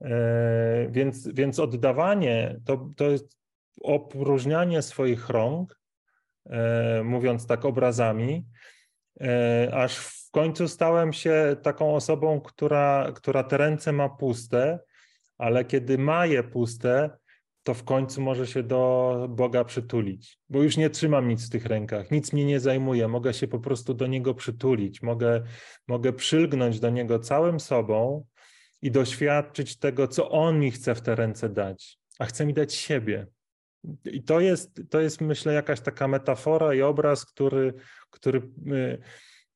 E, 0.00 0.88
więc, 0.90 1.28
więc 1.28 1.58
oddawanie 1.58 2.60
to, 2.64 2.88
to 2.96 3.10
jest 3.10 3.38
opróżnianie 3.82 4.82
swoich 4.82 5.28
rąk, 5.28 5.80
e, 6.46 7.02
mówiąc 7.04 7.46
tak 7.46 7.64
obrazami, 7.64 8.46
e, 9.20 9.70
aż 9.74 9.96
w 9.96 10.30
końcu 10.30 10.68
stałem 10.68 11.12
się 11.12 11.56
taką 11.62 11.94
osobą, 11.94 12.40
która, 12.40 13.12
która 13.14 13.44
te 13.44 13.56
ręce 13.56 13.92
ma 13.92 14.08
puste, 14.08 14.78
ale 15.38 15.64
kiedy 15.64 15.98
ma 15.98 16.26
je 16.26 16.42
puste, 16.42 17.10
to 17.62 17.74
w 17.74 17.84
końcu 17.84 18.20
może 18.20 18.46
się 18.46 18.62
do 18.62 19.26
Boga 19.30 19.64
przytulić, 19.64 20.38
bo 20.48 20.62
już 20.62 20.76
nie 20.76 20.90
trzymam 20.90 21.28
nic 21.28 21.46
w 21.46 21.50
tych 21.50 21.66
rękach, 21.66 22.10
nic 22.10 22.32
mnie 22.32 22.44
nie 22.44 22.60
zajmuje, 22.60 23.08
mogę 23.08 23.34
się 23.34 23.48
po 23.48 23.58
prostu 23.58 23.94
do 23.94 24.06
Niego 24.06 24.34
przytulić, 24.34 25.02
mogę, 25.02 25.42
mogę 25.88 26.12
przylgnąć 26.12 26.80
do 26.80 26.90
Niego 26.90 27.18
całym 27.18 27.60
sobą 27.60 28.26
i 28.82 28.90
doświadczyć 28.90 29.78
tego, 29.78 30.08
co 30.08 30.30
On 30.30 30.60
mi 30.60 30.70
chce 30.70 30.94
w 30.94 31.00
te 31.00 31.14
ręce 31.14 31.48
dać, 31.48 31.98
a 32.18 32.24
chce 32.24 32.46
mi 32.46 32.54
dać 32.54 32.74
siebie. 32.74 33.26
I 34.04 34.22
to 34.22 34.40
jest, 34.40 34.80
to 34.90 35.00
jest 35.00 35.20
myślę, 35.20 35.54
jakaś 35.54 35.80
taka 35.80 36.08
metafora 36.08 36.74
i 36.74 36.82
obraz, 36.82 37.24
który, 37.24 37.74
który 38.10 38.42
y, 38.72 38.98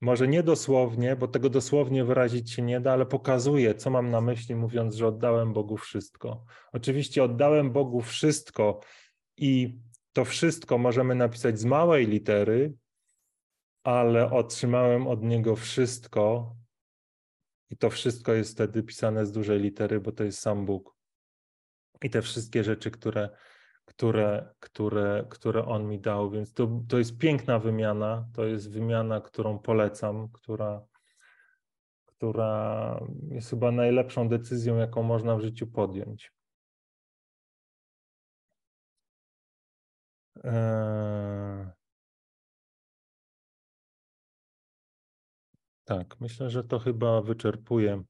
może 0.01 0.28
nie 0.28 0.43
dosłownie, 0.43 1.16
bo 1.16 1.28
tego 1.28 1.51
dosłownie 1.51 2.05
wyrazić 2.05 2.52
się 2.52 2.62
nie 2.62 2.81
da, 2.81 2.93
ale 2.93 3.06
pokazuje, 3.06 3.74
co 3.74 3.90
mam 3.90 4.10
na 4.10 4.20
myśli, 4.20 4.55
mówiąc, 4.55 4.94
że 4.94 5.06
oddałem 5.06 5.52
Bogu 5.52 5.77
wszystko. 5.77 6.44
Oczywiście 6.73 7.24
oddałem 7.24 7.73
Bogu 7.73 8.01
wszystko 8.01 8.81
i 9.36 9.78
to 10.12 10.24
wszystko 10.24 10.78
możemy 10.78 11.14
napisać 11.14 11.59
z 11.59 11.64
małej 11.64 12.06
litery, 12.06 12.74
ale 13.85 14.31
otrzymałem 14.31 15.06
od 15.06 15.23
Niego 15.23 15.56
wszystko 15.56 16.55
i 17.70 17.77
to 17.77 17.90
wszystko 17.90 18.32
jest 18.32 18.52
wtedy 18.52 18.82
pisane 18.82 19.27
z 19.27 19.32
dużej 19.32 19.60
litery, 19.60 20.01
bo 20.01 20.12
to 20.12 20.24
jest 20.24 20.39
sam 20.39 20.66
Bóg. 20.66 20.97
I 22.02 22.10
te 22.10 22.23
wszystkie 22.23 22.64
rzeczy, 22.64 22.90
które 22.90 23.28
które, 23.86 24.54
które, 24.60 25.26
które 25.30 25.64
on 25.64 25.88
mi 25.88 26.00
dał. 26.00 26.30
Więc 26.30 26.52
to, 26.52 26.80
to 26.88 26.98
jest 26.98 27.18
piękna 27.18 27.58
wymiana. 27.58 28.28
To 28.34 28.44
jest 28.44 28.70
wymiana, 28.70 29.20
którą 29.20 29.58
polecam, 29.58 30.28
która, 30.32 30.86
która 32.06 33.00
jest 33.28 33.50
chyba 33.50 33.72
najlepszą 33.72 34.28
decyzją, 34.28 34.76
jaką 34.76 35.02
można 35.02 35.36
w 35.36 35.40
życiu 35.40 35.66
podjąć. 35.66 36.32
Eee... 40.44 41.66
Tak, 45.84 46.20
myślę, 46.20 46.50
że 46.50 46.64
to 46.64 46.78
chyba 46.78 47.22
wyczerpuje, 47.22 48.02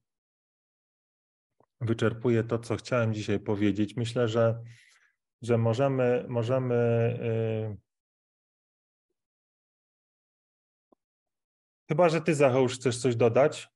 wyczerpuje 1.81 2.45
to, 2.45 2.59
co 2.59 2.77
chciałem 2.77 3.15
dzisiaj 3.15 3.41
powiedzieć. 3.41 3.97
Myślę, 3.97 4.29
że 4.29 4.63
że 5.47 5.59
możemy, 5.59 6.25
możemy 6.29 6.75
y, 7.75 7.87
Chyba, 11.89 12.09
że 12.09 12.21
ty, 12.21 12.35
Zacheusz, 12.35 12.75
chcesz 12.75 12.99
coś 12.99 13.17
dodać? 13.17 13.69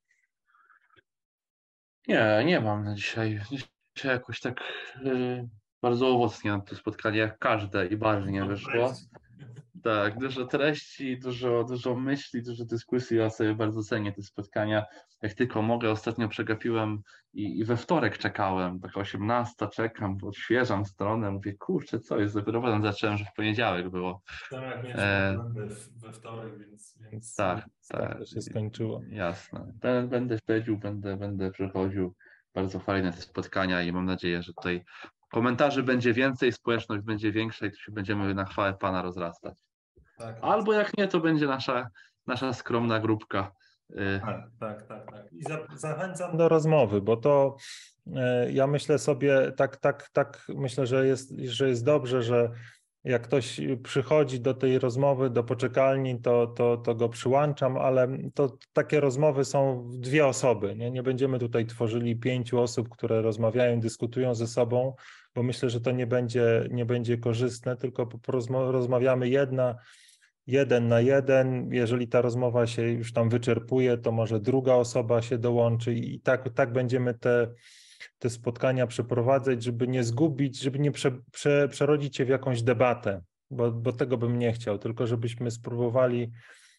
Nie, 2.07 2.43
nie 2.45 2.59
mam 2.59 2.83
na 2.83 2.95
dzisiaj. 2.95 3.41
Dzisiaj 3.95 4.11
jakoś 4.11 4.39
tak 4.39 4.61
y, 5.05 5.49
bardzo 5.81 6.07
owocnie 6.07 6.51
na 6.51 6.59
to 6.59 6.75
spotkanie, 6.75 7.17
jak 7.17 7.39
każde 7.39 7.87
i 7.87 7.97
barwnie 7.97 8.45
wyszło. 8.45 8.93
Tak, 9.83 10.19
dużo 10.19 10.45
treści, 10.45 11.19
dużo, 11.19 11.63
dużo 11.63 11.95
myśli, 11.95 12.43
dużo 12.43 12.65
dyskusji. 12.65 13.17
Ja 13.17 13.29
sobie 13.29 13.55
bardzo 13.55 13.83
cenię 13.83 14.11
te 14.11 14.21
spotkania. 14.21 14.85
Jak 15.21 15.33
tylko 15.33 15.61
mogę, 15.61 15.91
ostatnio 15.91 16.27
przegapiłem 16.27 17.01
i, 17.33 17.59
i 17.59 17.65
we 17.65 17.77
wtorek 17.77 18.17
czekałem, 18.17 18.79
taka 18.79 18.99
18 18.99 19.67
czekam, 19.73 20.17
odświeżam 20.23 20.85
stronę, 20.85 21.31
mówię, 21.31 21.53
kurczę, 21.53 21.99
co 21.99 22.19
jest, 22.19 22.35
dopiero 22.35 22.61
potem 22.61 22.83
zacząłem, 22.83 23.17
że 23.17 23.25
w 23.25 23.33
poniedziałek 23.35 23.89
było. 23.89 24.21
Tak, 24.49 24.83
nie, 24.83 24.95
e... 24.95 25.37
we 25.95 26.13
wtorek, 26.13 26.59
więc, 26.59 26.99
więc 27.11 27.35
tak, 27.35 27.65
tak, 27.89 28.17
to 28.17 28.25
się 28.25 28.41
skończyło. 28.41 29.01
Jasne. 29.09 29.73
Będę 30.09 30.37
śledził, 30.45 30.77
będę, 30.77 31.17
będę 31.17 31.51
przychodził. 31.51 32.15
Bardzo 32.55 32.79
fajne 32.79 33.13
te 33.13 33.21
spotkania 33.21 33.81
i 33.81 33.91
mam 33.91 34.05
nadzieję, 34.05 34.43
że 34.43 34.53
tutaj 34.53 34.83
komentarzy 35.31 35.83
będzie 35.83 36.13
więcej, 36.13 36.51
społeczność 36.51 37.03
będzie 37.03 37.31
większa 37.31 37.65
i 37.65 37.71
tu 37.71 37.77
się 37.77 37.91
będziemy 37.91 38.33
na 38.33 38.45
chwałę 38.45 38.73
Pana 38.73 39.01
rozrastać. 39.01 39.70
Tak, 40.21 40.37
Albo 40.41 40.73
jak 40.73 40.97
nie, 40.97 41.07
to 41.07 41.19
będzie 41.19 41.47
nasza, 41.47 41.89
nasza 42.27 42.53
skromna 42.53 42.99
grupka. 42.99 43.51
Y, 43.89 44.21
tak, 44.25 44.49
tak, 44.59 44.87
tak. 44.87 45.11
tak. 45.11 45.33
I 45.33 45.43
za, 45.43 45.57
zachęcam 45.75 46.37
do 46.37 46.49
rozmowy, 46.49 47.01
bo 47.01 47.17
to 47.17 47.55
e, 48.15 48.51
ja 48.51 48.67
myślę 48.67 48.99
sobie, 48.99 49.51
tak, 49.57 49.77
tak, 49.77 50.09
tak, 50.13 50.45
myślę, 50.55 50.87
że 50.87 51.07
jest, 51.07 51.39
że 51.39 51.69
jest 51.69 51.85
dobrze, 51.85 52.23
że 52.23 52.51
jak 53.03 53.21
ktoś 53.21 53.59
przychodzi 53.83 54.39
do 54.39 54.53
tej 54.53 54.79
rozmowy, 54.79 55.29
do 55.29 55.43
poczekalni, 55.43 56.21
to, 56.21 56.47
to, 56.47 56.77
to 56.77 56.95
go 56.95 57.09
przyłączam, 57.09 57.77
ale 57.77 58.17
to 58.33 58.57
takie 58.73 58.99
rozmowy 58.99 59.45
są 59.45 59.89
dwie 59.93 60.27
osoby. 60.27 60.75
Nie? 60.75 60.91
nie 60.91 61.03
będziemy 61.03 61.39
tutaj 61.39 61.65
tworzyli 61.65 62.15
pięciu 62.15 62.61
osób, 62.61 62.89
które 62.89 63.21
rozmawiają, 63.21 63.79
dyskutują 63.79 64.35
ze 64.35 64.47
sobą, 64.47 64.95
bo 65.35 65.43
myślę, 65.43 65.69
że 65.69 65.81
to 65.81 65.91
nie 65.91 66.07
będzie, 66.07 66.67
nie 66.71 66.85
będzie 66.85 67.17
korzystne, 67.17 67.77
tylko 67.77 68.09
rozmawiamy 68.51 69.29
jedna 69.29 69.75
jeden 70.47 70.87
na 70.87 71.01
jeden. 71.01 71.73
Jeżeli 71.73 72.07
ta 72.07 72.21
rozmowa 72.21 72.67
się 72.67 72.81
już 72.81 73.13
tam 73.13 73.29
wyczerpuje, 73.29 73.97
to 73.97 74.11
może 74.11 74.39
druga 74.39 74.73
osoba 74.73 75.21
się 75.21 75.37
dołączy 75.37 75.93
i 75.93 76.19
tak, 76.19 76.49
tak 76.53 76.73
będziemy 76.73 77.13
te, 77.13 77.47
te 78.19 78.29
spotkania 78.29 78.87
przeprowadzać, 78.87 79.63
żeby 79.63 79.87
nie 79.87 80.03
zgubić, 80.03 80.59
żeby 80.59 80.79
nie 80.79 80.91
prze, 80.91 81.11
prze, 81.31 81.67
przerodzić 81.67 82.17
się 82.17 82.25
w 82.25 82.29
jakąś 82.29 82.63
debatę, 82.63 83.21
bo, 83.49 83.71
bo 83.71 83.93
tego 83.93 84.17
bym 84.17 84.39
nie 84.39 84.53
chciał, 84.53 84.79
tylko 84.79 85.07
żebyśmy 85.07 85.51
spróbowali 85.51 86.31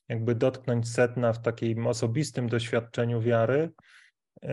jakby 0.08 0.34
dotknąć 0.34 0.88
setna 0.88 1.32
w 1.32 1.42
takim 1.42 1.86
osobistym 1.86 2.48
doświadczeniu 2.48 3.20
wiary. 3.20 3.70
Yy, 4.42 4.50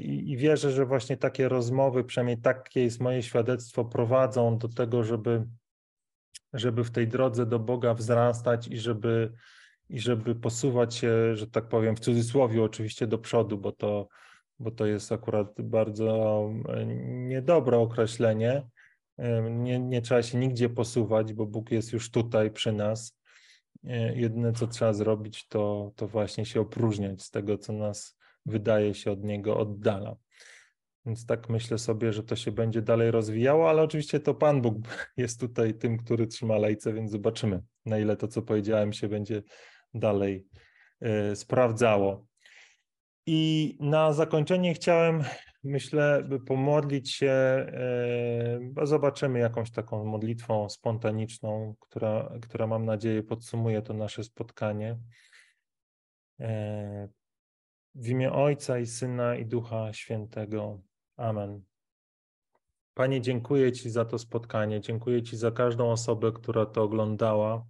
I 0.00 0.36
wierzę, 0.36 0.70
że 0.70 0.86
właśnie 0.86 1.16
takie 1.16 1.48
rozmowy, 1.48 2.04
przynajmniej 2.04 2.38
takie 2.38 2.82
jest 2.82 3.00
moje 3.00 3.22
świadectwo, 3.22 3.84
prowadzą 3.84 4.58
do 4.58 4.68
tego, 4.68 5.04
żeby 5.04 5.44
żeby 6.52 6.84
w 6.84 6.90
tej 6.90 7.08
drodze 7.08 7.46
do 7.46 7.58
Boga 7.58 7.94
wzrastać 7.94 8.68
i 8.68 8.78
żeby, 8.78 9.32
i 9.88 10.00
żeby 10.00 10.34
posuwać 10.34 10.94
się, 10.94 11.36
że 11.36 11.46
tak 11.46 11.68
powiem, 11.68 11.96
w 11.96 12.00
cudzysłowie 12.00 12.62
oczywiście 12.62 13.06
do 13.06 13.18
przodu, 13.18 13.58
bo 13.58 13.72
to, 13.72 14.08
bo 14.58 14.70
to 14.70 14.86
jest 14.86 15.12
akurat 15.12 15.62
bardzo 15.62 16.50
niedobre 17.06 17.78
określenie. 17.78 18.66
Nie, 19.50 19.78
nie 19.78 20.02
trzeba 20.02 20.22
się 20.22 20.38
nigdzie 20.38 20.68
posuwać, 20.68 21.32
bo 21.32 21.46
Bóg 21.46 21.70
jest 21.70 21.92
już 21.92 22.10
tutaj 22.10 22.50
przy 22.50 22.72
nas. 22.72 23.18
E, 23.84 24.16
jedyne, 24.16 24.52
co 24.52 24.66
trzeba 24.66 24.92
zrobić, 24.92 25.48
to, 25.48 25.92
to 25.96 26.08
właśnie 26.08 26.46
się 26.46 26.60
opróżniać 26.60 27.22
z 27.22 27.30
tego, 27.30 27.58
co 27.58 27.72
nas 27.72 28.18
wydaje 28.46 28.94
się 28.94 29.12
od 29.12 29.24
Niego 29.24 29.58
oddala. 29.58 30.16
Więc 31.06 31.26
tak 31.26 31.48
myślę 31.48 31.78
sobie, 31.78 32.12
że 32.12 32.22
to 32.22 32.36
się 32.36 32.52
będzie 32.52 32.82
dalej 32.82 33.10
rozwijało, 33.10 33.70
ale 33.70 33.82
oczywiście 33.82 34.20
to 34.20 34.34
Pan 34.34 34.62
Bóg 34.62 34.76
jest 35.16 35.40
tutaj 35.40 35.74
tym, 35.74 35.98
który 35.98 36.26
trzyma 36.26 36.58
lejce, 36.58 36.92
więc 36.92 37.10
zobaczymy, 37.10 37.62
na 37.86 37.98
ile 37.98 38.16
to, 38.16 38.28
co 38.28 38.42
powiedziałem, 38.42 38.92
się 38.92 39.08
będzie 39.08 39.42
dalej 39.94 40.46
y, 41.32 41.36
sprawdzało. 41.36 42.26
I 43.26 43.76
na 43.80 44.12
zakończenie 44.12 44.74
chciałem, 44.74 45.24
myślę, 45.64 46.28
pomodlić 46.46 47.10
się, 47.10 47.66
y, 48.82 48.86
zobaczymy 48.86 49.38
jakąś 49.38 49.70
taką 49.70 50.04
modlitwą 50.04 50.68
spontaniczną, 50.68 51.74
która, 51.80 52.32
która 52.42 52.66
mam 52.66 52.84
nadzieję 52.84 53.22
podsumuje 53.22 53.82
to 53.82 53.94
nasze 53.94 54.24
spotkanie. 54.24 54.98
Y, 56.40 56.44
w 57.94 58.08
imię 58.08 58.32
Ojca 58.32 58.78
i 58.78 58.86
Syna 58.86 59.36
i 59.36 59.46
Ducha 59.46 59.92
Świętego. 59.92 60.80
Amen. 61.16 61.62
Panie, 62.94 63.20
dziękuję 63.20 63.72
Ci 63.72 63.90
za 63.90 64.04
to 64.04 64.18
spotkanie. 64.18 64.80
Dziękuję 64.80 65.22
Ci 65.22 65.36
za 65.36 65.50
każdą 65.50 65.90
osobę, 65.90 66.32
która 66.32 66.66
to 66.66 66.82
oglądała, 66.82 67.66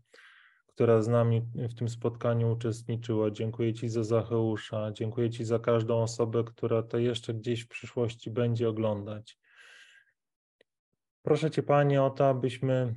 która 0.66 1.02
z 1.02 1.08
nami 1.08 1.42
w 1.54 1.74
tym 1.74 1.88
spotkaniu 1.88 2.52
uczestniczyła. 2.52 3.30
Dziękuję 3.30 3.74
Ci 3.74 3.88
za 3.88 4.04
Zacheusza. 4.04 4.92
Dziękuję 4.92 5.30
Ci 5.30 5.44
za 5.44 5.58
każdą 5.58 6.02
osobę, 6.02 6.44
która 6.44 6.82
to 6.82 6.98
jeszcze 6.98 7.34
gdzieś 7.34 7.64
w 7.64 7.68
przyszłości 7.68 8.30
będzie 8.30 8.68
oglądać. 8.68 9.38
Proszę 11.22 11.50
Cię, 11.50 11.62
Panie, 11.62 12.02
o 12.02 12.10
to, 12.10 12.28
abyśmy 12.28 12.94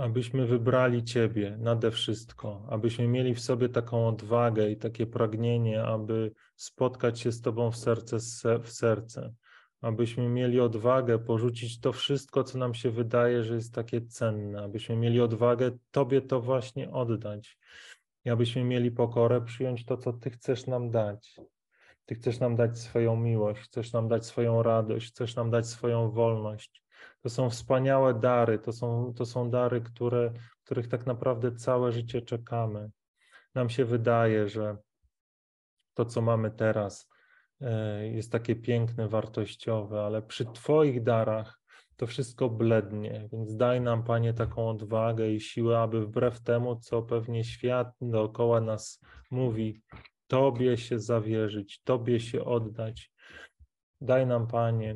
abyśmy 0.00 0.46
wybrali 0.46 1.04
Ciebie 1.04 1.56
nade 1.60 1.90
wszystko, 1.90 2.66
abyśmy 2.68 3.08
mieli 3.08 3.34
w 3.34 3.40
sobie 3.40 3.68
taką 3.68 4.08
odwagę 4.08 4.70
i 4.70 4.76
takie 4.76 5.06
pragnienie, 5.06 5.82
aby 5.82 6.32
spotkać 6.56 7.20
się 7.20 7.32
z 7.32 7.40
Tobą 7.40 7.70
w 7.70 7.76
serce 7.76 8.18
w 8.62 8.70
serce, 8.70 9.34
abyśmy 9.80 10.28
mieli 10.28 10.60
odwagę 10.60 11.18
porzucić 11.18 11.80
to 11.80 11.92
wszystko, 11.92 12.44
co 12.44 12.58
nam 12.58 12.74
się 12.74 12.90
wydaje, 12.90 13.44
że 13.44 13.54
jest 13.54 13.74
takie 13.74 14.00
cenne, 14.00 14.62
abyśmy 14.62 14.96
mieli 14.96 15.20
odwagę 15.20 15.70
Tobie 15.90 16.20
to 16.20 16.40
właśnie 16.40 16.90
oddać 16.90 17.58
i 18.24 18.30
abyśmy 18.30 18.64
mieli 18.64 18.90
pokorę 18.90 19.40
przyjąć 19.40 19.84
to, 19.84 19.96
co 19.96 20.12
Ty 20.12 20.30
chcesz 20.30 20.66
nam 20.66 20.90
dać. 20.90 21.40
Ty 22.06 22.14
chcesz 22.14 22.40
nam 22.40 22.56
dać 22.56 22.78
swoją 22.78 23.16
miłość, 23.16 23.60
chcesz 23.62 23.92
nam 23.92 24.08
dać 24.08 24.26
swoją 24.26 24.62
radość, 24.62 25.08
chcesz 25.08 25.36
nam 25.36 25.50
dać 25.50 25.66
swoją 25.66 26.10
wolność. 26.10 26.82
To 27.22 27.30
są 27.30 27.50
wspaniałe 27.50 28.14
dary, 28.14 28.58
to 28.58 28.72
są, 28.72 29.14
to 29.16 29.26
są 29.26 29.50
dary, 29.50 29.80
które, 29.80 30.32
których 30.64 30.88
tak 30.88 31.06
naprawdę 31.06 31.52
całe 31.52 31.92
życie 31.92 32.22
czekamy. 32.22 32.90
Nam 33.54 33.70
się 33.70 33.84
wydaje, 33.84 34.48
że 34.48 34.76
to, 35.94 36.04
co 36.04 36.20
mamy 36.20 36.50
teraz, 36.50 37.10
e, 37.60 38.06
jest 38.06 38.32
takie 38.32 38.56
piękne, 38.56 39.08
wartościowe, 39.08 40.02
ale 40.02 40.22
przy 40.22 40.44
Twoich 40.44 41.02
darach 41.02 41.60
to 41.96 42.06
wszystko 42.06 42.48
blednie, 42.48 43.28
więc 43.32 43.56
daj 43.56 43.80
nam, 43.80 44.04
Panie, 44.04 44.34
taką 44.34 44.68
odwagę 44.68 45.30
i 45.30 45.40
siłę, 45.40 45.78
aby 45.78 46.06
wbrew 46.06 46.40
temu, 46.40 46.76
co 46.76 47.02
pewnie 47.02 47.44
świat 47.44 47.94
dookoła 48.00 48.60
nas 48.60 49.00
mówi, 49.30 49.82
Tobie 50.26 50.76
się 50.76 51.00
zawierzyć, 51.00 51.82
Tobie 51.84 52.20
się 52.20 52.44
oddać. 52.44 53.12
Daj 54.00 54.26
nam, 54.26 54.46
Panie, 54.46 54.94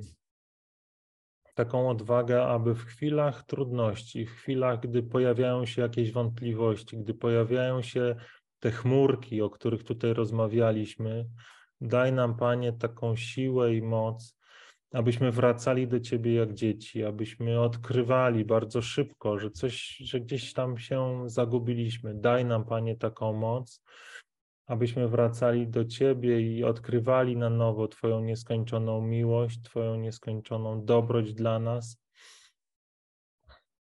taką 1.54 1.90
odwagę, 1.90 2.46
aby 2.46 2.74
w 2.74 2.84
chwilach 2.84 3.42
trudności, 3.42 4.26
w 4.26 4.30
chwilach, 4.30 4.80
gdy 4.80 5.02
pojawiają 5.02 5.66
się 5.66 5.82
jakieś 5.82 6.12
wątpliwości, 6.12 6.98
gdy 6.98 7.14
pojawiają 7.14 7.82
się 7.82 8.16
te 8.60 8.70
chmurki, 8.70 9.42
o 9.42 9.50
których 9.50 9.84
tutaj 9.84 10.14
rozmawialiśmy, 10.14 11.26
daj 11.80 12.12
nam, 12.12 12.36
Panie, 12.36 12.72
taką 12.72 13.16
siłę 13.16 13.74
i 13.74 13.82
moc, 13.82 14.38
abyśmy 14.92 15.32
wracali 15.32 15.88
do 15.88 16.00
Ciebie 16.00 16.34
jak 16.34 16.54
dzieci, 16.54 17.04
abyśmy 17.04 17.60
odkrywali 17.60 18.44
bardzo 18.44 18.82
szybko, 18.82 19.38
że 19.38 19.50
coś, 19.50 19.96
że 19.96 20.20
gdzieś 20.20 20.52
tam 20.52 20.78
się 20.78 21.22
zagubiliśmy. 21.26 22.14
Daj 22.14 22.44
nam, 22.44 22.64
Panie, 22.64 22.96
taką 22.96 23.32
moc, 23.32 23.82
abyśmy 24.66 25.08
wracali 25.08 25.68
do 25.68 25.84
Ciebie 25.84 26.40
i 26.40 26.64
odkrywali 26.64 27.36
na 27.36 27.50
nowo 27.50 27.88
Twoją 27.88 28.20
nieskończoną 28.20 29.00
miłość, 29.00 29.62
Twoją 29.62 29.96
nieskończoną 29.96 30.84
dobroć 30.84 31.34
dla 31.34 31.58
nas. 31.58 32.04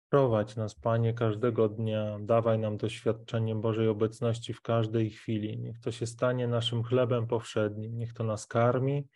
Prowadź 0.09 0.55
nas, 0.55 0.75
Panie, 0.75 1.13
każdego 1.13 1.69
dnia, 1.69 2.17
dawaj 2.21 2.59
nam 2.59 2.77
doświadczenie 2.77 3.55
Bożej 3.55 3.87
obecności 3.87 4.53
w 4.53 4.61
każdej 4.61 5.09
chwili. 5.09 5.59
Niech 5.59 5.79
to 5.79 5.91
się 5.91 6.05
stanie 6.05 6.47
naszym 6.47 6.83
chlebem 6.83 7.27
powszednim, 7.27 7.97
niech 7.97 8.13
to 8.13 8.23
nas 8.23 8.47
karmi, 8.47 9.07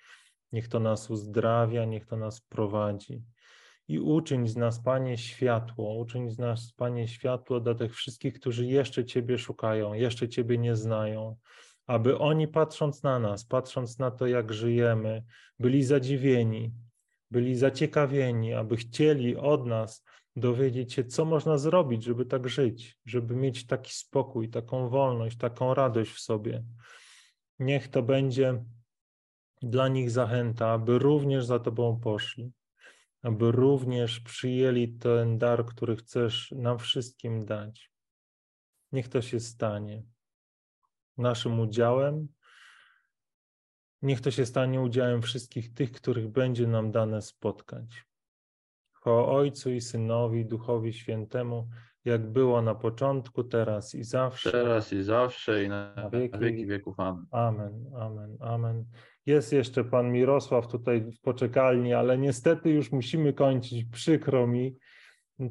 niech 0.52 0.68
to 0.68 0.80
nas 0.80 1.10
uzdrawia, 1.10 1.86
niech 1.86 2.06
to 2.06 2.18
nas 2.18 2.42
prowadzi. 2.42 3.24
I 3.88 4.00
uczyń 4.00 4.48
z 4.48 4.56
nas, 4.56 4.80
Panie, 4.80 5.18
światło, 5.18 5.98
uczyń 5.98 6.30
z 6.30 6.38
nas, 6.38 6.74
Panie, 6.74 7.08
światło 7.08 7.60
dla 7.60 7.76
tych 7.76 7.96
wszystkich, 7.96 8.40
którzy 8.40 8.66
jeszcze 8.66 9.06
Ciebie 9.06 9.38
szukają, 9.38 9.94
jeszcze 9.94 10.30
Ciebie 10.30 10.58
nie 10.58 10.76
znają, 10.76 11.36
aby 11.88 12.18
oni 12.18 12.48
patrząc 12.48 13.04
na 13.04 13.20
nas, 13.20 13.46
patrząc 13.46 14.00
na 14.00 14.12
to, 14.12 14.28
jak 14.28 14.54
żyjemy, 14.54 15.24
byli 15.60 15.84
zadziwieni, 15.84 16.72
byli 17.32 17.56
zaciekawieni, 17.56 18.54
aby 18.54 18.78
chcieli 18.78 19.36
od 19.36 19.66
nas 19.66 20.06
dowiedzieć 20.36 20.94
się, 20.94 21.04
co 21.04 21.26
można 21.26 21.58
zrobić, 21.58 22.04
żeby 22.04 22.26
tak 22.26 22.50
żyć, 22.50 23.00
żeby 23.06 23.36
mieć 23.36 23.66
taki 23.66 23.94
spokój, 23.94 24.50
taką 24.50 24.90
wolność, 24.90 25.38
taką 25.38 25.74
radość 25.74 26.12
w 26.12 26.20
sobie. 26.20 26.64
Niech 27.60 27.88
to 27.88 28.04
będzie 28.04 28.64
dla 29.62 29.88
nich 29.88 30.12
zachęta, 30.12 30.70
aby 30.72 31.00
również 31.00 31.46
za 31.46 31.60
Tobą 31.60 32.00
poszli, 32.00 32.52
aby 33.26 33.52
również 33.52 34.20
przyjęli 34.20 34.98
ten 34.98 35.38
dar, 35.38 35.66
który 35.66 35.96
chcesz 35.96 36.52
nam 36.52 36.80
wszystkim 36.80 37.46
dać. 37.46 37.92
Niech 38.92 39.08
to 39.08 39.22
się 39.22 39.40
stanie 39.40 40.04
naszym 41.18 41.60
udziałem. 41.60 42.28
Niech 44.02 44.22
to 44.22 44.32
się 44.32 44.46
stanie 44.46 44.82
udziałem 44.82 45.22
wszystkich 45.22 45.74
tych, 45.74 45.92
których 45.92 46.28
będzie 46.28 46.68
nam 46.68 46.92
dane 46.92 47.22
spotkać. 47.22 48.06
Chwała 48.92 49.28
Ojcu 49.28 49.72
i 49.72 49.82
Synowi, 49.82 50.46
Duchowi 50.46 50.94
Świętemu, 50.94 51.70
jak 52.06 52.32
było 52.32 52.62
na 52.62 52.76
początku, 52.76 53.44
teraz 53.44 53.96
i 53.96 54.04
zawsze. 54.04 54.52
Teraz 54.52 54.94
i 54.94 55.04
zawsze 55.04 55.64
i 55.64 55.70
na, 55.70 55.94
Na 55.96 56.10
wieki, 56.10 56.40
wieki. 56.40 56.66
wieków. 56.66 57.00
Amen. 57.00 57.26
Amen, 57.32 57.92
amen, 57.96 58.38
amen. 58.40 58.86
Jest 59.26 59.54
jeszcze 59.54 59.84
pan 59.84 60.12
Mirosław 60.12 60.68
tutaj 60.68 61.02
w 61.02 61.22
poczekalni, 61.22 61.94
ale 61.94 62.18
niestety 62.18 62.70
już 62.70 62.92
musimy 62.92 63.34
kończyć. 63.34 63.86
Przykro 63.92 64.48
mi. 64.48 64.76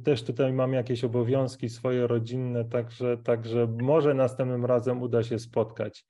Też 0.04 0.22
tutaj 0.22 0.52
mam 0.52 0.72
jakieś 0.72 1.04
obowiązki 1.04 1.68
swoje 1.68 2.06
rodzinne, 2.06 2.64
także, 2.64 3.18
także 3.18 3.66
może 3.80 4.14
następnym 4.14 4.64
razem 4.64 5.02
uda 5.02 5.22
się 5.22 5.38
spotkać. 5.38 6.04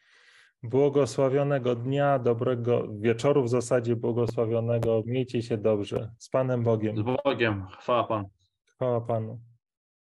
Błogosławionego 0.63 1.75
dnia, 1.75 2.19
dobrego 2.19 2.89
wieczoru 2.99 3.43
w 3.43 3.49
zasadzie 3.49 3.97
błogosławionego. 3.97 5.03
Miejcie 5.07 5.43
się 5.43 5.59
dobrze. 5.59 6.11
Z 6.19 6.29
Panem 6.29 6.63
Bogiem. 6.63 6.97
Z 6.97 7.03
Bogiem. 7.25 7.67
Chwała 7.79 8.05
Pan. 8.05 8.25
Chwała 8.65 9.01
Panu. 9.01 9.41